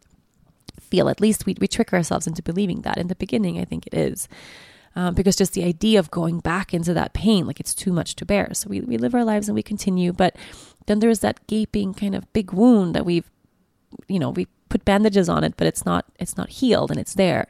feel. 0.81 1.09
At 1.09 1.21
least 1.21 1.47
we 1.47 1.57
we 1.61 1.69
trick 1.69 1.93
ourselves 1.93 2.27
into 2.27 2.43
believing 2.43 2.83
that. 2.83 2.99
In 2.99 3.09
the 3.09 3.17
beginning, 3.17 3.59
I 3.59 3.65
think 3.65 3.87
it 3.87 3.95
is. 3.95 4.29
Um, 4.95 5.15
because 5.15 5.37
just 5.37 5.55
the 5.55 5.65
idea 5.65 5.99
of 5.99 6.11
going 6.11 6.41
back 6.41 6.75
into 6.75 6.93
that 6.93 7.15
pain, 7.15 7.47
like 7.47 7.59
it's 7.59 7.75
too 7.75 7.93
much 7.93 8.15
to 8.17 8.27
bear. 8.27 8.53
So 8.53 8.69
we, 8.69 8.83
we 8.83 8.99
live 8.99 9.15
our 9.15 9.25
lives 9.25 9.49
and 9.49 9.55
we 9.55 9.63
continue, 9.63 10.13
but 10.13 10.37
then 10.85 10.99
there's 10.99 11.21
that 11.21 11.47
gaping 11.47 11.95
kind 11.95 12.15
of 12.15 12.31
big 12.35 12.53
wound 12.53 12.95
that 12.95 13.07
we've, 13.07 13.31
you 14.07 14.19
know, 14.19 14.29
we 14.29 14.49
put 14.73 14.85
bandages 14.87 15.29
on 15.29 15.45
it, 15.45 15.55
but 15.57 15.67
it's 15.67 15.85
not 15.85 16.07
it's 16.19 16.37
not 16.37 16.49
healed 16.49 16.91
and 16.91 16.99
it's 16.99 17.15
there. 17.15 17.47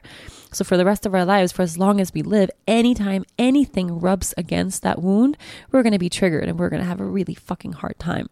So 0.51 0.63
for 0.63 0.77
the 0.77 0.85
rest 0.85 1.05
of 1.05 1.15
our 1.15 1.25
lives, 1.25 1.51
for 1.51 1.63
as 1.63 1.77
long 1.77 1.99
as 1.99 2.13
we 2.13 2.21
live, 2.21 2.51
anytime 2.67 3.23
anything 3.39 3.99
rubs 3.99 4.33
against 4.37 4.83
that 4.83 5.01
wound, 5.01 5.37
we're 5.71 5.81
going 5.81 5.93
to 5.93 5.99
be 5.99 6.09
triggered 6.09 6.47
and 6.47 6.59
we're 6.59 6.69
going 6.69 6.81
to 6.81 6.87
have 6.87 6.99
a 6.99 7.05
really 7.05 7.33
fucking 7.33 7.73
hard 7.73 7.97
time 7.97 8.29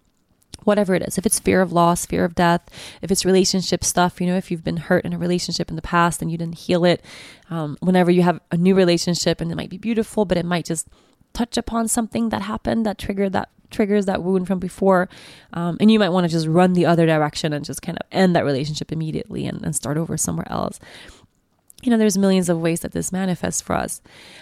whatever 0.63 0.93
it 0.93 1.01
is 1.01 1.17
if 1.17 1.25
it's 1.25 1.39
fear 1.39 1.59
of 1.59 1.71
loss 1.71 2.05
fear 2.05 2.23
of 2.23 2.35
death 2.35 2.61
if 3.01 3.09
it's 3.09 3.25
relationship 3.25 3.83
stuff 3.83 4.21
you 4.21 4.27
know 4.27 4.37
if 4.37 4.51
you've 4.51 4.63
been 4.63 4.77
hurt 4.77 5.03
in 5.03 5.11
a 5.11 5.17
relationship 5.17 5.71
in 5.71 5.75
the 5.75 5.81
past 5.81 6.21
and 6.21 6.31
you 6.31 6.37
didn't 6.37 6.59
heal 6.59 6.85
it 6.85 7.03
um, 7.49 7.75
whenever 7.79 8.11
you 8.11 8.21
have 8.21 8.39
a 8.51 8.57
new 8.57 8.75
relationship 8.75 9.41
and 9.41 9.51
it 9.51 9.55
might 9.55 9.71
be 9.71 9.79
beautiful 9.79 10.23
but 10.23 10.37
it 10.37 10.45
might 10.45 10.63
just 10.63 10.87
touch 11.33 11.57
upon 11.57 11.87
something 11.87 12.29
that 12.29 12.41
happened 12.43 12.85
that 12.85 12.97
triggered 12.97 13.33
that 13.33 13.49
triggers 13.69 14.05
that 14.05 14.21
wound 14.21 14.47
from 14.47 14.59
before. 14.59 15.07
Um, 15.53 15.77
and 15.79 15.89
you 15.89 15.97
might 15.97 16.09
want 16.09 16.25
to 16.25 16.29
just 16.29 16.45
run 16.45 16.73
the 16.73 16.85
other 16.85 17.05
direction 17.05 17.53
and 17.53 17.63
just 17.63 17.81
kind 17.81 17.97
of 17.97 18.05
end 18.11 18.35
that 18.35 18.43
relationship 18.43 18.91
immediately 18.91 19.45
and, 19.45 19.63
and 19.63 19.73
start 19.73 19.97
over 19.97 20.17
somewhere 20.17 20.51
else 20.51 20.79
you 21.81 21.89
know, 21.89 21.97
there's 21.97 22.17
millions 22.17 22.49
of 22.49 22.59
ways 22.59 22.81
that 22.81 22.91
this 22.91 23.11
manifests 23.11 23.61
for 23.61 23.73
us. 23.73 24.01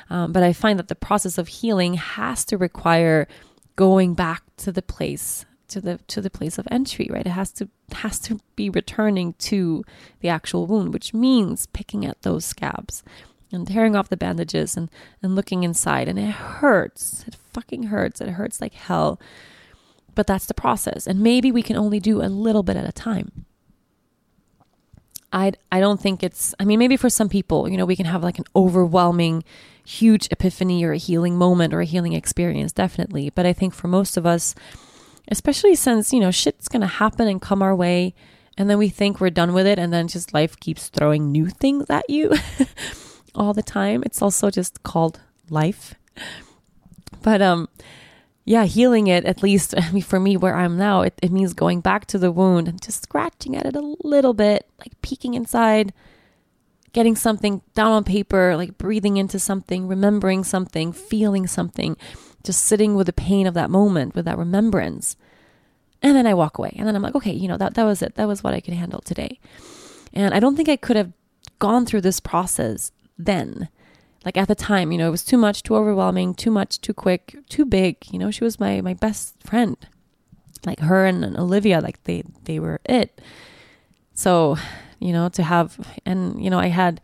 Um, 0.09 0.31
but 0.31 0.43
I 0.43 0.53
find 0.53 0.77
that 0.77 0.87
the 0.87 0.95
process 0.95 1.37
of 1.37 1.47
healing 1.47 1.95
has 1.95 2.45
to 2.45 2.57
require 2.57 3.27
going 3.75 4.13
back 4.13 4.43
to 4.57 4.71
the 4.71 4.81
place 4.81 5.45
to 5.69 5.79
the 5.79 5.99
to 6.07 6.19
the 6.19 6.31
place 6.31 6.57
of 6.57 6.67
entry 6.71 7.07
right 7.11 7.27
it 7.27 7.29
has 7.29 7.51
to 7.51 7.69
has 7.91 8.19
to 8.19 8.39
be 8.55 8.69
returning 8.69 9.33
to 9.33 9.83
the 10.19 10.27
actual 10.27 10.65
wound, 10.65 10.93
which 10.93 11.13
means 11.13 11.67
picking 11.67 12.05
at 12.05 12.21
those 12.23 12.43
scabs 12.43 13.03
and 13.51 13.67
tearing 13.67 13.95
off 13.95 14.09
the 14.09 14.17
bandages 14.17 14.77
and, 14.77 14.89
and 15.23 15.35
looking 15.35 15.63
inside. 15.63 16.07
And 16.07 16.19
it 16.19 16.31
hurts. 16.31 17.23
It 17.27 17.35
fucking 17.35 17.83
hurts. 17.83 18.21
It 18.21 18.29
hurts 18.29 18.61
like 18.61 18.73
hell. 18.73 19.19
But 20.15 20.27
that's 20.27 20.45
the 20.45 20.53
process. 20.53 21.07
And 21.07 21.21
maybe 21.21 21.51
we 21.51 21.63
can 21.63 21.75
only 21.75 21.99
do 21.99 22.21
a 22.21 22.27
little 22.27 22.63
bit 22.63 22.77
at 22.77 22.87
a 22.87 22.91
time. 22.91 23.45
I, 25.31 25.53
I 25.71 25.79
don't 25.79 26.01
think 26.01 26.23
it's, 26.23 26.55
I 26.59 26.65
mean, 26.65 26.79
maybe 26.79 26.97
for 26.97 27.09
some 27.09 27.29
people, 27.29 27.69
you 27.69 27.77
know, 27.77 27.85
we 27.85 27.95
can 27.95 28.07
have 28.07 28.23
like 28.23 28.39
an 28.39 28.45
overwhelming, 28.55 29.43
huge 29.85 30.27
epiphany 30.31 30.83
or 30.83 30.91
a 30.91 30.97
healing 30.97 31.35
moment 31.35 31.73
or 31.73 31.81
a 31.81 31.85
healing 31.85 32.13
experience, 32.13 32.71
definitely. 32.71 33.29
But 33.29 33.45
I 33.45 33.53
think 33.53 33.73
for 33.73 33.87
most 33.87 34.17
of 34.17 34.25
us, 34.25 34.55
especially 35.27 35.75
since, 35.75 36.11
you 36.11 36.19
know, 36.19 36.31
shit's 36.31 36.67
going 36.67 36.81
to 36.81 36.87
happen 36.87 37.27
and 37.27 37.41
come 37.41 37.61
our 37.61 37.75
way, 37.75 38.15
and 38.57 38.69
then 38.69 38.79
we 38.79 38.89
think 38.89 39.21
we're 39.21 39.29
done 39.29 39.53
with 39.53 39.67
it, 39.67 39.79
and 39.79 39.93
then 39.93 40.07
just 40.07 40.33
life 40.33 40.59
keeps 40.59 40.89
throwing 40.89 41.31
new 41.31 41.47
things 41.47 41.85
at 41.89 42.09
you 42.09 42.33
all 43.39 43.53
the 43.53 43.63
time. 43.63 44.03
It's 44.05 44.21
also 44.21 44.51
just 44.51 44.83
called 44.83 45.21
life. 45.49 45.95
But, 47.23 47.41
um, 47.41 47.69
yeah, 48.45 48.65
healing 48.65 49.07
it, 49.07 49.25
at 49.25 49.43
least 49.43 49.73
I 49.77 49.91
mean, 49.91 50.03
for 50.03 50.19
me, 50.19 50.37
where 50.37 50.55
I'm 50.55 50.77
now, 50.77 51.01
it, 51.01 51.13
it 51.21 51.31
means 51.31 51.53
going 51.53 51.81
back 51.81 52.05
to 52.07 52.17
the 52.17 52.31
wound 52.31 52.67
and 52.67 52.81
just 52.81 53.03
scratching 53.03 53.55
at 53.55 53.65
it 53.65 53.75
a 53.75 53.95
little 54.03 54.33
bit, 54.33 54.67
like 54.79 55.01
peeking 55.01 55.33
inside, 55.33 55.93
getting 56.93 57.15
something 57.15 57.61
down 57.73 57.91
on 57.91 58.03
paper, 58.03 58.55
like 58.57 58.77
breathing 58.77 59.17
into 59.17 59.39
something, 59.39 59.87
remembering 59.87 60.43
something, 60.43 60.91
feeling 60.91 61.47
something, 61.47 61.95
just 62.43 62.65
sitting 62.65 62.95
with 62.95 63.07
the 63.07 63.13
pain 63.13 63.47
of 63.47 63.53
that 63.53 63.69
moment, 63.69 64.15
with 64.15 64.25
that 64.25 64.37
remembrance. 64.37 65.15
And 66.01 66.15
then 66.15 66.25
I 66.25 66.33
walk 66.33 66.57
away. 66.57 66.73
And 66.77 66.87
then 66.87 66.95
I'm 66.95 67.01
like, 67.01 67.15
okay, 67.15 67.33
you 67.33 67.47
know, 67.47 67.57
that, 67.57 67.75
that 67.75 67.83
was 67.83 68.01
it. 68.01 68.15
That 68.15 68.27
was 68.27 68.43
what 68.43 68.53
I 68.53 68.61
could 68.61 68.73
handle 68.73 69.01
today. 69.01 69.39
And 70.13 70.33
I 70.33 70.39
don't 70.39 70.55
think 70.55 70.69
I 70.69 70.75
could 70.75 70.95
have 70.95 71.11
gone 71.59 71.85
through 71.85 72.01
this 72.01 72.19
process 72.19 72.91
then 73.19 73.69
like 74.25 74.37
at 74.37 74.47
the 74.47 74.55
time, 74.55 74.91
you 74.91 74.97
know, 74.97 75.07
it 75.07 75.11
was 75.11 75.23
too 75.23 75.37
much, 75.37 75.63
too 75.63 75.75
overwhelming, 75.75 76.33
too 76.33 76.51
much, 76.51 76.81
too 76.81 76.93
quick, 76.93 77.37
too 77.47 77.65
big. 77.65 77.97
You 78.11 78.19
know, 78.19 78.31
she 78.31 78.43
was 78.43 78.59
my 78.59 78.81
my 78.81 78.93
best 78.93 79.35
friend. 79.43 79.77
Like 80.65 80.79
her 80.79 81.05
and, 81.05 81.23
and 81.23 81.37
Olivia, 81.37 81.79
like 81.79 82.03
they 82.03 82.23
they 82.43 82.59
were 82.59 82.81
it. 82.85 83.21
So, 84.13 84.57
you 84.99 85.13
know, 85.13 85.29
to 85.29 85.43
have 85.43 85.79
and 86.05 86.43
you 86.43 86.49
know, 86.49 86.59
I 86.59 86.67
had 86.67 86.99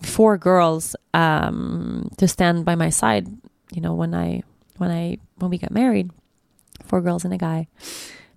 four 0.00 0.38
girls 0.38 0.94
um 1.12 2.10
to 2.18 2.28
stand 2.28 2.64
by 2.64 2.76
my 2.76 2.90
side, 2.90 3.26
you 3.72 3.80
know, 3.80 3.94
when 3.94 4.14
I 4.14 4.42
when 4.76 4.90
I 4.90 5.18
when 5.36 5.50
we 5.50 5.58
got 5.58 5.72
married. 5.72 6.10
Four 6.84 7.00
girls 7.00 7.24
and 7.24 7.34
a 7.34 7.38
guy. 7.38 7.66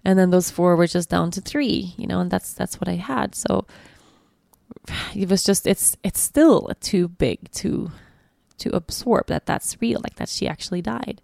And 0.04 0.18
then 0.18 0.32
those 0.32 0.50
four 0.50 0.76
were 0.76 0.88
just 0.88 1.10
down 1.10 1.30
to 1.32 1.42
three, 1.42 1.94
you 1.96 2.08
know, 2.08 2.20
and 2.20 2.32
that's 2.32 2.54
that's 2.54 2.82
what 2.82 2.90
I 2.90 2.96
had. 2.96 3.36
So 3.36 3.68
it 5.16 5.30
was 5.30 5.44
just 5.44 5.68
it's 5.68 5.98
it's 6.04 6.20
still 6.20 6.72
too 6.80 7.08
big 7.08 7.52
to 7.52 7.92
to 8.58 8.76
absorb 8.76 9.28
that 9.28 9.46
that's 9.46 9.78
real 9.82 10.00
like 10.04 10.16
that 10.16 10.30
she 10.30 10.48
actually 10.48 10.82
died. 10.82 11.22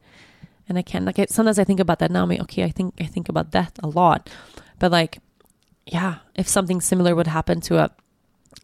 And 0.70 0.78
i 0.78 0.82
can't 0.82 1.06
like 1.06 1.20
it, 1.20 1.30
sometimes 1.30 1.60
i 1.60 1.64
think 1.64 1.80
about 1.80 2.00
that 2.00 2.12
now 2.12 2.24
i'm 2.24 2.30
like 2.30 2.42
okay 2.42 2.64
i 2.64 2.70
think 2.70 2.94
i 3.00 3.06
think 3.06 3.30
about 3.30 3.52
death 3.52 3.74
a 3.82 3.88
lot. 3.88 4.30
But 4.80 4.92
like 4.92 5.20
yeah 5.86 6.18
if 6.36 6.48
something 6.48 6.82
similar 6.82 7.16
would 7.16 7.28
happen 7.28 7.62
to 7.62 7.78
a, 7.78 7.84
uh, 7.84 7.88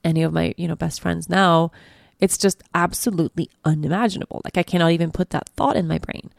any 0.04 0.22
of 0.24 0.34
my 0.34 0.54
you 0.58 0.68
know 0.68 0.76
best 0.76 1.02
friends 1.02 1.30
now 1.30 1.72
it's 2.20 2.38
just 2.38 2.64
absolutely 2.74 3.50
unimaginable. 3.66 4.42
Like 4.44 4.58
i 4.58 4.64
cannot 4.64 4.92
even 4.92 5.12
put 5.12 5.30
that 5.32 5.50
thought 5.56 5.78
in 5.78 5.88
my 5.88 5.98
brain 5.98 6.32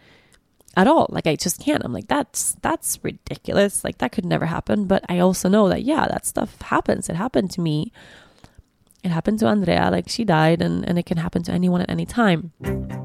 at 0.76 0.86
all. 0.86 1.06
Like 1.08 1.26
i 1.26 1.36
just 1.36 1.60
can't. 1.60 1.84
I'm 1.84 1.92
like 1.92 2.08
that's 2.08 2.56
that's 2.60 2.98
ridiculous. 3.02 3.84
Like 3.84 3.98
that 3.98 4.12
could 4.12 4.26
never 4.26 4.46
happen. 4.46 4.86
But 4.86 5.04
i 5.08 5.18
also 5.18 5.48
know 5.48 5.68
that 5.68 5.82
yeah 5.82 6.06
that 6.08 6.26
stuff 6.26 6.60
happens. 6.60 7.08
It 7.08 7.16
happened 7.16 7.50
to 7.52 7.60
me 7.60 7.90
it 9.04 9.10
happened 9.10 9.38
to 9.40 9.46
Andrea, 9.46 9.90
like 9.90 10.08
she 10.08 10.24
died, 10.24 10.62
and, 10.62 10.88
and 10.88 10.98
it 10.98 11.04
can 11.04 11.18
happen 11.18 11.42
to 11.44 11.52
anyone 11.52 11.82
at 11.82 11.90
any 11.90 12.06
time. 12.06 12.52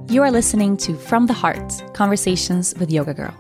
You 0.08 0.24
are 0.24 0.32
listening 0.32 0.78
to 0.78 0.96
From 0.96 1.28
the 1.28 1.34
Heart 1.34 1.94
Conversations 1.94 2.74
with 2.80 2.90
Yoga 2.90 3.14
Girl. 3.14 3.36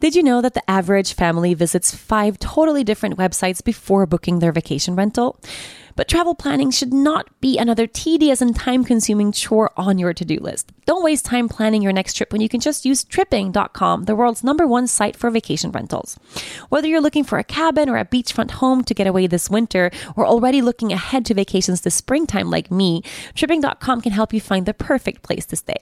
Did 0.00 0.16
you 0.16 0.22
know 0.22 0.40
that 0.40 0.54
the 0.54 0.68
average 0.68 1.14
family 1.14 1.54
visits 1.54 1.94
five 1.94 2.38
totally 2.38 2.82
different 2.82 3.16
websites 3.16 3.62
before 3.62 4.06
booking 4.06 4.40
their 4.40 4.50
vacation 4.50 4.96
rental? 4.96 5.40
But 5.96 6.08
travel 6.08 6.34
planning 6.34 6.70
should 6.70 6.92
not 6.92 7.28
be 7.40 7.58
another 7.58 7.86
tedious 7.86 8.40
and 8.40 8.54
time 8.54 8.84
consuming 8.84 9.32
chore 9.32 9.70
on 9.76 9.98
your 9.98 10.14
to 10.14 10.24
do 10.24 10.38
list. 10.38 10.72
Don't 10.86 11.04
waste 11.04 11.24
time 11.24 11.48
planning 11.48 11.82
your 11.82 11.92
next 11.92 12.14
trip 12.14 12.32
when 12.32 12.40
you 12.40 12.48
can 12.48 12.60
just 12.60 12.84
use 12.84 13.04
tripping.com, 13.04 14.04
the 14.04 14.16
world's 14.16 14.42
number 14.42 14.66
one 14.66 14.86
site 14.86 15.16
for 15.16 15.30
vacation 15.30 15.70
rentals. 15.70 16.18
Whether 16.68 16.88
you're 16.88 17.00
looking 17.00 17.24
for 17.24 17.38
a 17.38 17.44
cabin 17.44 17.88
or 17.88 17.96
a 17.96 18.04
beachfront 18.04 18.52
home 18.52 18.82
to 18.84 18.94
get 18.94 19.06
away 19.06 19.26
this 19.26 19.50
winter, 19.50 19.90
or 20.16 20.26
already 20.26 20.62
looking 20.62 20.92
ahead 20.92 21.24
to 21.26 21.34
vacations 21.34 21.82
this 21.82 21.94
springtime 21.94 22.50
like 22.50 22.70
me, 22.70 23.02
tripping.com 23.34 24.00
can 24.00 24.12
help 24.12 24.32
you 24.32 24.40
find 24.40 24.66
the 24.66 24.74
perfect 24.74 25.22
place 25.22 25.46
to 25.46 25.56
stay. 25.56 25.76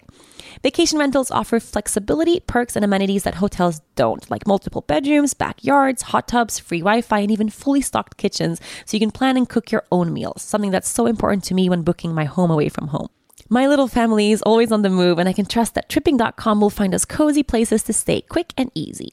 Vacation 0.62 0.98
rentals 0.98 1.30
offer 1.30 1.61
flexibility, 1.61 2.40
perks, 2.40 2.74
and 2.74 2.84
amenities 2.84 3.22
that 3.22 3.36
hotels 3.36 3.80
don't, 3.94 4.28
like 4.30 4.46
multiple 4.46 4.82
bedrooms, 4.82 5.34
backyards, 5.34 6.02
hot 6.02 6.26
tubs, 6.26 6.59
free 6.59 6.80
Wi 6.80 7.00
Fi, 7.00 7.20
and 7.20 7.30
even 7.30 7.48
fully 7.48 7.80
stocked 7.80 8.16
kitchens, 8.16 8.61
so 8.84 8.96
you 8.96 9.00
can 9.00 9.12
plan 9.12 9.36
and 9.36 9.48
cook 9.48 9.70
your 9.70 9.84
own 9.92 10.12
meals, 10.12 10.42
something 10.42 10.72
that's 10.72 10.88
so 10.88 11.06
important 11.06 11.44
to 11.44 11.54
me 11.54 11.68
when 11.68 11.82
booking 11.82 12.12
my 12.12 12.24
home 12.24 12.50
away 12.50 12.68
from 12.68 12.88
home. 12.88 13.09
My 13.51 13.66
little 13.66 13.88
family 13.88 14.30
is 14.30 14.42
always 14.42 14.70
on 14.70 14.82
the 14.82 14.90
move, 14.90 15.18
and 15.18 15.26
I 15.26 15.32
can 15.32 15.46
trust 15.46 15.74
that 15.74 15.88
tripping.com 15.88 16.61
will 16.61 16.68
find 16.68 16.94
us 16.94 17.07
cozy 17.07 17.42
places 17.42 17.82
to 17.84 17.94
stay 17.94 18.20
quick 18.20 18.53
and 18.59 18.70
easy. 18.74 19.11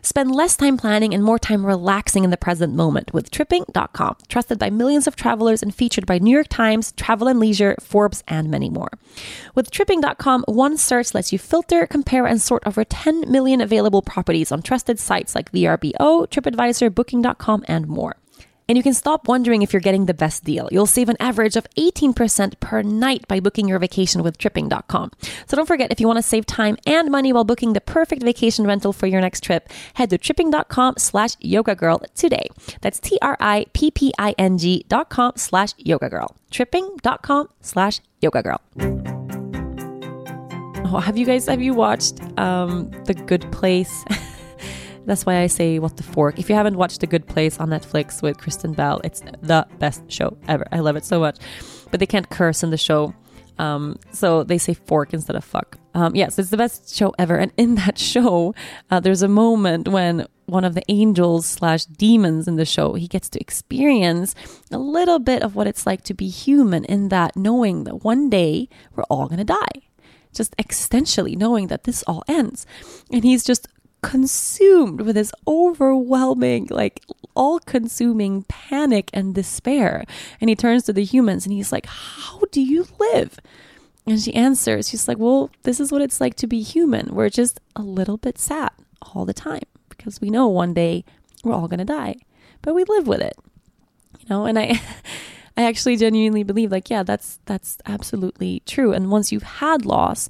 Spend 0.00 0.34
less 0.34 0.56
time 0.56 0.78
planning 0.78 1.12
and 1.12 1.22
more 1.22 1.38
time 1.38 1.66
relaxing 1.66 2.24
in 2.24 2.30
the 2.30 2.38
present 2.38 2.72
moment 2.72 3.12
with 3.12 3.30
tripping.com, 3.30 4.16
trusted 4.28 4.58
by 4.58 4.70
millions 4.70 5.06
of 5.06 5.14
travelers 5.14 5.62
and 5.62 5.74
featured 5.74 6.06
by 6.06 6.18
New 6.18 6.30
York 6.30 6.48
Times, 6.48 6.92
Travel 6.92 7.28
and 7.28 7.38
Leisure, 7.38 7.76
Forbes, 7.78 8.24
and 8.26 8.50
many 8.50 8.70
more. 8.70 8.92
With 9.54 9.70
tripping.com, 9.70 10.44
one 10.48 10.78
search 10.78 11.12
lets 11.12 11.30
you 11.30 11.38
filter, 11.38 11.86
compare, 11.86 12.24
and 12.24 12.40
sort 12.40 12.62
over 12.64 12.82
10 12.82 13.30
million 13.30 13.60
available 13.60 14.00
properties 14.00 14.50
on 14.50 14.62
trusted 14.62 14.98
sites 14.98 15.34
like 15.34 15.52
VRBO, 15.52 16.26
TripAdvisor, 16.28 16.94
Booking.com, 16.94 17.62
and 17.68 17.86
more 17.86 18.16
and 18.68 18.76
you 18.76 18.82
can 18.82 18.94
stop 18.94 19.28
wondering 19.28 19.62
if 19.62 19.72
you're 19.72 19.80
getting 19.80 20.06
the 20.06 20.14
best 20.14 20.44
deal. 20.44 20.68
You'll 20.72 20.86
save 20.86 21.08
an 21.08 21.16
average 21.20 21.56
of 21.56 21.66
18% 21.76 22.58
per 22.60 22.82
night 22.82 23.26
by 23.28 23.40
booking 23.40 23.68
your 23.68 23.78
vacation 23.78 24.22
with 24.22 24.38
tripping.com. 24.38 25.12
So 25.46 25.56
don't 25.56 25.66
forget, 25.66 25.92
if 25.92 26.00
you 26.00 26.06
want 26.06 26.18
to 26.18 26.22
save 26.22 26.46
time 26.46 26.76
and 26.86 27.10
money 27.10 27.32
while 27.32 27.44
booking 27.44 27.72
the 27.72 27.80
perfect 27.80 28.22
vacation 28.22 28.66
rental 28.66 28.92
for 28.92 29.06
your 29.06 29.20
next 29.20 29.42
trip, 29.42 29.68
head 29.94 30.10
to 30.10 30.18
tripping.com 30.18 30.94
slash 30.98 31.36
yoga 31.40 31.74
girl 31.74 32.02
today. 32.14 32.48
That's 32.80 32.98
T-R-I-P-P-I-N-G 33.00 34.86
dot 34.88 35.10
com 35.10 35.32
slash 35.36 35.72
yoga 35.78 36.08
girl. 36.08 36.36
Tripping.com 36.50 37.48
slash 37.60 38.00
yoga 38.20 38.42
girl. 38.42 38.60
Oh, 40.88 41.00
have 41.00 41.16
you 41.16 41.26
guys, 41.26 41.46
have 41.46 41.60
you 41.60 41.74
watched 41.74 42.20
um, 42.38 42.90
The 43.06 43.14
Good 43.14 43.50
Place? 43.50 44.04
That's 45.06 45.24
why 45.24 45.38
I 45.38 45.46
say 45.46 45.78
what 45.78 45.96
the 45.96 46.02
fork. 46.02 46.38
If 46.38 46.48
you 46.48 46.56
haven't 46.56 46.76
watched 46.76 47.00
The 47.00 47.06
Good 47.06 47.26
Place 47.26 47.58
on 47.58 47.70
Netflix 47.70 48.22
with 48.22 48.38
Kristen 48.38 48.72
Bell, 48.72 49.00
it's 49.04 49.20
the 49.40 49.66
best 49.78 50.10
show 50.10 50.36
ever. 50.48 50.66
I 50.72 50.80
love 50.80 50.96
it 50.96 51.04
so 51.04 51.20
much. 51.20 51.38
But 51.90 52.00
they 52.00 52.06
can't 52.06 52.28
curse 52.28 52.62
in 52.62 52.70
the 52.70 52.76
show. 52.76 53.14
Um, 53.58 53.98
so 54.12 54.42
they 54.42 54.58
say 54.58 54.74
fork 54.74 55.14
instead 55.14 55.36
of 55.36 55.44
fuck. 55.44 55.78
Um, 55.94 56.14
yes, 56.14 56.38
it's 56.38 56.50
the 56.50 56.56
best 56.56 56.94
show 56.94 57.14
ever. 57.18 57.36
And 57.36 57.52
in 57.56 57.76
that 57.76 57.98
show, 58.12 58.54
uh, 58.90 59.00
there's 59.00 59.22
a 59.22 59.28
moment 59.28 59.88
when 59.88 60.26
one 60.46 60.64
of 60.64 60.74
the 60.74 60.82
angels 60.88 61.46
slash 61.46 61.84
demons 61.86 62.46
in 62.46 62.56
the 62.56 62.64
show, 62.64 62.94
he 62.94 63.08
gets 63.08 63.28
to 63.30 63.40
experience 63.40 64.34
a 64.70 64.78
little 64.78 65.18
bit 65.18 65.42
of 65.42 65.54
what 65.56 65.66
it's 65.66 65.86
like 65.86 66.02
to 66.02 66.14
be 66.14 66.28
human 66.28 66.84
in 66.84 67.08
that 67.08 67.36
knowing 67.36 67.84
that 67.84 68.04
one 68.04 68.28
day 68.28 68.68
we're 68.94 69.04
all 69.04 69.28
to 69.28 69.44
die. 69.44 69.80
Just 70.32 70.56
existentially 70.56 71.36
knowing 71.36 71.68
that 71.68 71.84
this 71.84 72.04
all 72.06 72.22
ends. 72.28 72.66
And 73.10 73.24
he's 73.24 73.42
just 73.42 73.68
consumed 74.02 75.00
with 75.00 75.16
this 75.16 75.32
overwhelming, 75.46 76.68
like 76.70 77.02
all 77.34 77.58
consuming 77.58 78.44
panic 78.48 79.10
and 79.12 79.34
despair. 79.34 80.04
And 80.40 80.48
he 80.48 80.56
turns 80.56 80.84
to 80.84 80.92
the 80.92 81.04
humans 81.04 81.46
and 81.46 81.52
he's 81.52 81.72
like, 81.72 81.86
How 81.86 82.40
do 82.50 82.60
you 82.60 82.86
live? 82.98 83.38
And 84.06 84.20
she 84.20 84.34
answers, 84.34 84.88
She's 84.88 85.08
like, 85.08 85.18
Well, 85.18 85.50
this 85.62 85.80
is 85.80 85.92
what 85.92 86.02
it's 86.02 86.20
like 86.20 86.34
to 86.36 86.46
be 86.46 86.62
human. 86.62 87.14
We're 87.14 87.30
just 87.30 87.60
a 87.74 87.82
little 87.82 88.16
bit 88.16 88.38
sad 88.38 88.70
all 89.02 89.24
the 89.24 89.34
time 89.34 89.64
because 89.88 90.20
we 90.20 90.30
know 90.30 90.48
one 90.48 90.74
day 90.74 91.04
we're 91.44 91.54
all 91.54 91.68
going 91.68 91.78
to 91.78 91.84
die, 91.84 92.16
but 92.62 92.74
we 92.74 92.84
live 92.84 93.06
with 93.06 93.20
it. 93.20 93.36
You 94.18 94.26
know, 94.30 94.46
and 94.46 94.58
I. 94.58 94.80
I 95.58 95.62
actually 95.64 95.96
genuinely 95.96 96.42
believe 96.42 96.70
like 96.70 96.90
yeah 96.90 97.02
that's 97.02 97.40
that's 97.46 97.78
absolutely 97.86 98.60
true 98.66 98.92
and 98.92 99.10
once 99.10 99.32
you've 99.32 99.42
had 99.42 99.86
loss 99.86 100.28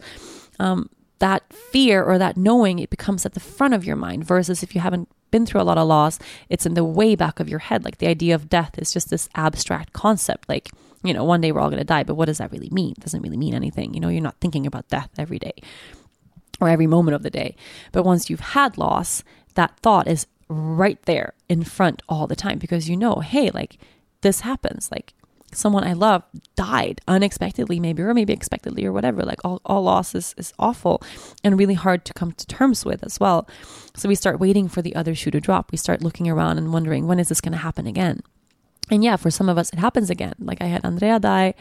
um, 0.60 0.88
that 1.18 1.50
fear 1.52 2.02
or 2.02 2.18
that 2.18 2.36
knowing 2.36 2.78
it 2.78 2.90
becomes 2.90 3.24
at 3.24 3.34
the 3.34 3.40
front 3.40 3.74
of 3.74 3.84
your 3.84 3.96
mind 3.96 4.24
versus 4.24 4.62
if 4.62 4.74
you 4.74 4.80
haven't 4.80 5.08
been 5.30 5.46
through 5.46 5.60
a 5.60 5.64
lot 5.64 5.78
of 5.78 5.88
loss 5.88 6.18
it's 6.48 6.66
in 6.66 6.74
the 6.74 6.84
way 6.84 7.14
back 7.14 7.40
of 7.40 7.48
your 7.48 7.58
head. 7.58 7.84
Like 7.84 7.98
the 7.98 8.06
idea 8.06 8.34
of 8.34 8.48
death 8.48 8.78
is 8.78 8.92
just 8.92 9.10
this 9.10 9.28
abstract 9.34 9.92
concept 9.92 10.48
like 10.48 10.70
you 11.02 11.12
know 11.12 11.24
one 11.24 11.40
day 11.40 11.52
we're 11.52 11.60
all 11.60 11.70
going 11.70 11.78
to 11.78 11.84
die 11.84 12.02
but 12.02 12.14
what 12.14 12.26
does 12.26 12.38
that 12.38 12.52
really 12.52 12.70
mean? 12.70 12.92
It 12.92 13.00
doesn't 13.00 13.22
really 13.22 13.36
mean 13.36 13.54
anything. 13.54 13.94
You 13.94 14.00
know 14.00 14.08
you're 14.08 14.20
not 14.22 14.40
thinking 14.40 14.66
about 14.66 14.88
death 14.88 15.10
every 15.18 15.38
day 15.38 15.54
or 16.60 16.68
every 16.68 16.86
moment 16.86 17.14
of 17.14 17.22
the 17.22 17.30
day. 17.30 17.56
But 17.92 18.04
once 18.04 18.30
you've 18.30 18.40
had 18.40 18.78
loss 18.78 19.22
that 19.54 19.78
thought 19.80 20.06
is 20.06 20.26
right 20.48 21.00
there 21.02 21.34
in 21.48 21.64
front 21.64 22.02
all 22.08 22.26
the 22.26 22.36
time 22.36 22.58
because 22.58 22.88
you 22.88 22.96
know, 22.96 23.16
hey, 23.16 23.50
like 23.50 23.78
this 24.20 24.40
happens. 24.40 24.90
Like 24.90 25.12
someone 25.53 25.84
I 25.84 25.92
love 25.92 26.22
died 26.55 27.01
unexpectedly, 27.09 27.80
maybe, 27.80 28.03
or 28.03 28.14
maybe 28.14 28.32
expectedly, 28.32 28.84
or 28.84 28.92
whatever. 28.92 29.22
Like 29.22 29.44
all, 29.44 29.61
all 29.64 29.82
loss 29.82 30.14
is, 30.14 30.34
is 30.36 30.53
awful 30.59 31.03
and 31.44 31.59
really 31.59 31.74
hard 31.74 32.05
to 32.07 32.12
come 32.14 32.32
to 32.32 32.47
terms 32.47 32.84
with 32.84 33.05
as 33.05 33.20
well. 33.20 33.49
So 33.94 34.09
we 34.09 34.14
start 34.14 34.40
waiting 34.40 34.68
for 34.68 34.82
the 34.82 34.94
other 34.94 35.14
shoe 35.14 35.30
to 35.30 35.40
drop. 35.40 35.72
We 35.72 35.78
start 35.78 36.03
looking 36.03 36.28
around 36.28 36.59
and 36.59 36.72
wondering, 36.72 37.07
when 37.07 37.18
is 37.18 37.28
this 37.28 37.40
going 37.40 37.53
to 37.53 37.59
happen 37.59 37.86
again? 37.86 38.20
And 38.90 39.03
yeah, 39.03 39.16
for 39.16 39.30
some 39.30 39.49
of 39.49 39.59
us, 39.59 39.72
it 39.72 39.78
happens 39.78 40.11
again. 40.11 40.34
Like 40.38 40.61
I 40.61 40.66
had 40.66 40.84
Andrea 40.84 41.18
die, 41.18 41.55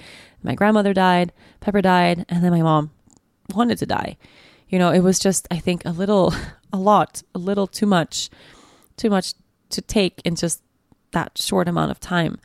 my 0.43 0.55
grandmother 0.55 0.93
died, 0.93 1.33
Pepper 1.59 1.81
died, 1.81 2.25
and 2.29 2.43
then 2.43 2.51
my 2.51 2.61
mom 2.61 2.91
wanted 3.53 3.77
to 3.79 3.85
die. 3.85 4.17
You 4.69 4.79
know, 4.79 4.91
it 4.91 4.99
was 4.99 5.19
just, 5.19 5.47
I 5.49 5.57
think, 5.57 5.83
a 5.85 5.91
little, 5.91 6.33
a 6.73 6.77
lot, 6.77 7.23
a 7.33 7.39
little 7.39 7.67
too 7.67 7.85
much, 7.85 8.29
too 8.97 9.09
much 9.09 9.33
to 9.69 9.81
take 9.81 10.21
in 10.23 10.35
just 10.35 10.61
that 11.11 11.37
short 11.37 11.67
amount 11.67 11.91
of 11.91 11.99
time. 11.99 12.39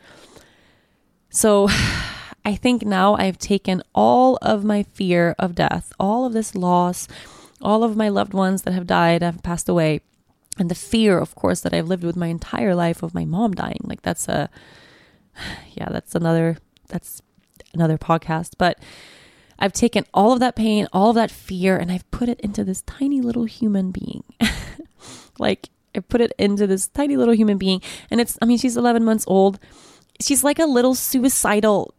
So 1.30 1.68
I 2.44 2.54
think 2.56 2.84
now 2.84 3.14
I've 3.14 3.38
taken 3.38 3.82
all 3.94 4.36
of 4.42 4.64
my 4.64 4.82
fear 4.82 5.34
of 5.38 5.54
death, 5.54 5.92
all 5.98 6.24
of 6.26 6.32
this 6.32 6.54
loss, 6.54 7.06
all 7.60 7.84
of 7.84 7.96
my 7.96 8.08
loved 8.08 8.34
ones 8.34 8.62
that 8.62 8.74
have 8.74 8.86
died, 8.86 9.22
have 9.22 9.42
passed 9.42 9.68
away, 9.68 10.00
and 10.58 10.70
the 10.70 10.74
fear, 10.74 11.18
of 11.18 11.34
course, 11.34 11.60
that 11.60 11.72
I've 11.72 11.88
lived 11.88 12.04
with 12.04 12.16
my 12.16 12.26
entire 12.26 12.74
life 12.74 13.02
of 13.02 13.14
my 13.14 13.24
mom 13.24 13.52
dying. 13.52 13.80
Like 13.82 14.02
that's 14.02 14.28
a, 14.28 14.50
yeah, 15.72 15.88
that's 15.90 16.14
another, 16.14 16.58
that's 16.88 17.22
another 17.72 17.98
podcast. 17.98 18.54
But 18.58 18.78
I've 19.58 19.72
taken 19.72 20.06
all 20.14 20.32
of 20.32 20.40
that 20.40 20.56
pain, 20.56 20.88
all 20.92 21.10
of 21.10 21.16
that 21.16 21.30
fear, 21.30 21.76
and 21.76 21.92
I've 21.92 22.10
put 22.10 22.28
it 22.28 22.40
into 22.40 22.64
this 22.64 22.82
tiny 22.82 23.20
little 23.20 23.44
human 23.44 23.90
being. 23.90 24.24
like 25.38 25.68
I 25.94 26.00
put 26.00 26.22
it 26.22 26.32
into 26.38 26.66
this 26.66 26.88
tiny 26.88 27.16
little 27.16 27.34
human 27.34 27.58
being, 27.58 27.82
and 28.10 28.20
it's, 28.20 28.38
I 28.40 28.46
mean, 28.46 28.58
she's 28.58 28.76
11 28.76 29.04
months 29.04 29.24
old 29.26 29.58
she's 30.20 30.44
like 30.44 30.58
a 30.58 30.66
little 30.66 30.94
suicidal, 30.94 31.94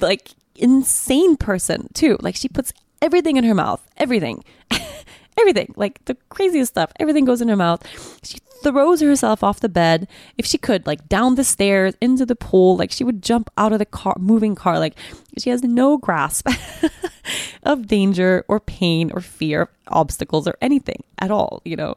like 0.00 0.30
insane 0.56 1.36
person 1.36 1.88
too. 1.94 2.16
Like 2.20 2.36
she 2.36 2.48
puts 2.48 2.72
everything 3.00 3.36
in 3.36 3.44
her 3.44 3.54
mouth, 3.54 3.86
everything, 3.96 4.44
everything, 5.38 5.72
like 5.76 6.04
the 6.04 6.16
craziest 6.28 6.72
stuff. 6.72 6.92
Everything 6.98 7.24
goes 7.24 7.40
in 7.40 7.48
her 7.48 7.56
mouth. 7.56 7.82
She 8.22 8.38
throws 8.62 9.00
herself 9.00 9.44
off 9.44 9.60
the 9.60 9.68
bed 9.68 10.08
if 10.36 10.44
she 10.44 10.58
could, 10.58 10.86
like 10.86 11.08
down 11.08 11.36
the 11.36 11.44
stairs 11.44 11.94
into 12.00 12.26
the 12.26 12.36
pool. 12.36 12.76
Like 12.76 12.92
she 12.92 13.04
would 13.04 13.22
jump 13.22 13.50
out 13.56 13.72
of 13.72 13.78
the 13.78 13.86
car, 13.86 14.16
moving 14.18 14.54
car. 14.54 14.78
Like 14.78 14.94
she 15.38 15.50
has 15.50 15.62
no 15.62 15.96
grasp 15.96 16.48
of 17.62 17.86
danger 17.86 18.44
or 18.48 18.60
pain 18.60 19.10
or 19.12 19.20
fear, 19.20 19.62
of 19.62 19.68
obstacles 19.88 20.46
or 20.46 20.56
anything 20.60 21.02
at 21.18 21.30
all. 21.30 21.62
You 21.64 21.76
know, 21.76 21.94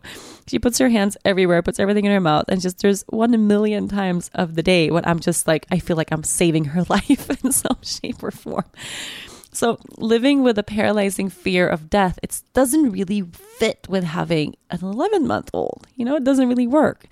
she 0.47 0.59
puts 0.59 0.77
her 0.77 0.89
hands 0.89 1.17
everywhere, 1.25 1.61
puts 1.61 1.79
everything 1.79 2.05
in 2.05 2.11
her 2.11 2.19
mouth, 2.19 2.45
and 2.47 2.61
just 2.61 2.79
there's 2.79 3.03
one 3.09 3.47
million 3.47 3.87
times 3.87 4.29
of 4.33 4.55
the 4.55 4.63
day 4.63 4.91
when 4.91 5.05
I'm 5.05 5.19
just 5.19 5.47
like, 5.47 5.65
I 5.71 5.79
feel 5.79 5.97
like 5.97 6.11
I'm 6.11 6.23
saving 6.23 6.65
her 6.65 6.83
life 6.89 7.29
in 7.43 7.51
some 7.51 7.77
shape 7.81 8.23
or 8.23 8.31
form. 8.31 8.65
So, 9.53 9.77
living 9.97 10.43
with 10.43 10.57
a 10.57 10.63
paralyzing 10.63 11.29
fear 11.29 11.67
of 11.67 11.89
death, 11.89 12.17
it 12.23 12.41
doesn't 12.53 12.91
really 12.91 13.21
fit 13.21 13.85
with 13.89 14.05
having 14.05 14.55
an 14.69 14.79
11 14.81 15.27
month 15.27 15.49
old. 15.53 15.87
You 15.95 16.05
know, 16.05 16.15
it 16.15 16.23
doesn't 16.23 16.47
really 16.47 16.67
work. 16.67 17.05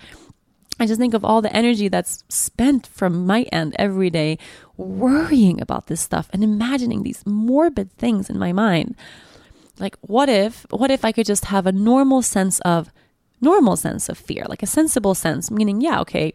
I 0.79 0.85
just 0.85 0.99
think 0.99 1.13
of 1.13 1.25
all 1.25 1.41
the 1.41 1.53
energy 1.53 1.89
that's 1.89 2.23
spent 2.29 2.87
from 2.87 3.25
my 3.27 3.41
end 3.51 3.75
every 3.77 4.09
day 4.09 4.37
worrying 4.77 5.61
about 5.61 5.87
this 5.87 5.99
stuff 5.99 6.29
and 6.31 6.41
imagining 6.41 7.03
these 7.03 7.25
morbid 7.25 7.91
things 7.97 8.29
in 8.29 8.39
my 8.39 8.53
mind. 8.53 8.95
Like, 9.77 9.97
what 10.01 10.29
if, 10.29 10.65
what 10.69 10.91
if 10.91 11.03
I 11.03 11.11
could 11.11 11.25
just 11.25 11.45
have 11.45 11.65
a 11.65 11.73
normal 11.73 12.21
sense 12.21 12.59
of, 12.61 12.91
normal 13.41 13.75
sense 13.75 14.07
of 14.07 14.17
fear, 14.17 14.45
like 14.47 14.63
a 14.63 14.67
sensible 14.67 15.15
sense, 15.15 15.51
meaning, 15.51 15.81
yeah, 15.81 15.99
okay, 16.01 16.33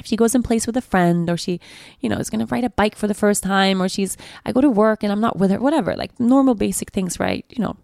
if 0.00 0.06
she 0.06 0.16
goes 0.16 0.34
in 0.34 0.42
place 0.42 0.66
with 0.66 0.76
a 0.76 0.82
friend 0.82 1.30
or 1.30 1.36
she, 1.36 1.60
you 2.00 2.08
know, 2.08 2.16
is 2.16 2.30
going 2.30 2.44
to 2.44 2.46
ride 2.46 2.64
a 2.64 2.70
bike 2.70 2.96
for 2.96 3.06
the 3.06 3.14
first 3.14 3.42
time 3.42 3.80
or 3.80 3.88
she's, 3.88 4.16
I 4.44 4.52
go 4.52 4.60
to 4.60 4.70
work 4.70 5.02
and 5.02 5.12
I'm 5.12 5.20
not 5.20 5.38
with 5.38 5.50
her, 5.50 5.60
whatever, 5.60 5.94
like 5.94 6.18
normal 6.18 6.54
basic 6.54 6.90
things, 6.90 7.20
right? 7.20 7.44
You 7.50 7.62
know, 7.62 7.76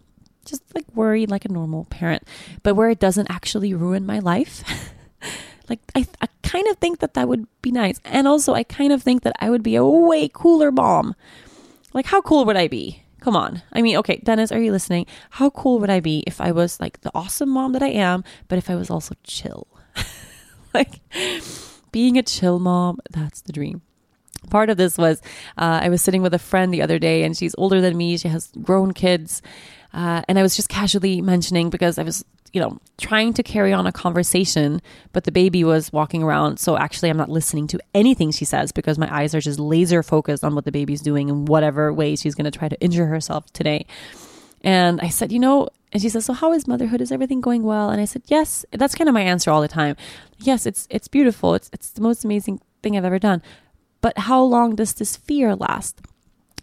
just 0.44 0.62
like 0.74 0.84
worry 0.94 1.26
like 1.26 1.44
a 1.44 1.52
normal 1.52 1.84
parent, 1.84 2.26
but 2.62 2.74
where 2.74 2.90
it 2.90 2.98
doesn't 2.98 3.30
actually 3.30 3.74
ruin 3.74 4.06
my 4.06 4.18
life. 4.18 4.64
like 5.68 5.80
I, 5.94 6.06
I 6.20 6.28
kind 6.42 6.66
of 6.68 6.78
think 6.78 7.00
that 7.00 7.14
that 7.14 7.28
would 7.28 7.46
be 7.62 7.70
nice. 7.70 8.00
And 8.04 8.26
also 8.26 8.54
I 8.54 8.62
kind 8.62 8.92
of 8.92 9.02
think 9.02 9.22
that 9.22 9.36
I 9.40 9.50
would 9.50 9.62
be 9.62 9.76
a 9.76 9.84
way 9.84 10.28
cooler 10.32 10.72
mom. 10.72 11.14
Like 11.92 12.06
how 12.06 12.20
cool 12.20 12.44
would 12.44 12.56
I 12.56 12.68
be? 12.68 13.02
Come 13.20 13.36
on. 13.36 13.62
I 13.72 13.82
mean, 13.82 13.96
okay, 13.96 14.20
Dennis, 14.22 14.52
are 14.52 14.60
you 14.60 14.70
listening? 14.70 15.06
How 15.30 15.50
cool 15.50 15.80
would 15.80 15.90
I 15.90 16.00
be 16.00 16.22
if 16.26 16.40
I 16.40 16.52
was 16.52 16.78
like 16.78 17.00
the 17.00 17.10
awesome 17.14 17.48
mom 17.48 17.72
that 17.72 17.82
I 17.82 17.88
am, 17.88 18.22
but 18.48 18.56
if 18.56 18.70
I 18.70 18.76
was 18.76 18.88
also 18.88 19.14
chill? 19.24 19.66
like 20.74 21.00
being 21.96 22.18
a 22.18 22.22
chill 22.22 22.58
mom, 22.58 23.00
that's 23.08 23.40
the 23.40 23.54
dream. 23.54 23.80
Part 24.50 24.68
of 24.68 24.76
this 24.76 24.98
was 24.98 25.22
uh, 25.56 25.80
I 25.82 25.88
was 25.88 26.02
sitting 26.02 26.20
with 26.20 26.34
a 26.34 26.38
friend 26.38 26.70
the 26.70 26.82
other 26.82 26.98
day, 26.98 27.22
and 27.22 27.34
she's 27.34 27.54
older 27.56 27.80
than 27.80 27.96
me. 27.96 28.18
She 28.18 28.28
has 28.28 28.52
grown 28.60 28.92
kids. 28.92 29.40
Uh, 29.94 30.20
and 30.28 30.38
I 30.38 30.42
was 30.42 30.54
just 30.54 30.68
casually 30.68 31.22
mentioning 31.22 31.70
because 31.70 31.98
I 31.98 32.02
was, 32.02 32.22
you 32.52 32.60
know, 32.60 32.78
trying 32.98 33.32
to 33.32 33.42
carry 33.42 33.72
on 33.72 33.86
a 33.86 33.92
conversation, 33.92 34.82
but 35.14 35.24
the 35.24 35.32
baby 35.32 35.64
was 35.64 35.90
walking 35.90 36.22
around. 36.22 36.60
So 36.60 36.76
actually, 36.76 37.08
I'm 37.08 37.16
not 37.16 37.30
listening 37.30 37.66
to 37.68 37.80
anything 37.94 38.30
she 38.30 38.44
says 38.44 38.72
because 38.72 38.98
my 38.98 39.08
eyes 39.10 39.34
are 39.34 39.40
just 39.40 39.58
laser 39.58 40.02
focused 40.02 40.44
on 40.44 40.54
what 40.54 40.66
the 40.66 40.72
baby's 40.72 41.00
doing 41.00 41.30
in 41.30 41.46
whatever 41.46 41.94
way 41.94 42.14
she's 42.14 42.34
going 42.34 42.44
to 42.44 42.58
try 42.58 42.68
to 42.68 42.78
injure 42.78 43.06
herself 43.06 43.50
today. 43.54 43.86
And 44.62 45.00
I 45.00 45.08
said, 45.08 45.32
you 45.32 45.38
know, 45.38 45.70
and 45.96 46.02
she 46.02 46.10
says, 46.10 46.26
"So 46.26 46.34
how 46.34 46.52
is 46.52 46.68
motherhood? 46.68 47.00
Is 47.00 47.10
everything 47.10 47.40
going 47.40 47.62
well?" 47.62 47.88
And 47.88 48.02
I 48.02 48.04
said, 48.04 48.20
"Yes." 48.26 48.66
That's 48.70 48.94
kind 48.94 49.08
of 49.08 49.14
my 49.14 49.22
answer 49.22 49.50
all 49.50 49.62
the 49.62 49.66
time. 49.66 49.96
Yes, 50.36 50.66
it's 50.66 50.86
it's 50.90 51.08
beautiful. 51.08 51.54
It's 51.54 51.70
it's 51.72 51.88
the 51.88 52.02
most 52.02 52.22
amazing 52.22 52.60
thing 52.82 52.98
I've 52.98 53.06
ever 53.06 53.18
done. 53.18 53.40
But 54.02 54.18
how 54.28 54.42
long 54.42 54.76
does 54.76 54.92
this 54.92 55.16
fear 55.16 55.56
last? 55.56 56.02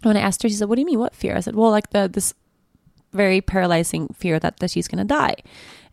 When 0.04 0.16
I 0.16 0.20
asked 0.20 0.44
her, 0.44 0.48
she 0.48 0.54
said, 0.54 0.68
"What 0.68 0.76
do 0.76 0.82
you 0.82 0.86
mean? 0.86 1.00
What 1.00 1.16
fear?" 1.16 1.36
I 1.36 1.40
said, 1.40 1.56
"Well, 1.56 1.72
like 1.72 1.90
the 1.90 2.06
this 2.06 2.32
very 3.12 3.40
paralyzing 3.40 4.14
fear 4.14 4.38
that 4.38 4.58
that 4.60 4.70
she's 4.70 4.86
going 4.86 5.02
to 5.02 5.14
die." 5.22 5.34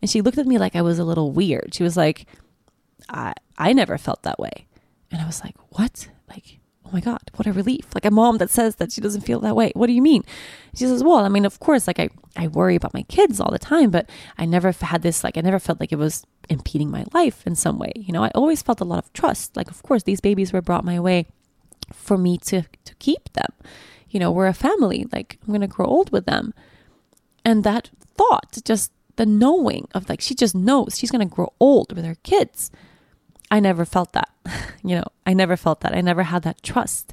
And 0.00 0.08
she 0.08 0.20
looked 0.20 0.38
at 0.38 0.46
me 0.46 0.58
like 0.58 0.76
I 0.76 0.82
was 0.82 1.00
a 1.00 1.04
little 1.04 1.32
weird. 1.32 1.74
She 1.74 1.82
was 1.82 1.96
like, 1.96 2.26
"I 3.08 3.34
I 3.58 3.72
never 3.72 3.98
felt 3.98 4.22
that 4.22 4.38
way." 4.38 4.68
And 5.10 5.20
I 5.20 5.26
was 5.26 5.42
like, 5.42 5.56
"What?" 5.70 6.06
Like 6.28 6.60
my 6.92 7.00
God, 7.00 7.20
what 7.36 7.46
a 7.46 7.52
relief. 7.52 7.94
Like 7.94 8.04
a 8.04 8.10
mom 8.10 8.38
that 8.38 8.50
says 8.50 8.76
that 8.76 8.92
she 8.92 9.00
doesn't 9.00 9.22
feel 9.22 9.40
that 9.40 9.56
way. 9.56 9.72
What 9.74 9.86
do 9.86 9.92
you 9.92 10.02
mean? 10.02 10.24
She 10.74 10.86
says, 10.86 11.02
well, 11.02 11.24
I 11.24 11.28
mean, 11.28 11.44
of 11.44 11.60
course, 11.60 11.86
like 11.86 11.98
I, 11.98 12.10
I 12.36 12.48
worry 12.48 12.76
about 12.76 12.94
my 12.94 13.02
kids 13.02 13.40
all 13.40 13.50
the 13.50 13.58
time, 13.58 13.90
but 13.90 14.08
I 14.38 14.44
never 14.44 14.72
had 14.72 15.02
this, 15.02 15.24
like, 15.24 15.36
I 15.36 15.40
never 15.40 15.58
felt 15.58 15.80
like 15.80 15.92
it 15.92 15.98
was 15.98 16.24
impeding 16.48 16.90
my 16.90 17.04
life 17.12 17.46
in 17.46 17.54
some 17.54 17.78
way. 17.78 17.92
You 17.96 18.12
know, 18.12 18.24
I 18.24 18.30
always 18.34 18.62
felt 18.62 18.80
a 18.80 18.84
lot 18.84 19.04
of 19.04 19.12
trust. 19.12 19.56
Like, 19.56 19.70
of 19.70 19.82
course, 19.82 20.02
these 20.02 20.20
babies 20.20 20.52
were 20.52 20.62
brought 20.62 20.84
my 20.84 21.00
way 21.00 21.26
for 21.92 22.16
me 22.16 22.38
to, 22.38 22.62
to 22.84 22.94
keep 22.96 23.32
them. 23.32 23.52
You 24.08 24.20
know, 24.20 24.30
we're 24.30 24.46
a 24.46 24.54
family. 24.54 25.06
Like, 25.12 25.38
I'm 25.42 25.48
going 25.48 25.62
to 25.62 25.66
grow 25.66 25.86
old 25.86 26.10
with 26.12 26.26
them. 26.26 26.52
And 27.44 27.64
that 27.64 27.90
thought, 28.16 28.58
just 28.64 28.92
the 29.16 29.26
knowing 29.26 29.88
of 29.94 30.08
like, 30.08 30.20
she 30.20 30.34
just 30.34 30.54
knows 30.54 30.98
she's 30.98 31.10
going 31.10 31.26
to 31.26 31.34
grow 31.34 31.52
old 31.60 31.94
with 31.94 32.04
her 32.04 32.16
kids 32.22 32.70
I 33.52 33.60
never 33.60 33.84
felt 33.84 34.14
that. 34.14 34.30
you 34.82 34.96
know, 34.96 35.04
I 35.26 35.34
never 35.34 35.58
felt 35.58 35.82
that. 35.82 35.94
I 35.94 36.00
never 36.00 36.22
had 36.22 36.42
that 36.42 36.62
trust. 36.62 37.12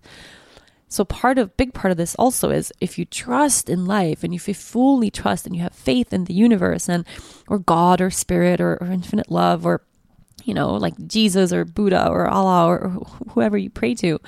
So 0.88 1.04
part 1.04 1.38
of 1.38 1.56
big 1.58 1.74
part 1.74 1.92
of 1.92 1.98
this 1.98 2.16
also 2.16 2.50
is 2.50 2.72
if 2.80 2.98
you 2.98 3.04
trust 3.04 3.70
in 3.70 3.86
life 3.86 4.24
and 4.24 4.34
if 4.34 4.48
you 4.48 4.54
fully 4.54 5.12
trust 5.12 5.46
and 5.46 5.56
you 5.56 5.62
have 5.62 5.76
faith 5.76 6.14
in 6.14 6.24
the 6.24 6.34
universe 6.34 6.88
and 6.88 7.06
or 7.48 7.60
God 7.60 8.00
or 8.00 8.10
spirit 8.10 8.62
or, 8.62 8.78
or 8.82 8.88
infinite 8.88 9.30
love 9.30 9.66
or 9.66 9.82
you 10.46 10.54
know 10.54 10.74
like 10.74 10.96
Jesus 11.06 11.52
or 11.54 11.66
Buddha 11.66 12.08
or 12.08 12.28
Allah 12.28 12.68
or, 12.68 12.90
whoever 13.34 13.58
you 13.58 13.70
pray 13.70 13.94
to, 13.96 14.20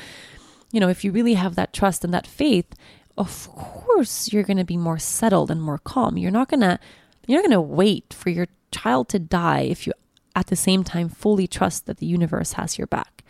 you 0.72 0.80
know, 0.82 0.90
if 0.90 1.06
you 1.06 1.14
really 1.14 1.36
have 1.36 1.56
that 1.56 1.74
trust 1.74 2.04
and 2.04 2.14
that 2.14 2.28
faith, 2.28 2.76
of 3.18 3.48
course 3.56 4.34
you're 4.34 4.44
going 4.44 4.58
to 4.58 4.66
be 4.66 4.78
more 4.78 5.00
settled 5.00 5.50
and 5.50 5.64
more 5.64 5.80
calm. 5.80 6.18
You're 6.18 6.30
not 6.30 6.50
to 6.50 6.78
you're 7.26 7.42
not 7.42 7.56
to 7.56 7.62
wait 7.62 8.14
for 8.14 8.30
your 8.30 8.48
child 8.72 9.08
to 9.10 9.20
die 9.20 9.62
if 9.62 9.88
you 9.88 9.94
at 10.36 10.48
the 10.48 10.56
same 10.56 10.84
time 10.84 11.10
fully 11.10 11.48
trust 11.48 11.86
that 11.86 11.98
the 11.98 12.06
universe 12.06 12.54
has 12.54 12.78
your 12.78 12.88
back. 12.88 13.24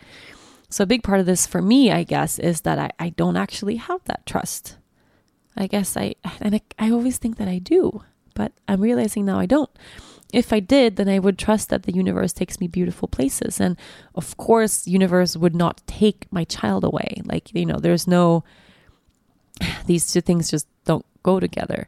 So, 0.68 0.84
a 0.84 0.86
big 0.86 1.02
part 1.02 1.20
of 1.20 1.26
this 1.26 1.46
for 1.46 1.60
me, 1.60 1.90
I 1.90 2.02
guess, 2.02 2.38
is 2.38 2.62
that 2.62 2.78
I, 2.78 2.90
I 2.98 3.08
don't 3.10 3.36
actually 3.36 3.76
have 3.76 4.02
that 4.04 4.24
trust. 4.24 4.76
I 5.56 5.66
guess 5.66 5.96
I, 5.96 6.14
and 6.40 6.54
I, 6.54 6.60
I 6.78 6.90
always 6.90 7.18
think 7.18 7.36
that 7.36 7.48
I 7.48 7.58
do, 7.58 8.02
but 8.34 8.52
I'm 8.66 8.80
realizing 8.80 9.26
now 9.26 9.38
I 9.38 9.46
don't. 9.46 9.70
If 10.32 10.50
I 10.50 10.60
did, 10.60 10.96
then 10.96 11.10
I 11.10 11.18
would 11.18 11.38
trust 11.38 11.68
that 11.68 11.82
the 11.82 11.92
universe 11.92 12.32
takes 12.32 12.58
me 12.58 12.68
beautiful 12.68 13.06
places. 13.06 13.60
And 13.60 13.76
of 14.14 14.34
course, 14.38 14.86
universe 14.88 15.36
would 15.36 15.54
not 15.54 15.82
take 15.86 16.26
my 16.30 16.44
child 16.44 16.84
away. 16.84 17.20
Like, 17.26 17.54
you 17.54 17.66
know, 17.66 17.78
there's 17.78 18.06
no, 18.06 18.42
these 19.86 20.10
two 20.10 20.22
things 20.22 20.50
just 20.50 20.66
don't 20.86 21.04
go 21.22 21.38
together 21.38 21.86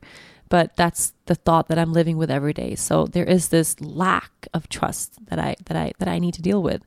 but 0.48 0.76
that's 0.76 1.12
the 1.26 1.34
thought 1.34 1.68
that 1.68 1.78
I'm 1.78 1.92
living 1.92 2.16
with 2.16 2.30
every 2.30 2.52
day. 2.52 2.74
So 2.74 3.06
there 3.06 3.24
is 3.24 3.48
this 3.48 3.80
lack 3.80 4.46
of 4.52 4.68
trust 4.68 5.24
that 5.26 5.38
I 5.38 5.56
that 5.66 5.76
I 5.76 5.92
that 5.98 6.08
I 6.08 6.18
need 6.18 6.34
to 6.34 6.42
deal 6.42 6.62
with. 6.62 6.82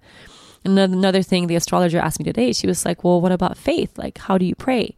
And 0.64 0.78
another 0.78 1.22
thing 1.22 1.48
the 1.48 1.56
astrologer 1.56 2.00
asked 2.00 2.20
me 2.20 2.26
today, 2.26 2.54
she 2.54 2.68
was 2.68 2.86
like, 2.86 3.04
"Well, 3.04 3.22
what 3.22 3.32
about 3.32 3.58
faith? 3.58 3.98
Like 3.98 4.18
how 4.18 4.38
do 4.38 4.46
you 4.46 4.56
pray?" 4.56 4.96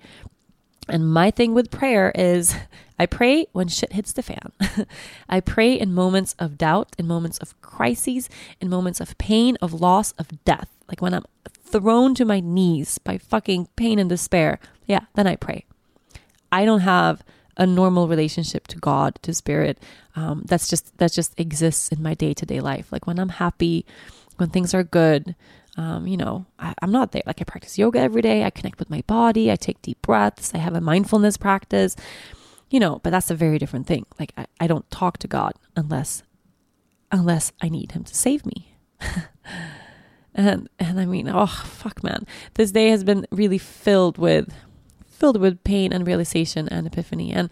And 0.87 1.13
my 1.13 1.29
thing 1.29 1.53
with 1.53 1.71
prayer 1.71 2.11
is 2.15 2.55
I 2.99 3.05
pray 3.05 3.45
when 3.53 3.69
shit 3.69 3.93
hits 3.93 4.11
the 4.11 4.23
fan. 4.23 4.51
I 5.29 5.39
pray 5.39 5.73
in 5.73 5.93
moments 5.93 6.35
of 6.37 6.57
doubt, 6.57 6.95
in 6.97 7.07
moments 7.07 7.37
of 7.37 7.59
crises, 7.61 8.29
in 8.59 8.69
moments 8.69 8.99
of 8.99 9.17
pain, 9.17 9.57
of 9.61 9.73
loss, 9.73 10.11
of 10.13 10.43
death. 10.43 10.69
Like 10.89 11.01
when 11.01 11.13
I'm 11.13 11.23
thrown 11.69 12.13
to 12.15 12.25
my 12.25 12.39
knees 12.39 12.97
by 12.97 13.17
fucking 13.17 13.69
pain 13.75 13.99
and 13.99 14.09
despair. 14.09 14.59
Yeah, 14.85 15.01
then 15.15 15.27
I 15.27 15.35
pray. 15.35 15.65
I 16.51 16.65
don't 16.65 16.81
have 16.81 17.23
a 17.59 17.67
normal 17.67 18.07
relationship 18.07 18.67
to 18.67 18.77
God, 18.77 19.19
to 19.21 19.33
spirit. 19.33 19.77
Um, 20.15 20.43
that's 20.45 20.67
just 20.67 20.97
that 20.97 21.11
just 21.11 21.39
exists 21.39 21.89
in 21.89 22.01
my 22.01 22.15
day 22.15 22.33
to 22.33 22.45
day 22.45 22.61
life. 22.61 22.91
Like 22.91 23.05
when 23.05 23.19
I'm 23.19 23.29
happy, 23.29 23.85
when 24.37 24.49
things 24.49 24.73
are 24.73 24.83
good, 24.83 25.35
um, 25.77 26.07
you 26.07 26.17
know, 26.17 26.45
I, 26.57 26.73
am 26.81 26.91
not 26.91 27.11
there. 27.11 27.21
Like 27.25 27.41
I 27.41 27.43
practice 27.43 27.77
yoga 27.77 27.99
every 27.99 28.21
day. 28.21 28.43
I 28.43 28.49
connect 28.49 28.79
with 28.79 28.89
my 28.89 29.03
body. 29.05 29.51
I 29.51 29.57
take 29.57 29.81
deep 29.81 30.01
breaths. 30.01 30.53
I 30.55 30.57
have 30.57 30.73
a 30.73 30.81
mindfulness 30.81 31.37
practice. 31.37 31.95
You 32.69 32.79
know, 32.79 32.99
but 33.03 33.09
that's 33.09 33.29
a 33.29 33.35
very 33.35 33.59
different 33.59 33.87
thing. 33.87 34.05
Like 34.17 34.33
I, 34.37 34.45
I 34.59 34.67
don't 34.67 34.89
talk 34.89 35.17
to 35.19 35.27
God 35.27 35.53
unless 35.75 36.23
unless 37.11 37.51
I 37.61 37.67
need 37.67 37.91
Him 37.91 38.05
to 38.05 38.15
save 38.15 38.45
me. 38.45 38.73
and 40.33 40.69
and 40.79 40.99
I 40.99 41.05
mean, 41.05 41.27
oh 41.27 41.45
fuck, 41.45 42.03
man, 42.03 42.25
this 42.53 42.71
day 42.71 42.87
has 42.89 43.03
been 43.03 43.27
really 43.31 43.57
filled 43.57 44.17
with 44.17 44.53
filled 45.19 45.39
with 45.39 45.63
pain 45.63 45.91
and 45.93 46.07
realization 46.07 46.67
and 46.69 46.87
epiphany. 46.87 47.31
And 47.31 47.49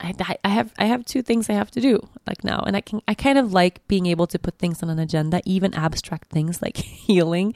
I, 0.00 0.36
I 0.44 0.48
have 0.48 0.72
I 0.78 0.84
have 0.86 1.04
two 1.04 1.22
things 1.22 1.48
I 1.48 1.54
have 1.54 1.70
to 1.72 1.80
do 1.80 2.08
like 2.26 2.44
now. 2.44 2.62
And 2.66 2.76
I 2.76 2.80
can 2.80 3.00
I 3.08 3.14
kind 3.14 3.38
of 3.38 3.52
like 3.52 3.86
being 3.88 4.06
able 4.06 4.26
to 4.28 4.38
put 4.38 4.58
things 4.58 4.82
on 4.82 4.90
an 4.90 4.98
agenda 4.98 5.40
even 5.44 5.74
abstract 5.74 6.30
things 6.30 6.62
like 6.62 6.76
healing. 7.08 7.54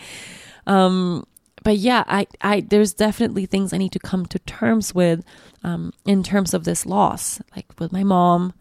Um 0.67 1.27
but 1.63 1.77
yeah 1.77 2.05
I 2.07 2.27
I 2.41 2.61
there's 2.61 2.95
definitely 2.95 3.47
things 3.47 3.73
I 3.73 3.79
need 3.79 3.93
to 3.93 3.99
come 3.99 4.27
to 4.27 4.39
terms 4.41 4.95
with 4.95 5.25
um 5.63 5.93
in 6.05 6.23
terms 6.23 6.55
of 6.55 6.65
this 6.65 6.87
loss 6.87 7.41
like 7.55 7.67
with 7.79 7.93
my 7.93 8.05
mom 8.05 8.55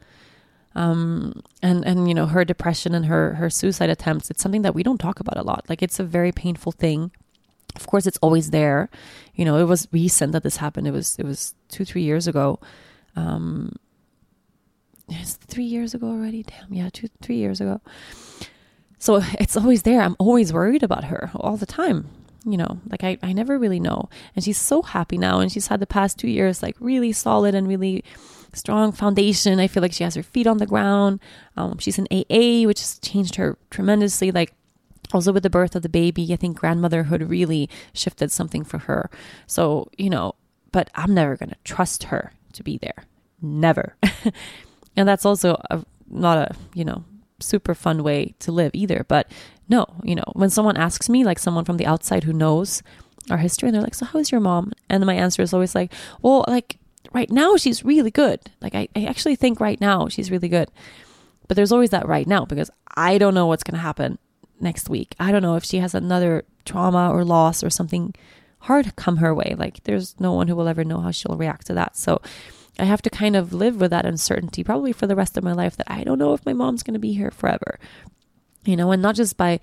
um 0.75 1.41
and 1.61 1.85
and 1.85 2.07
you 2.07 2.13
know 2.13 2.25
her 2.25 2.43
depression 2.43 2.93
and 2.93 3.05
her 3.05 3.35
her 3.35 3.49
suicide 3.49 3.89
attempts. 3.89 4.29
It's 4.29 4.41
something 4.41 4.63
that 4.63 4.75
we 4.75 4.83
don't 4.83 4.99
talk 4.99 5.19
about 5.19 5.37
a 5.37 5.43
lot. 5.43 5.65
Like 5.69 5.81
it's 5.81 5.99
a 5.99 6.03
very 6.03 6.31
painful 6.31 6.73
thing 6.73 7.11
of 7.75 7.87
course 7.87 8.07
it's 8.07 8.17
always 8.21 8.51
there. 8.51 8.89
You 9.35 9.45
know 9.45 9.57
it 9.57 9.65
was 9.65 9.87
recent 9.91 10.31
that 10.33 10.43
this 10.43 10.57
happened. 10.57 10.87
It 10.87 10.91
was 10.91 11.17
it 11.19 11.25
was 11.25 11.55
two 11.69 11.85
three 11.85 12.03
years 12.03 12.27
ago. 12.27 12.59
Um 13.15 13.75
it's 15.07 15.33
three 15.33 15.65
years 15.65 15.93
ago 15.93 16.07
already? 16.07 16.43
Damn 16.43 16.73
yeah 16.73 16.89
two 16.91 17.09
three 17.21 17.37
years 17.37 17.61
ago. 17.61 17.81
So 18.97 19.21
it's 19.39 19.57
always 19.57 19.83
there. 19.83 20.01
I'm 20.01 20.15
always 20.19 20.53
worried 20.53 20.83
about 20.83 21.05
her 21.05 21.31
all 21.35 21.57
the 21.57 21.65
time 21.65 22.09
you 22.45 22.57
know 22.57 22.79
like 22.89 23.03
I, 23.03 23.17
I 23.23 23.33
never 23.33 23.57
really 23.57 23.79
know. 23.79 24.09
And 24.35 24.45
she's 24.45 24.57
so 24.57 24.81
happy 24.81 25.17
now 25.17 25.39
and 25.39 25.51
she's 25.51 25.67
had 25.67 25.79
the 25.79 25.87
past 25.87 26.19
two 26.19 26.29
years 26.29 26.61
like 26.61 26.75
really 26.79 27.11
solid 27.11 27.55
and 27.55 27.67
really 27.67 28.03
strong 28.53 28.91
foundation. 28.91 29.59
I 29.59 29.67
feel 29.67 29.81
like 29.81 29.93
she 29.93 30.03
has 30.03 30.15
her 30.15 30.23
feet 30.23 30.47
on 30.47 30.59
the 30.59 30.65
ground. 30.65 31.19
Um, 31.57 31.77
she's 31.79 31.97
in 31.97 32.07
aa 32.11 32.67
which 32.67 32.79
has 32.79 32.99
changed 32.99 33.35
her 33.35 33.57
tremendously 33.69 34.31
like 34.31 34.53
also 35.15 35.31
with 35.31 35.43
the 35.43 35.49
birth 35.49 35.75
of 35.75 35.81
the 35.81 35.89
baby, 35.89 36.31
I 36.33 36.35
think 36.35 36.59
grandmotherhood 36.59 37.23
really 37.23 37.69
shifted 37.93 38.31
something 38.31 38.63
for 38.63 38.79
her. 38.79 39.09
So, 39.47 39.89
you 39.97 40.09
know, 40.09 40.35
but 40.71 40.89
I'm 40.93 41.13
never 41.13 41.37
going 41.37 41.49
to 41.49 41.55
trust 41.63 42.03
her 42.05 42.33
to 42.53 42.63
be 42.63 42.77
there. 42.77 43.05
Never. 43.41 43.95
and 44.97 45.07
that's 45.07 45.25
also 45.25 45.59
a, 45.71 45.85
not 46.09 46.37
a, 46.37 46.55
you 46.73 46.83
know, 46.83 47.05
super 47.39 47.73
fun 47.73 48.03
way 48.03 48.35
to 48.39 48.51
live 48.51 48.71
either. 48.73 49.05
But 49.07 49.31
no, 49.69 49.85
you 50.03 50.15
know, 50.15 50.25
when 50.33 50.49
someone 50.49 50.77
asks 50.77 51.09
me, 51.09 51.23
like 51.23 51.39
someone 51.39 51.65
from 51.65 51.77
the 51.77 51.85
outside 51.85 52.25
who 52.25 52.33
knows 52.33 52.83
our 53.29 53.37
history, 53.37 53.69
and 53.69 53.75
they're 53.75 53.81
like, 53.81 53.95
So, 53.95 54.05
how's 54.05 54.31
your 54.31 54.41
mom? 54.41 54.73
And 54.89 55.05
my 55.05 55.15
answer 55.15 55.41
is 55.41 55.53
always 55.53 55.73
like, 55.73 55.93
Well, 56.21 56.45
like 56.47 56.77
right 57.13 57.31
now, 57.31 57.55
she's 57.55 57.85
really 57.85 58.11
good. 58.11 58.41
Like, 58.61 58.75
I, 58.75 58.87
I 58.95 59.05
actually 59.05 59.35
think 59.35 59.59
right 59.59 59.79
now 59.79 60.09
she's 60.09 60.29
really 60.29 60.49
good. 60.49 60.69
But 61.47 61.55
there's 61.55 61.71
always 61.71 61.91
that 61.91 62.07
right 62.07 62.27
now 62.27 62.45
because 62.45 62.69
I 62.95 63.17
don't 63.17 63.33
know 63.33 63.47
what's 63.47 63.63
going 63.63 63.75
to 63.75 63.81
happen 63.81 64.17
next 64.59 64.89
week. 64.89 65.15
I 65.19 65.31
don't 65.31 65.41
know 65.41 65.55
if 65.55 65.63
she 65.63 65.77
has 65.77 65.93
another 65.93 66.43
trauma 66.65 67.09
or 67.11 67.23
loss 67.23 67.63
or 67.63 67.69
something 67.69 68.13
hard 68.59 68.95
come 68.95 69.17
her 69.17 69.33
way. 69.33 69.55
Like 69.57 69.83
there's 69.83 70.19
no 70.19 70.33
one 70.33 70.47
who 70.47 70.55
will 70.55 70.67
ever 70.67 70.83
know 70.83 71.01
how 71.01 71.11
she'll 71.11 71.37
react 71.37 71.67
to 71.67 71.73
that. 71.75 71.95
So 71.95 72.21
I 72.79 72.85
have 72.85 73.01
to 73.03 73.09
kind 73.09 73.35
of 73.35 73.53
live 73.53 73.79
with 73.79 73.91
that 73.91 74.05
uncertainty 74.05 74.63
probably 74.63 74.91
for 74.91 75.07
the 75.07 75.15
rest 75.15 75.37
of 75.37 75.43
my 75.43 75.53
life 75.53 75.77
that 75.77 75.91
I 75.91 76.03
don't 76.03 76.19
know 76.19 76.33
if 76.33 76.45
my 76.45 76.53
mom's 76.53 76.83
going 76.83 76.93
to 76.93 76.99
be 76.99 77.13
here 77.13 77.31
forever. 77.31 77.79
You 78.65 78.75
know, 78.75 78.91
and 78.91 79.01
not 79.01 79.15
just 79.15 79.37
by 79.37 79.59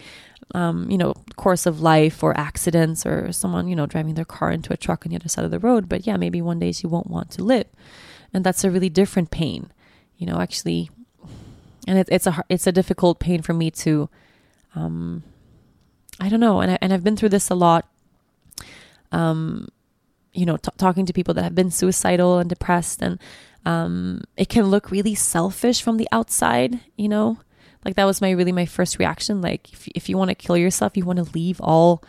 um, 0.54 0.90
you 0.90 0.98
know, 0.98 1.14
course 1.36 1.66
of 1.66 1.80
life 1.80 2.22
or 2.22 2.38
accidents 2.38 3.06
or 3.06 3.32
someone, 3.32 3.68
you 3.68 3.74
know, 3.74 3.86
driving 3.86 4.14
their 4.14 4.24
car 4.24 4.50
into 4.50 4.72
a 4.72 4.76
truck 4.76 5.04
on 5.04 5.10
the 5.10 5.16
other 5.16 5.28
side 5.28 5.44
of 5.44 5.50
the 5.50 5.58
road, 5.58 5.88
but 5.88 6.06
yeah, 6.06 6.16
maybe 6.16 6.42
one 6.42 6.58
day 6.58 6.72
she 6.72 6.86
won't 6.86 7.10
want 7.10 7.30
to 7.32 7.42
live. 7.42 7.66
And 8.34 8.44
that's 8.44 8.62
a 8.62 8.70
really 8.70 8.90
different 8.90 9.30
pain. 9.30 9.72
You 10.18 10.26
know, 10.26 10.40
actually 10.40 10.90
and 11.86 11.98
it, 11.98 12.08
it's 12.10 12.26
a 12.26 12.44
it's 12.48 12.66
a 12.66 12.72
difficult 12.72 13.18
pain 13.18 13.42
for 13.42 13.52
me 13.52 13.70
to 13.70 14.08
um, 14.74 15.22
I 16.20 16.28
don't 16.28 16.40
know, 16.40 16.60
and 16.60 16.72
I, 16.72 16.78
and 16.80 16.92
I've 16.92 17.04
been 17.04 17.16
through 17.16 17.30
this 17.30 17.50
a 17.50 17.54
lot. 17.54 17.88
Um, 19.10 19.68
you 20.32 20.46
know, 20.46 20.56
t- 20.56 20.70
talking 20.78 21.04
to 21.06 21.12
people 21.12 21.34
that 21.34 21.42
have 21.42 21.54
been 21.54 21.70
suicidal 21.70 22.38
and 22.38 22.48
depressed, 22.48 23.02
and 23.02 23.18
um, 23.64 24.22
it 24.36 24.48
can 24.48 24.66
look 24.66 24.90
really 24.90 25.14
selfish 25.14 25.82
from 25.82 25.96
the 25.96 26.08
outside. 26.12 26.80
You 26.96 27.08
know, 27.08 27.38
like 27.84 27.96
that 27.96 28.04
was 28.04 28.20
my 28.20 28.30
really 28.30 28.52
my 28.52 28.66
first 28.66 28.98
reaction. 28.98 29.40
Like, 29.40 29.72
if 29.72 29.88
if 29.88 30.08
you 30.08 30.16
want 30.16 30.30
to 30.30 30.34
kill 30.34 30.56
yourself, 30.56 30.96
you 30.96 31.04
want 31.04 31.18
to 31.18 31.32
leave 31.32 31.60
all 31.60 32.02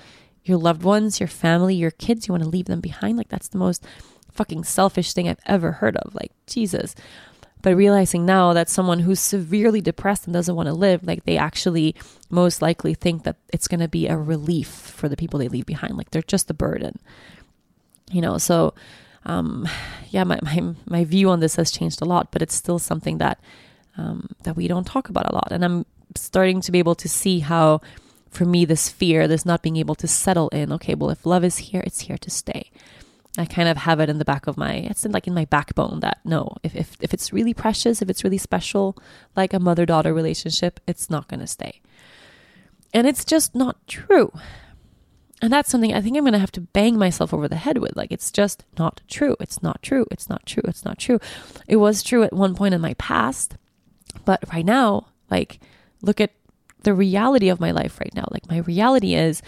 your 0.45 0.57
loved 0.57 0.83
ones, 0.83 1.19
your 1.19 1.27
family, 1.27 1.75
your 1.75 1.91
kids, 1.91 2.27
you 2.27 2.33
want 2.33 2.43
to 2.43 2.49
leave 2.49 2.65
them 2.65 2.81
behind. 2.81 3.17
Like 3.17 3.29
that's 3.29 3.47
the 3.47 3.57
most 3.57 3.85
fucking 4.31 4.63
selfish 4.63 5.13
thing 5.13 5.29
I've 5.29 5.39
ever 5.45 5.73
heard 5.73 5.95
of. 5.97 6.13
Like 6.15 6.31
Jesus. 6.47 6.95
But 7.63 7.75
realizing 7.77 8.25
now 8.25 8.53
that 8.53 8.69
someone 8.69 8.99
who's 8.99 9.21
severely 9.21 9.81
depressed 9.81 10.27
and 10.27 10.33
doesn't 10.33 10.55
want 10.55 10.67
to 10.67 10.73
live, 10.73 11.03
like 11.03 11.23
they 11.23 11.37
actually 11.37 11.95
most 12.29 12.61
likely 12.61 12.93
think 12.93 13.23
that 13.23 13.37
it's 13.51 13.69
going 13.69 13.79
to 13.79 13.87
be 13.87 14.07
a 14.07 14.17
relief 14.17 14.67
for 14.67 15.09
the 15.09 15.17
people 15.17 15.39
they 15.39 15.47
leave 15.47 15.65
behind. 15.65 15.97
Like 15.97 16.11
they're 16.11 16.21
just 16.21 16.51
a 16.51 16.53
burden, 16.53 16.99
you 18.11 18.21
know? 18.21 18.37
So, 18.37 18.75
um, 19.25 19.67
yeah, 20.09 20.25
my, 20.25 20.39
my, 20.43 20.75
my 20.85 21.03
view 21.05 21.29
on 21.29 21.39
this 21.39 21.55
has 21.55 21.71
changed 21.71 22.01
a 22.01 22.05
lot, 22.05 22.31
but 22.31 22.41
it's 22.41 22.53
still 22.53 22.79
something 22.79 23.17
that, 23.19 23.39
um, 23.97 24.27
that 24.43 24.57
we 24.57 24.67
don't 24.67 24.85
talk 24.85 25.07
about 25.07 25.31
a 25.31 25.33
lot. 25.33 25.47
And 25.51 25.63
I'm 25.63 25.85
starting 26.15 26.59
to 26.61 26.71
be 26.71 26.79
able 26.79 26.95
to 26.95 27.07
see 27.07 27.39
how, 27.39 27.79
for 28.29 28.43
me, 28.43 28.65
this 28.65 28.89
fear, 28.89 29.25
this 29.25 29.45
not 29.45 29.61
being 29.61 29.77
able 29.77 29.95
to 29.95 30.07
settle 30.07 30.49
in, 30.49 30.73
okay, 30.73 30.95
well, 30.95 31.11
if 31.11 31.25
love 31.25 31.45
is 31.45 31.57
here, 31.57 31.81
it's 31.85 32.01
here 32.01 32.17
to 32.17 32.29
stay. 32.29 32.71
I 33.37 33.45
kind 33.45 33.67
of 33.67 33.77
have 33.77 33.99
it 33.99 34.09
in 34.09 34.19
the 34.19 34.25
back 34.25 34.45
of 34.45 34.57
my 34.57 34.73
it's 34.73 35.05
in 35.05 35.11
like 35.11 35.25
in 35.25 35.33
my 35.33 35.45
backbone 35.45 36.01
that 36.01 36.19
no, 36.23 36.55
if 36.61 36.75
if, 36.75 36.97
if 36.99 37.13
it's 37.13 37.33
really 37.33 37.53
precious, 37.53 38.01
if 38.01 38.09
it's 38.09 38.23
really 38.23 38.37
special, 38.37 38.95
like 39.35 39.53
a 39.53 39.59
mother 39.59 39.85
daughter 39.85 40.13
relationship, 40.13 40.79
it's 40.85 41.09
not 41.09 41.27
gonna 41.27 41.47
stay. 41.47 41.81
And 42.93 43.07
it's 43.07 43.25
just 43.25 43.55
not 43.55 43.87
true. 43.87 44.31
And 45.41 45.51
that's 45.51 45.69
something 45.69 45.93
I 45.93 46.01
think 46.01 46.15
I'm 46.15 46.23
gonna 46.23 46.37
have 46.37 46.51
to 46.53 46.61
bang 46.61 46.97
myself 46.97 47.33
over 47.33 47.47
the 47.47 47.55
head 47.55 47.79
with. 47.79 47.97
Like 47.97 48.11
it's 48.11 48.31
just 48.31 48.65
not 48.77 49.01
true. 49.07 49.35
It's 49.39 49.63
not 49.63 49.81
true. 49.81 50.05
It's 50.11 50.29
not 50.29 50.45
true. 50.45 50.63
It's 50.65 50.85
not 50.85 50.99
true. 50.99 51.19
It 51.67 51.77
was 51.77 52.03
true 52.03 52.21
at 52.21 52.33
one 52.33 52.53
point 52.53 52.75
in 52.75 52.81
my 52.81 52.93
past, 52.95 53.57
but 54.25 54.43
right 54.53 54.65
now, 54.65 55.07
like 55.31 55.59
look 56.03 56.21
at 56.21 56.33
the 56.83 56.93
reality 56.93 57.49
of 57.49 57.59
my 57.59 57.71
life 57.71 57.99
right 57.99 58.13
now. 58.13 58.27
Like 58.29 58.47
my 58.47 58.57
reality 58.59 59.15
is 59.15 59.41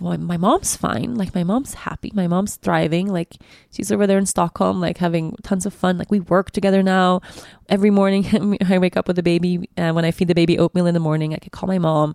well, 0.00 0.16
my 0.18 0.36
mom's 0.36 0.76
fine. 0.76 1.14
Like 1.14 1.34
my 1.34 1.44
mom's 1.44 1.74
happy. 1.74 2.10
My 2.14 2.26
mom's 2.26 2.56
thriving. 2.56 3.08
Like 3.08 3.36
she's 3.70 3.90
over 3.90 4.06
there 4.06 4.18
in 4.18 4.26
Stockholm, 4.26 4.80
like 4.80 4.98
having 4.98 5.36
tons 5.42 5.66
of 5.66 5.74
fun. 5.74 5.98
Like 5.98 6.10
we 6.10 6.20
work 6.20 6.50
together 6.50 6.82
now. 6.82 7.20
Every 7.68 7.90
morning 7.90 8.56
I 8.68 8.78
wake 8.78 8.96
up 8.96 9.06
with 9.06 9.16
the 9.16 9.22
baby. 9.22 9.68
And 9.76 9.94
when 9.94 10.04
I 10.04 10.10
feed 10.10 10.28
the 10.28 10.34
baby 10.34 10.58
oatmeal 10.58 10.86
in 10.86 10.94
the 10.94 11.00
morning, 11.00 11.34
I 11.34 11.38
could 11.38 11.52
call 11.52 11.66
my 11.66 11.78
mom. 11.78 12.14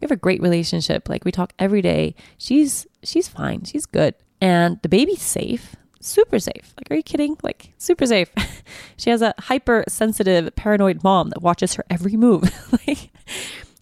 We 0.00 0.04
have 0.04 0.10
a 0.10 0.16
great 0.16 0.42
relationship. 0.42 1.08
Like 1.08 1.24
we 1.24 1.32
talk 1.32 1.52
every 1.58 1.82
day. 1.82 2.14
She's 2.38 2.86
she's 3.02 3.28
fine. 3.28 3.64
She's 3.64 3.86
good. 3.86 4.14
And 4.40 4.80
the 4.82 4.88
baby's 4.88 5.22
safe. 5.22 5.76
Super 6.00 6.38
safe. 6.38 6.74
Like, 6.76 6.90
are 6.90 6.96
you 6.96 7.02
kidding? 7.02 7.38
Like, 7.42 7.72
super 7.78 8.04
safe. 8.04 8.30
she 8.98 9.08
has 9.08 9.22
a 9.22 9.32
hypersensitive, 9.38 10.54
paranoid 10.54 11.02
mom 11.02 11.30
that 11.30 11.40
watches 11.40 11.72
her 11.74 11.84
every 11.88 12.14
move. 12.14 12.42
like, 12.86 13.10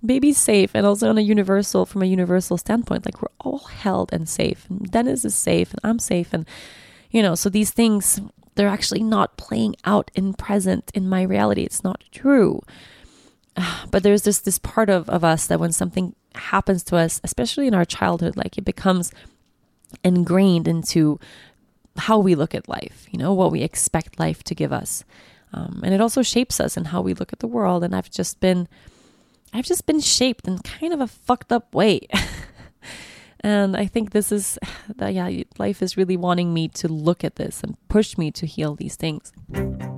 baby's 0.04 0.38
safe 0.38 0.70
and 0.74 0.84
also 0.84 1.08
on 1.08 1.18
a 1.18 1.22
universal 1.22 1.86
from 1.86 2.02
a 2.02 2.06
universal 2.06 2.58
standpoint 2.58 3.04
like 3.04 3.22
we're 3.22 3.28
all 3.40 3.58
held 3.58 4.12
and 4.12 4.28
safe. 4.28 4.66
And 4.68 4.90
dennis 4.90 5.24
is 5.24 5.34
safe 5.34 5.72
and 5.72 5.80
i'm 5.84 5.98
safe 5.98 6.32
and 6.32 6.46
you 7.10 7.22
know 7.22 7.34
so 7.34 7.48
these 7.48 7.70
things 7.70 8.20
they're 8.54 8.68
actually 8.68 9.02
not 9.02 9.36
playing 9.36 9.76
out 9.84 10.10
in 10.14 10.34
present 10.34 10.90
in 10.94 11.08
my 11.08 11.22
reality. 11.22 11.62
It's 11.62 11.84
not 11.84 12.04
true. 12.10 12.60
But 13.90 14.02
there's 14.02 14.22
this 14.22 14.40
this 14.40 14.58
part 14.58 14.88
of, 14.88 15.08
of 15.10 15.24
us 15.24 15.46
that 15.46 15.60
when 15.60 15.72
something 15.72 16.14
happens 16.34 16.82
to 16.82 16.96
us 16.96 17.20
especially 17.22 17.66
in 17.66 17.74
our 17.74 17.84
childhood 17.84 18.38
like 18.38 18.56
it 18.56 18.64
becomes 18.64 19.12
ingrained 20.02 20.66
into 20.66 21.20
how 21.98 22.18
we 22.18 22.34
look 22.34 22.54
at 22.54 22.70
life 22.70 23.06
you 23.10 23.18
know 23.18 23.34
what 23.34 23.52
we 23.52 23.60
expect 23.62 24.18
life 24.18 24.42
to 24.44 24.54
give 24.54 24.72
us. 24.72 25.04
Um, 25.54 25.82
and 25.84 25.92
it 25.92 26.00
also 26.00 26.22
shapes 26.22 26.58
us 26.60 26.78
and 26.78 26.86
how 26.86 27.02
we 27.02 27.12
look 27.12 27.32
at 27.32 27.40
the 27.40 27.46
world. 27.46 27.84
And 27.84 27.94
i've 27.94 28.10
just 28.10 28.40
been 28.40 28.68
I've 29.52 29.64
just 29.64 29.86
been 29.86 30.00
shaped 30.00 30.48
in 30.48 30.58
kind 30.58 30.92
of 30.92 31.00
a 31.00 31.06
fucked 31.06 31.52
up 31.52 31.74
way. 31.74 32.08
And 33.42 33.76
I 33.76 33.86
think 33.86 34.12
this 34.12 34.30
is 34.30 34.58
that, 34.96 35.14
yeah, 35.14 35.42
life 35.58 35.82
is 35.82 35.96
really 35.96 36.16
wanting 36.16 36.54
me 36.54 36.68
to 36.68 36.88
look 36.88 37.24
at 37.24 37.36
this 37.36 37.62
and 37.62 37.76
push 37.88 38.16
me 38.16 38.30
to 38.32 38.46
heal 38.46 38.74
these 38.74 38.96
things. 38.96 39.32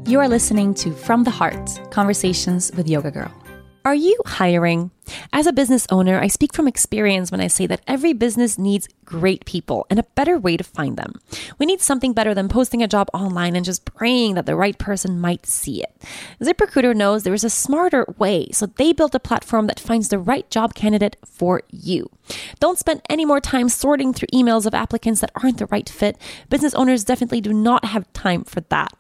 You 0.07 0.21
are 0.21 0.29
listening 0.29 0.75
to 0.75 0.93
From 0.93 1.25
the 1.25 1.31
Heart 1.31 1.91
Conversations 1.91 2.73
with 2.77 2.89
Yoga 2.89 3.11
Girl. 3.11 3.44
Are 3.87 3.95
you 3.95 4.19
hiring? 4.25 4.93
As 5.31 5.47
a 5.47 5.53
business 5.53 5.87
owner, 5.91 6.19
I 6.19 6.29
speak 6.29 6.55
from 6.55 6.67
experience 6.67 7.31
when 7.31 7.43
I 7.43 7.49
say 7.49 7.67
that 7.67 7.83
every 7.87 8.15
business 8.15 8.59
needs 8.59 8.89
great 9.05 9.45
people 9.45 9.87
and 9.91 9.99
a 9.99 10.05
better 10.15 10.39
way 10.39 10.57
to 10.57 10.65
find 10.65 10.97
them. 10.97 11.21
We 11.59 11.67
need 11.67 11.83
something 11.83 12.15
better 12.15 12.35
than 12.35 12.49
posting 12.49 12.83
a 12.83 12.89
job 12.89 13.11
online 13.13 13.55
and 13.55 13.65
just 13.65 13.85
praying 13.85 14.35
that 14.35 14.47
the 14.47 14.57
right 14.57 14.79
person 14.79 15.21
might 15.21 15.45
see 15.45 15.83
it. 15.83 15.95
ZipRecruiter 16.41 16.97
knows 16.97 17.23
there 17.23 17.35
is 17.35 17.45
a 17.45 17.51
smarter 17.51 18.07
way, 18.17 18.49
so 18.53 18.65
they 18.65 18.95
built 18.95 19.15
a 19.15 19.21
platform 19.21 19.67
that 19.67 19.79
finds 19.79 20.09
the 20.09 20.19
right 20.19 20.49
job 20.49 20.75
candidate 20.75 21.17
for 21.27 21.61
you. 21.71 22.09
Don't 22.59 22.79
spend 22.79 23.03
any 23.11 23.27
more 23.27 23.41
time 23.41 23.69
sorting 23.69 24.15
through 24.15 24.29
emails 24.33 24.65
of 24.65 24.73
applicants 24.73 25.21
that 25.21 25.33
aren't 25.43 25.59
the 25.59 25.67
right 25.67 25.89
fit. 25.89 26.17
Business 26.49 26.75
owners 26.75 27.05
definitely 27.05 27.43
do 27.43 27.53
not 27.53 27.85
have 27.85 28.11
time 28.15 28.45
for 28.45 28.63
that. 28.63 28.95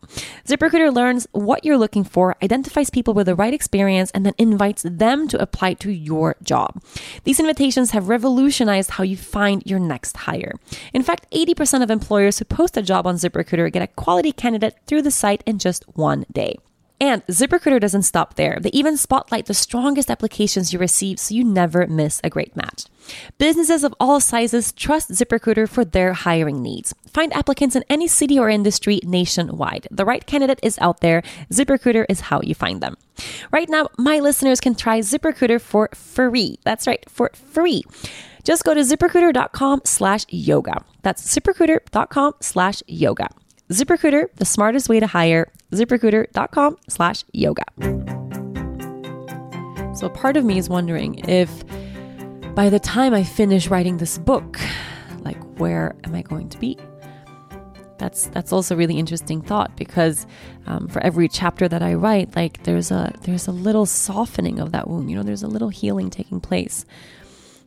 ZipRecruiter 0.46 0.92
learns 0.94 1.26
what 1.32 1.64
you're 1.64 1.78
looking 1.78 2.04
for, 2.04 2.36
identifies 2.42 2.90
people 2.90 3.14
with 3.14 3.26
the 3.26 3.34
right 3.34 3.54
experience, 3.54 4.10
and 4.10 4.26
then 4.26 4.34
invites 4.36 4.73
them 4.82 5.28
to 5.28 5.40
apply 5.40 5.74
to 5.74 5.90
your 5.90 6.36
job. 6.42 6.82
These 7.24 7.40
invitations 7.40 7.92
have 7.92 8.08
revolutionized 8.08 8.92
how 8.92 9.04
you 9.04 9.16
find 9.16 9.62
your 9.64 9.78
next 9.78 10.16
hire. 10.16 10.54
In 10.92 11.02
fact, 11.02 11.30
80% 11.30 11.82
of 11.82 11.90
employers 11.90 12.38
who 12.38 12.44
post 12.44 12.76
a 12.76 12.82
job 12.82 13.06
on 13.06 13.16
ZipRecruiter 13.16 13.72
get 13.72 13.82
a 13.82 13.86
quality 13.86 14.32
candidate 14.32 14.76
through 14.86 15.02
the 15.02 15.10
site 15.10 15.42
in 15.46 15.58
just 15.58 15.84
one 15.96 16.26
day. 16.32 16.56
And 17.00 17.26
ZipRecruiter 17.26 17.80
doesn't 17.80 18.02
stop 18.02 18.34
there. 18.34 18.58
They 18.60 18.70
even 18.70 18.96
spotlight 18.96 19.46
the 19.46 19.54
strongest 19.54 20.10
applications 20.10 20.72
you 20.72 20.78
receive 20.78 21.18
so 21.18 21.34
you 21.34 21.44
never 21.44 21.86
miss 21.86 22.20
a 22.22 22.30
great 22.30 22.54
match. 22.54 22.84
Businesses 23.36 23.84
of 23.84 23.94
all 23.98 24.20
sizes 24.20 24.72
trust 24.72 25.10
ZipRecruiter 25.10 25.68
for 25.68 25.84
their 25.84 26.12
hiring 26.12 26.62
needs. 26.62 26.94
Find 27.12 27.32
applicants 27.34 27.76
in 27.76 27.84
any 27.90 28.06
city 28.06 28.38
or 28.38 28.48
industry 28.48 29.00
nationwide. 29.02 29.88
The 29.90 30.04
right 30.04 30.24
candidate 30.24 30.60
is 30.62 30.78
out 30.78 31.00
there. 31.00 31.22
ZipRecruiter 31.50 32.06
is 32.08 32.20
how 32.20 32.40
you 32.42 32.54
find 32.54 32.80
them. 32.80 32.96
Right 33.50 33.68
now, 33.68 33.88
my 33.98 34.20
listeners 34.20 34.60
can 34.60 34.74
try 34.74 35.00
ZipRecruiter 35.00 35.60
for 35.60 35.90
free. 35.94 36.58
That's 36.64 36.86
right, 36.86 37.04
for 37.10 37.30
free. 37.34 37.82
Just 38.44 38.64
go 38.64 38.74
to 38.74 38.80
ziprecruiter.com 38.80 39.82
slash 39.84 40.26
yoga. 40.28 40.84
That's 41.02 41.22
ziprecruiter.com 41.34 42.34
slash 42.40 42.82
yoga. 42.86 43.28
ZipRecruiter, 43.70 44.28
the 44.36 44.44
smartest 44.44 44.88
way 44.88 45.00
to 45.00 45.06
hire. 45.06 45.50
ZipRecruiter.com 45.72 46.76
slash 46.88 47.24
yoga. 47.32 47.64
So 49.94 50.08
part 50.08 50.36
of 50.36 50.44
me 50.44 50.58
is 50.58 50.68
wondering 50.68 51.20
if 51.28 51.64
by 52.54 52.68
the 52.68 52.80
time 52.80 53.14
I 53.14 53.24
finish 53.24 53.68
writing 53.68 53.96
this 53.96 54.18
book, 54.18 54.60
like 55.20 55.42
where 55.58 55.94
am 56.04 56.14
I 56.14 56.22
going 56.22 56.48
to 56.50 56.58
be? 56.58 56.78
That's 57.98 58.26
that's 58.26 58.52
also 58.52 58.74
a 58.74 58.78
really 58.78 58.98
interesting 58.98 59.40
thought 59.40 59.76
because 59.76 60.26
um, 60.66 60.88
for 60.88 61.00
every 61.02 61.28
chapter 61.28 61.68
that 61.68 61.82
I 61.82 61.94
write, 61.94 62.34
like 62.36 62.64
there's 62.64 62.90
a 62.90 63.12
there's 63.22 63.46
a 63.46 63.52
little 63.52 63.86
softening 63.86 64.58
of 64.58 64.72
that 64.72 64.88
wound. 64.88 65.10
You 65.10 65.16
know, 65.16 65.22
there's 65.22 65.44
a 65.44 65.48
little 65.48 65.68
healing 65.68 66.10
taking 66.10 66.40
place. 66.40 66.84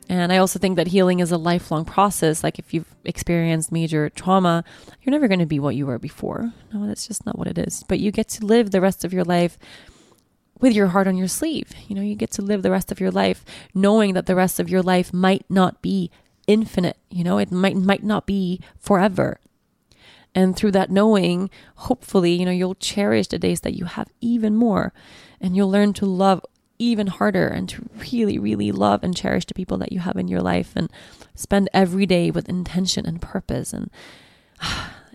And 0.09 0.31
I 0.31 0.37
also 0.37 0.57
think 0.57 0.77
that 0.77 0.87
healing 0.87 1.19
is 1.19 1.31
a 1.31 1.37
lifelong 1.37 1.83
process. 1.83 2.43
Like 2.43 2.59
if 2.59 2.73
you've 2.73 2.95
experienced 3.03 3.71
major 3.71 4.09
trauma, 4.09 4.63
you're 5.01 5.11
never 5.11 5.27
going 5.27 5.39
to 5.39 5.45
be 5.45 5.59
what 5.59 5.75
you 5.75 5.85
were 5.85 5.99
before. 5.99 6.53
No, 6.73 6.87
that's 6.87 7.07
just 7.07 7.25
not 7.25 7.37
what 7.37 7.47
it 7.47 7.57
is. 7.57 7.83
But 7.87 7.99
you 7.99 8.11
get 8.11 8.29
to 8.29 8.45
live 8.45 8.71
the 8.71 8.81
rest 8.81 9.03
of 9.03 9.13
your 9.13 9.25
life 9.25 9.57
with 10.59 10.73
your 10.73 10.87
heart 10.87 11.07
on 11.07 11.17
your 11.17 11.27
sleeve. 11.27 11.71
You 11.87 11.95
know, 11.95 12.01
you 12.01 12.15
get 12.15 12.31
to 12.31 12.41
live 12.41 12.63
the 12.63 12.71
rest 12.71 12.91
of 12.91 12.99
your 12.99 13.11
life 13.11 13.43
knowing 13.73 14.13
that 14.13 14.25
the 14.25 14.35
rest 14.35 14.59
of 14.59 14.69
your 14.69 14.81
life 14.81 15.13
might 15.13 15.45
not 15.49 15.81
be 15.81 16.09
infinite. 16.47 16.97
You 17.09 17.23
know, 17.23 17.37
it 17.37 17.51
might 17.51 17.75
might 17.75 18.03
not 18.03 18.25
be 18.25 18.61
forever. 18.79 19.39
And 20.33 20.55
through 20.55 20.71
that 20.71 20.91
knowing, 20.91 21.49
hopefully, 21.75 22.33
you 22.33 22.45
know, 22.45 22.51
you'll 22.51 22.75
cherish 22.75 23.27
the 23.27 23.39
days 23.39 23.61
that 23.61 23.73
you 23.73 23.85
have 23.85 24.07
even 24.21 24.55
more 24.55 24.93
and 25.41 25.55
you'll 25.55 25.71
learn 25.71 25.93
to 25.93 26.05
love 26.05 26.45
even 26.79 27.07
harder 27.07 27.47
and 27.47 27.67
to 27.69 27.89
really, 28.11 28.37
really 28.37 28.71
love 28.71 29.03
and 29.03 29.15
cherish 29.15 29.45
the 29.45 29.53
people 29.53 29.77
that 29.77 29.91
you 29.91 29.99
have 29.99 30.17
in 30.17 30.27
your 30.27 30.41
life 30.41 30.73
and 30.75 30.91
spend 31.35 31.69
every 31.73 32.05
day 32.05 32.29
with 32.29 32.49
intention 32.49 33.05
and 33.05 33.21
purpose 33.21 33.73
and 33.73 33.89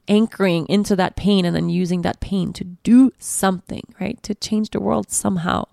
anchoring 0.08 0.66
into 0.66 0.96
that 0.96 1.16
pain 1.16 1.44
and 1.44 1.54
then 1.54 1.68
using 1.68 2.02
that 2.02 2.20
pain 2.20 2.52
to 2.52 2.64
do 2.64 3.12
something, 3.18 3.82
right? 4.00 4.20
To 4.24 4.34
change 4.34 4.70
the 4.70 4.80
world 4.80 5.10
somehow. 5.10 5.66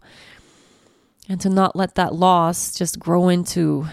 And 1.28 1.40
to 1.42 1.50
not 1.50 1.76
let 1.76 1.96
that 1.96 2.16
loss 2.16 2.76
just 2.76 3.00
grow 3.00 3.30
into, 3.30 3.88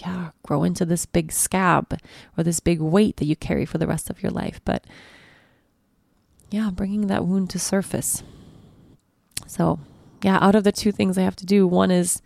yeah, 0.00 0.30
grow 0.42 0.62
into 0.64 0.84
this 0.84 1.06
big 1.06 1.32
scab 1.32 1.98
or 2.36 2.44
this 2.44 2.60
big 2.60 2.80
weight 2.80 3.16
that 3.16 3.26
you 3.26 3.36
carry 3.36 3.64
for 3.64 3.78
the 3.78 3.86
rest 3.86 4.10
of 4.10 4.22
your 4.22 4.32
life. 4.32 4.60
But 4.64 4.84
yeah, 6.50 6.70
bringing 6.70 7.06
that 7.06 7.24
wound 7.24 7.48
to 7.50 7.58
surface. 7.58 8.22
So 9.46 9.80
yeah, 10.22 10.38
out 10.40 10.54
of 10.54 10.64
the 10.64 10.72
two 10.72 10.92
things 10.92 11.18
I 11.18 11.22
have 11.22 11.36
to 11.36 11.46
do, 11.46 11.66
one 11.66 11.90
is 11.90 12.22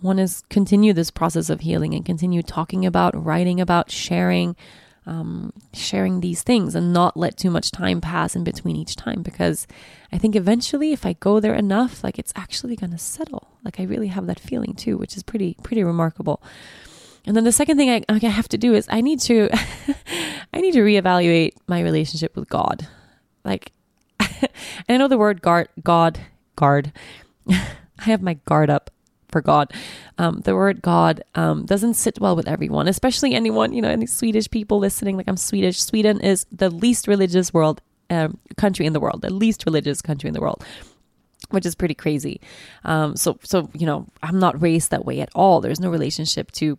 one 0.00 0.18
is 0.18 0.42
continue 0.50 0.92
this 0.92 1.10
process 1.10 1.48
of 1.48 1.60
healing 1.60 1.94
and 1.94 2.04
continue 2.04 2.42
talking 2.42 2.84
about, 2.84 3.24
writing 3.24 3.60
about, 3.60 3.90
sharing, 3.90 4.54
um, 5.06 5.52
sharing 5.72 6.20
these 6.20 6.42
things, 6.42 6.74
and 6.74 6.92
not 6.92 7.16
let 7.16 7.36
too 7.36 7.50
much 7.50 7.70
time 7.70 8.00
pass 8.00 8.36
in 8.36 8.44
between 8.44 8.76
each 8.76 8.94
time. 8.94 9.22
Because 9.22 9.66
I 10.12 10.18
think 10.18 10.36
eventually, 10.36 10.92
if 10.92 11.06
I 11.06 11.14
go 11.14 11.40
there 11.40 11.54
enough, 11.54 12.04
like 12.04 12.18
it's 12.18 12.32
actually 12.36 12.76
going 12.76 12.92
to 12.92 12.98
settle. 12.98 13.48
Like 13.64 13.80
I 13.80 13.84
really 13.84 14.08
have 14.08 14.26
that 14.26 14.38
feeling 14.38 14.74
too, 14.74 14.96
which 14.98 15.16
is 15.16 15.22
pretty 15.22 15.56
pretty 15.62 15.82
remarkable. 15.82 16.42
And 17.26 17.36
then 17.36 17.44
the 17.44 17.52
second 17.52 17.76
thing 17.76 17.90
I, 17.90 18.04
I 18.08 18.18
have 18.18 18.48
to 18.48 18.58
do 18.58 18.74
is 18.74 18.86
I 18.88 19.00
need 19.00 19.20
to 19.20 19.48
I 20.54 20.60
need 20.60 20.72
to 20.72 20.80
reevaluate 20.80 21.54
my 21.66 21.80
relationship 21.80 22.36
with 22.36 22.48
God. 22.48 22.86
Like 23.44 23.72
and 24.20 24.48
I 24.88 24.96
know 24.96 25.08
the 25.08 25.18
word 25.18 25.42
God 25.42 25.68
God 25.82 26.20
guard. 26.56 26.92
I 27.48 27.64
have 27.98 28.22
my 28.22 28.34
guard 28.44 28.70
up 28.70 28.90
for 29.28 29.40
God. 29.40 29.72
Um, 30.18 30.40
the 30.40 30.54
word 30.54 30.82
God 30.82 31.22
um, 31.34 31.64
doesn't 31.64 31.94
sit 31.94 32.20
well 32.20 32.36
with 32.36 32.48
everyone, 32.48 32.88
especially 32.88 33.34
anyone, 33.34 33.72
you 33.72 33.82
know, 33.82 33.90
any 33.90 34.06
Swedish 34.06 34.50
people 34.50 34.78
listening. 34.78 35.16
Like 35.16 35.28
I'm 35.28 35.36
Swedish. 35.36 35.82
Sweden 35.82 36.20
is 36.20 36.46
the 36.52 36.70
least 36.70 37.08
religious 37.08 37.52
world 37.52 37.80
um, 38.10 38.38
country 38.56 38.86
in 38.86 38.92
the 38.92 39.00
world, 39.00 39.22
the 39.22 39.32
least 39.32 39.64
religious 39.66 40.02
country 40.02 40.28
in 40.28 40.34
the 40.34 40.40
world 40.40 40.64
which 41.50 41.66
is 41.66 41.76
pretty 41.76 41.94
crazy. 41.94 42.40
Um, 42.84 43.14
so, 43.14 43.38
so 43.42 43.70
you 43.72 43.86
know, 43.86 44.06
I'm 44.22 44.40
not 44.40 44.60
raised 44.60 44.90
that 44.90 45.04
way 45.04 45.20
at 45.20 45.28
all. 45.34 45.60
There's 45.60 45.78
no 45.78 45.90
relationship 45.90 46.50
to 46.52 46.78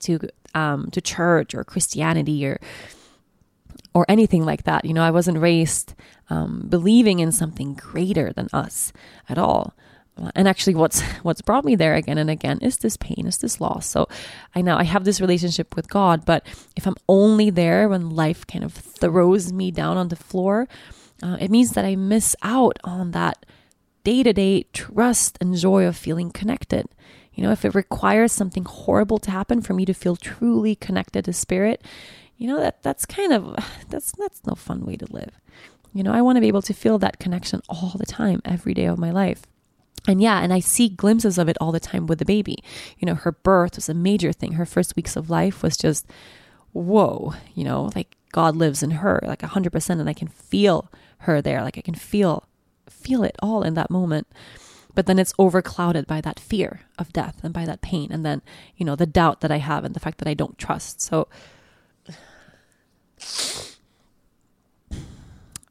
to 0.00 0.18
um, 0.54 0.90
to 0.90 1.00
church 1.00 1.54
or 1.54 1.64
Christianity 1.64 2.46
or 2.46 2.58
or 3.94 4.06
anything 4.08 4.44
like 4.44 4.64
that. 4.64 4.84
You 4.84 4.94
know, 4.94 5.02
I 5.02 5.10
wasn't 5.10 5.38
raised 5.38 5.94
um, 6.30 6.66
believing 6.68 7.18
in 7.18 7.32
something 7.32 7.74
greater 7.74 8.32
than 8.32 8.48
us 8.52 8.92
at 9.28 9.38
all. 9.38 9.74
And 10.34 10.46
actually, 10.46 10.74
what's 10.74 11.00
what's 11.22 11.42
brought 11.42 11.64
me 11.64 11.74
there 11.74 11.94
again 11.94 12.18
and 12.18 12.30
again 12.30 12.58
is 12.60 12.78
this 12.78 12.96
pain, 12.96 13.26
is 13.26 13.38
this 13.38 13.60
loss. 13.60 13.86
So 13.86 14.08
I 14.54 14.62
know 14.62 14.76
I 14.76 14.84
have 14.84 15.04
this 15.04 15.20
relationship 15.20 15.74
with 15.74 15.88
God, 15.88 16.24
but 16.24 16.46
if 16.76 16.86
I'm 16.86 16.96
only 17.08 17.50
there 17.50 17.88
when 17.88 18.10
life 18.10 18.46
kind 18.46 18.64
of 18.64 18.72
throws 18.72 19.52
me 19.52 19.70
down 19.70 19.96
on 19.96 20.08
the 20.08 20.16
floor, 20.16 20.68
uh, 21.22 21.36
it 21.40 21.50
means 21.50 21.72
that 21.72 21.84
I 21.84 21.96
miss 21.96 22.36
out 22.42 22.78
on 22.84 23.12
that 23.12 23.46
day 24.04 24.22
to 24.22 24.32
day 24.32 24.64
trust 24.72 25.38
and 25.40 25.56
joy 25.56 25.86
of 25.86 25.96
feeling 25.96 26.30
connected. 26.30 26.86
You 27.34 27.44
know, 27.44 27.52
if 27.52 27.64
it 27.64 27.74
requires 27.74 28.32
something 28.32 28.64
horrible 28.64 29.18
to 29.20 29.30
happen 29.30 29.62
for 29.62 29.72
me 29.72 29.86
to 29.86 29.94
feel 29.94 30.16
truly 30.16 30.74
connected 30.74 31.24
to 31.24 31.32
spirit, 31.32 31.82
you 32.42 32.48
know 32.48 32.58
that 32.58 32.82
that's 32.82 33.06
kind 33.06 33.32
of 33.32 33.56
that's 33.88 34.12
that's 34.18 34.44
no 34.44 34.54
fun 34.54 34.84
way 34.84 34.96
to 34.96 35.06
live. 35.12 35.40
You 35.94 36.02
know, 36.02 36.12
I 36.12 36.22
want 36.22 36.36
to 36.36 36.40
be 36.40 36.48
able 36.48 36.62
to 36.62 36.74
feel 36.74 36.98
that 36.98 37.20
connection 37.20 37.60
all 37.68 37.94
the 37.96 38.06
time, 38.06 38.40
every 38.44 38.74
day 38.74 38.86
of 38.86 38.98
my 38.98 39.10
life. 39.10 39.42
And 40.08 40.20
yeah, 40.20 40.40
and 40.40 40.52
I 40.52 40.58
see 40.58 40.88
glimpses 40.88 41.38
of 41.38 41.48
it 41.48 41.56
all 41.60 41.70
the 41.70 41.78
time 41.78 42.06
with 42.06 42.18
the 42.18 42.24
baby. 42.24 42.56
You 42.98 43.06
know, 43.06 43.14
her 43.14 43.30
birth 43.30 43.76
was 43.76 43.88
a 43.88 43.94
major 43.94 44.32
thing. 44.32 44.52
Her 44.52 44.66
first 44.66 44.96
weeks 44.96 45.14
of 45.14 45.30
life 45.30 45.62
was 45.62 45.76
just, 45.76 46.06
whoa, 46.72 47.34
you 47.54 47.62
know, 47.62 47.90
like 47.94 48.16
God 48.32 48.56
lives 48.56 48.82
in 48.82 48.90
her, 48.92 49.20
like 49.22 49.42
100%. 49.42 49.90
And 49.90 50.08
I 50.08 50.14
can 50.14 50.28
feel 50.28 50.90
her 51.18 51.40
there. 51.40 51.62
Like 51.62 51.78
I 51.78 51.82
can 51.82 51.94
feel, 51.94 52.48
feel 52.88 53.22
it 53.22 53.36
all 53.40 53.62
in 53.62 53.74
that 53.74 53.90
moment. 53.90 54.26
But 54.94 55.06
then 55.06 55.20
it's 55.20 55.34
overclouded 55.34 56.06
by 56.06 56.20
that 56.22 56.40
fear 56.40 56.80
of 56.98 57.12
death 57.12 57.38
and 57.44 57.54
by 57.54 57.66
that 57.66 57.82
pain. 57.82 58.10
And 58.10 58.24
then, 58.24 58.42
you 58.76 58.84
know, 58.84 58.96
the 58.96 59.06
doubt 59.06 59.42
that 59.42 59.52
I 59.52 59.58
have 59.58 59.84
and 59.84 59.94
the 59.94 60.00
fact 60.00 60.18
that 60.18 60.28
I 60.28 60.34
don't 60.34 60.58
trust. 60.58 61.00
So, 61.00 61.28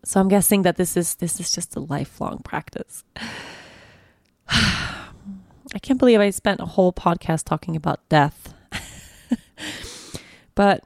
so 0.03 0.19
I'm 0.19 0.27
guessing 0.27 0.63
that 0.63 0.77
this 0.77 0.97
is 0.97 1.15
this 1.15 1.39
is 1.39 1.51
just 1.51 1.75
a 1.75 1.79
lifelong 1.79 2.39
practice. 2.39 3.03
I 4.47 5.79
can't 5.81 5.99
believe 5.99 6.19
I 6.19 6.31
spent 6.31 6.59
a 6.59 6.65
whole 6.65 6.91
podcast 6.91 7.45
talking 7.45 7.75
about 7.75 8.07
death. 8.09 8.53
but 10.55 10.83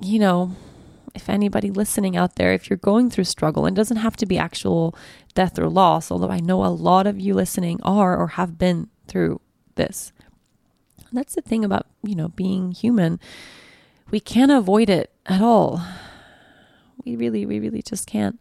you 0.00 0.18
know, 0.18 0.56
if 1.14 1.28
anybody 1.28 1.70
listening 1.70 2.16
out 2.16 2.36
there, 2.36 2.52
if 2.52 2.68
you're 2.68 2.76
going 2.76 3.10
through 3.10 3.24
struggle, 3.24 3.66
and 3.66 3.76
doesn't 3.76 3.98
have 3.98 4.16
to 4.16 4.26
be 4.26 4.38
actual 4.38 4.96
death 5.34 5.58
or 5.58 5.68
loss, 5.68 6.10
although 6.10 6.30
I 6.30 6.40
know 6.40 6.64
a 6.64 6.66
lot 6.66 7.06
of 7.06 7.20
you 7.20 7.34
listening 7.34 7.80
are 7.82 8.16
or 8.16 8.28
have 8.28 8.58
been 8.58 8.88
through 9.06 9.40
this. 9.76 10.12
that's 11.12 11.34
the 11.34 11.42
thing 11.42 11.64
about, 11.64 11.86
you 12.02 12.14
know, 12.14 12.28
being 12.28 12.72
human 12.72 13.20
we 14.10 14.20
can't 14.20 14.50
avoid 14.50 14.88
it 14.90 15.12
at 15.26 15.40
all. 15.40 15.82
We 17.04 17.16
really, 17.16 17.46
we 17.46 17.58
really 17.58 17.82
just 17.82 18.06
can't. 18.06 18.40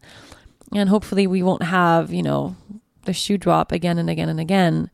And 0.74 0.90
hopefully 0.90 1.28
we 1.28 1.44
won't 1.44 1.64
have, 1.64 2.12
you 2.12 2.24
know, 2.24 2.56
the 3.06 3.14
shoe 3.14 3.38
drop 3.38 3.72
again 3.72 3.98
and 3.98 4.10
again 4.10 4.30
and 4.30 4.40
again. 4.40 4.90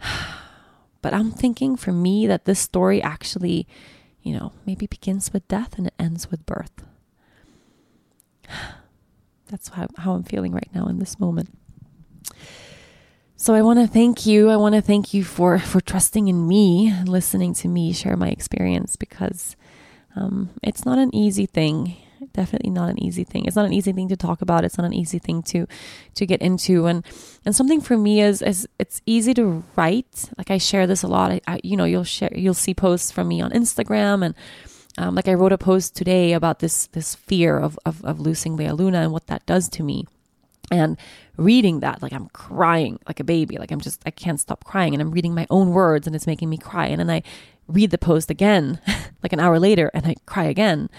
But 1.00 1.12
I'm 1.12 1.32
thinking 1.32 1.76
for 1.76 1.90
me 1.90 2.28
that 2.28 2.44
this 2.44 2.60
story 2.60 3.02
actually, 3.02 3.66
you 4.22 4.38
know, 4.38 4.52
maybe 4.64 4.86
begins 4.86 5.32
with 5.32 5.48
death 5.48 5.76
and 5.76 5.88
it 5.88 5.94
ends 5.98 6.30
with 6.30 6.46
birth. 6.46 6.84
That's 9.50 9.70
how, 9.70 9.88
how 9.96 10.12
I'm 10.12 10.22
feeling 10.22 10.52
right 10.52 10.70
now 10.72 10.86
in 10.86 11.00
this 11.00 11.18
moment. 11.18 11.58
So 13.42 13.54
I 13.54 13.62
want 13.62 13.80
to 13.80 13.88
thank 13.88 14.24
you. 14.24 14.50
I 14.50 14.56
want 14.56 14.76
to 14.76 14.80
thank 14.80 15.12
you 15.12 15.24
for 15.24 15.58
for 15.58 15.80
trusting 15.80 16.28
in 16.28 16.46
me 16.46 16.94
listening 17.06 17.54
to 17.54 17.66
me 17.66 17.92
share 17.92 18.16
my 18.16 18.28
experience 18.28 18.94
because 18.94 19.56
um, 20.14 20.50
it's 20.62 20.86
not 20.86 20.98
an 20.98 21.12
easy 21.12 21.46
thing 21.46 21.96
definitely 22.32 22.70
not 22.70 22.88
an 22.88 23.02
easy 23.02 23.24
thing. 23.24 23.44
It's 23.46 23.56
not 23.56 23.64
an 23.64 23.72
easy 23.72 23.90
thing 23.90 24.08
to 24.10 24.16
talk 24.16 24.42
about. 24.42 24.64
It's 24.64 24.78
not 24.78 24.84
an 24.84 24.92
easy 24.92 25.18
thing 25.18 25.42
to 25.50 25.66
to 26.14 26.24
get 26.24 26.40
into. 26.40 26.86
And 26.86 27.04
and 27.44 27.52
something 27.52 27.80
for 27.80 27.96
me 27.96 28.22
is 28.22 28.42
is 28.42 28.68
it's 28.78 29.02
easy 29.06 29.34
to 29.34 29.64
write. 29.74 30.30
Like 30.38 30.52
I 30.52 30.58
share 30.58 30.86
this 30.86 31.02
a 31.02 31.08
lot. 31.08 31.32
I, 31.32 31.40
I 31.48 31.60
you 31.64 31.76
know 31.76 31.84
you'll 31.84 32.04
share 32.04 32.30
you'll 32.36 32.54
see 32.54 32.74
posts 32.74 33.10
from 33.10 33.26
me 33.26 33.40
on 33.42 33.50
Instagram 33.50 34.24
and. 34.24 34.36
Um, 34.98 35.14
like 35.14 35.26
I 35.26 35.32
wrote 35.32 35.52
a 35.52 35.58
post 35.58 35.96
today 35.96 36.34
about 36.34 36.58
this 36.58 36.86
this 36.88 37.14
fear 37.14 37.58
of, 37.58 37.78
of 37.86 38.04
of 38.04 38.20
losing 38.20 38.56
Lea 38.56 38.72
Luna 38.72 39.00
and 39.00 39.10
what 39.10 39.26
that 39.28 39.46
does 39.46 39.70
to 39.70 39.82
me, 39.82 40.04
and 40.70 40.98
reading 41.36 41.80
that 41.80 42.02
like 42.02 42.12
I'm 42.12 42.28
crying 42.28 42.98
like 43.06 43.20
a 43.20 43.24
baby, 43.24 43.58
like 43.58 43.70
I'm 43.70 43.80
just 43.80 44.02
I 44.06 44.10
can't 44.10 44.40
stop 44.40 44.64
crying, 44.64 44.94
and 44.94 45.00
I'm 45.00 45.10
reading 45.10 45.34
my 45.34 45.46
own 45.50 45.70
words 45.70 46.06
and 46.06 46.14
it's 46.14 46.26
making 46.26 46.50
me 46.50 46.58
cry, 46.58 46.86
and 46.86 47.00
then 47.00 47.10
I 47.10 47.22
read 47.68 47.90
the 47.90 47.98
post 47.98 48.30
again 48.30 48.80
like 49.22 49.32
an 49.32 49.40
hour 49.40 49.58
later 49.58 49.90
and 49.94 50.06
I 50.06 50.14
cry 50.26 50.44
again. 50.44 50.90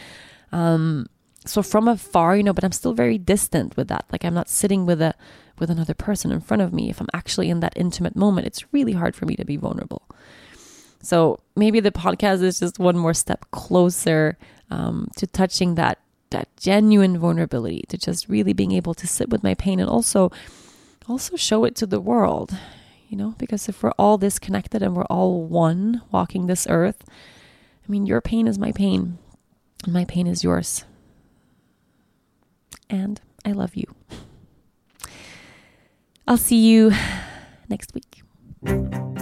Um, 0.51 1.07
so 1.45 1.61
from 1.61 1.87
afar, 1.87 2.37
you 2.37 2.43
know, 2.43 2.53
but 2.53 2.63
I'm 2.63 2.71
still 2.71 2.93
very 2.93 3.17
distant 3.17 3.75
with 3.75 3.89
that. 3.89 4.05
Like 4.11 4.23
I'm 4.23 4.33
not 4.33 4.49
sitting 4.49 4.85
with 4.85 5.01
a 5.01 5.13
with 5.59 5.69
another 5.69 5.93
person 5.93 6.31
in 6.31 6.41
front 6.41 6.61
of 6.61 6.73
me. 6.73 6.89
If 6.89 6.99
I'm 6.99 7.09
actually 7.13 7.49
in 7.49 7.59
that 7.59 7.73
intimate 7.75 8.15
moment, 8.15 8.47
it's 8.47 8.73
really 8.73 8.93
hard 8.93 9.15
for 9.15 9.25
me 9.25 9.35
to 9.35 9.45
be 9.45 9.57
vulnerable. 9.57 10.03
So 11.01 11.41
maybe 11.55 11.79
the 11.79 11.91
podcast 11.91 12.41
is 12.41 12.59
just 12.59 12.79
one 12.79 12.97
more 12.97 13.13
step 13.13 13.45
closer 13.51 14.37
um, 14.71 15.09
to 15.17 15.27
touching 15.27 15.75
that 15.75 15.99
that 16.33 16.49
genuine 16.57 17.17
vulnerability, 17.17 17.85
to 17.87 17.97
just 17.97 18.27
really 18.27 18.53
being 18.53 18.73
able 18.73 18.93
to 18.93 19.07
sit 19.07 19.29
with 19.29 19.41
my 19.41 19.55
pain 19.55 19.79
and 19.79 19.89
also 19.89 20.31
also 21.07 21.35
show 21.35 21.63
it 21.63 21.75
to 21.77 21.87
the 21.87 22.01
world. 22.01 22.53
You 23.09 23.17
know, 23.17 23.35
because 23.37 23.69
if 23.69 23.81
we're 23.81 23.97
all 23.97 24.17
disconnected 24.17 24.81
and 24.81 24.95
we're 24.95 25.05
all 25.05 25.45
one 25.45 26.01
walking 26.11 26.47
this 26.47 26.67
earth, 26.69 27.03
I 27.07 27.91
mean, 27.91 28.05
your 28.05 28.21
pain 28.21 28.47
is 28.47 28.57
my 28.57 28.71
pain, 28.71 29.17
and 29.83 29.93
my 29.93 30.05
pain 30.05 30.27
is 30.27 30.43
yours 30.43 30.85
and 32.93 33.19
I 33.43 33.51
love 33.51 33.75
you. 33.75 33.85
I'll 36.27 36.37
see 36.37 36.57
you 36.57 36.91
next 37.67 37.93
week. 37.93 39.12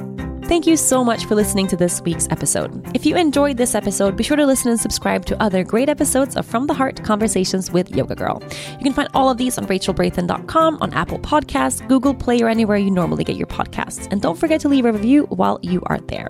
Thank 0.52 0.68
you 0.68 0.76
so 0.76 1.02
much 1.02 1.28
for 1.28 1.36
listening 1.36 1.68
to 1.68 1.78
this 1.78 2.02
week's 2.02 2.28
episode. 2.30 2.86
If 2.94 3.06
you 3.06 3.16
enjoyed 3.16 3.56
this 3.56 3.74
episode, 3.74 4.18
be 4.18 4.24
sure 4.26 4.36
to 4.36 4.46
listen 4.46 4.70
and 4.70 4.78
subscribe 4.78 5.24
to 5.28 5.42
other 5.42 5.64
great 5.64 5.88
episodes 5.88 6.36
of 6.36 6.46
From 6.46 6.68
the 6.68 6.74
Heart 6.74 7.06
Conversations 7.06 7.72
with 7.72 7.96
Yoga 7.96 8.16
Girl. 8.16 8.44
You 8.72 8.84
can 8.84 8.92
find 8.92 9.08
all 9.14 9.30
of 9.30 9.38
these 9.38 9.58
on 9.58 9.66
rachelbrathen.com, 9.68 10.80
on 10.82 10.94
Apple 10.94 11.20
Podcasts, 11.20 11.88
Google 11.88 12.14
Play, 12.14 12.42
or 12.42 12.50
anywhere 12.50 12.76
you 12.76 12.92
normally 12.92 13.24
get 13.24 13.38
your 13.38 13.48
podcasts. 13.48 14.12
And 14.12 14.22
don't 14.22 14.38
forget 14.38 14.60
to 14.60 14.68
leave 14.68 14.84
a 14.84 14.92
review 14.92 15.24
while 15.28 15.58
you 15.62 15.82
are 15.86 16.02
there. 16.02 16.30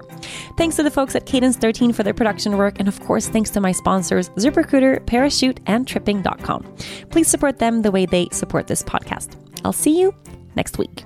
Thanks 0.55 0.75
to 0.75 0.83
the 0.83 0.91
folks 0.91 1.15
at 1.15 1.25
Cadence 1.25 1.57
13 1.57 1.91
for 1.91 2.03
their 2.03 2.13
production 2.13 2.57
work, 2.57 2.75
and 2.77 2.87
of 2.87 2.99
course, 2.99 3.27
thanks 3.27 3.49
to 3.49 3.59
my 3.59 3.71
sponsors, 3.71 4.29
ZipRecruiter, 4.35 5.03
Parachute, 5.07 5.61
and 5.65 5.87
Tripping.com. 5.87 6.75
Please 7.09 7.27
support 7.27 7.57
them 7.57 7.81
the 7.81 7.89
way 7.89 8.05
they 8.05 8.27
support 8.31 8.67
this 8.67 8.83
podcast. 8.83 9.35
I'll 9.65 9.73
see 9.73 9.99
you 9.99 10.13
next 10.55 10.77
week. 10.77 11.05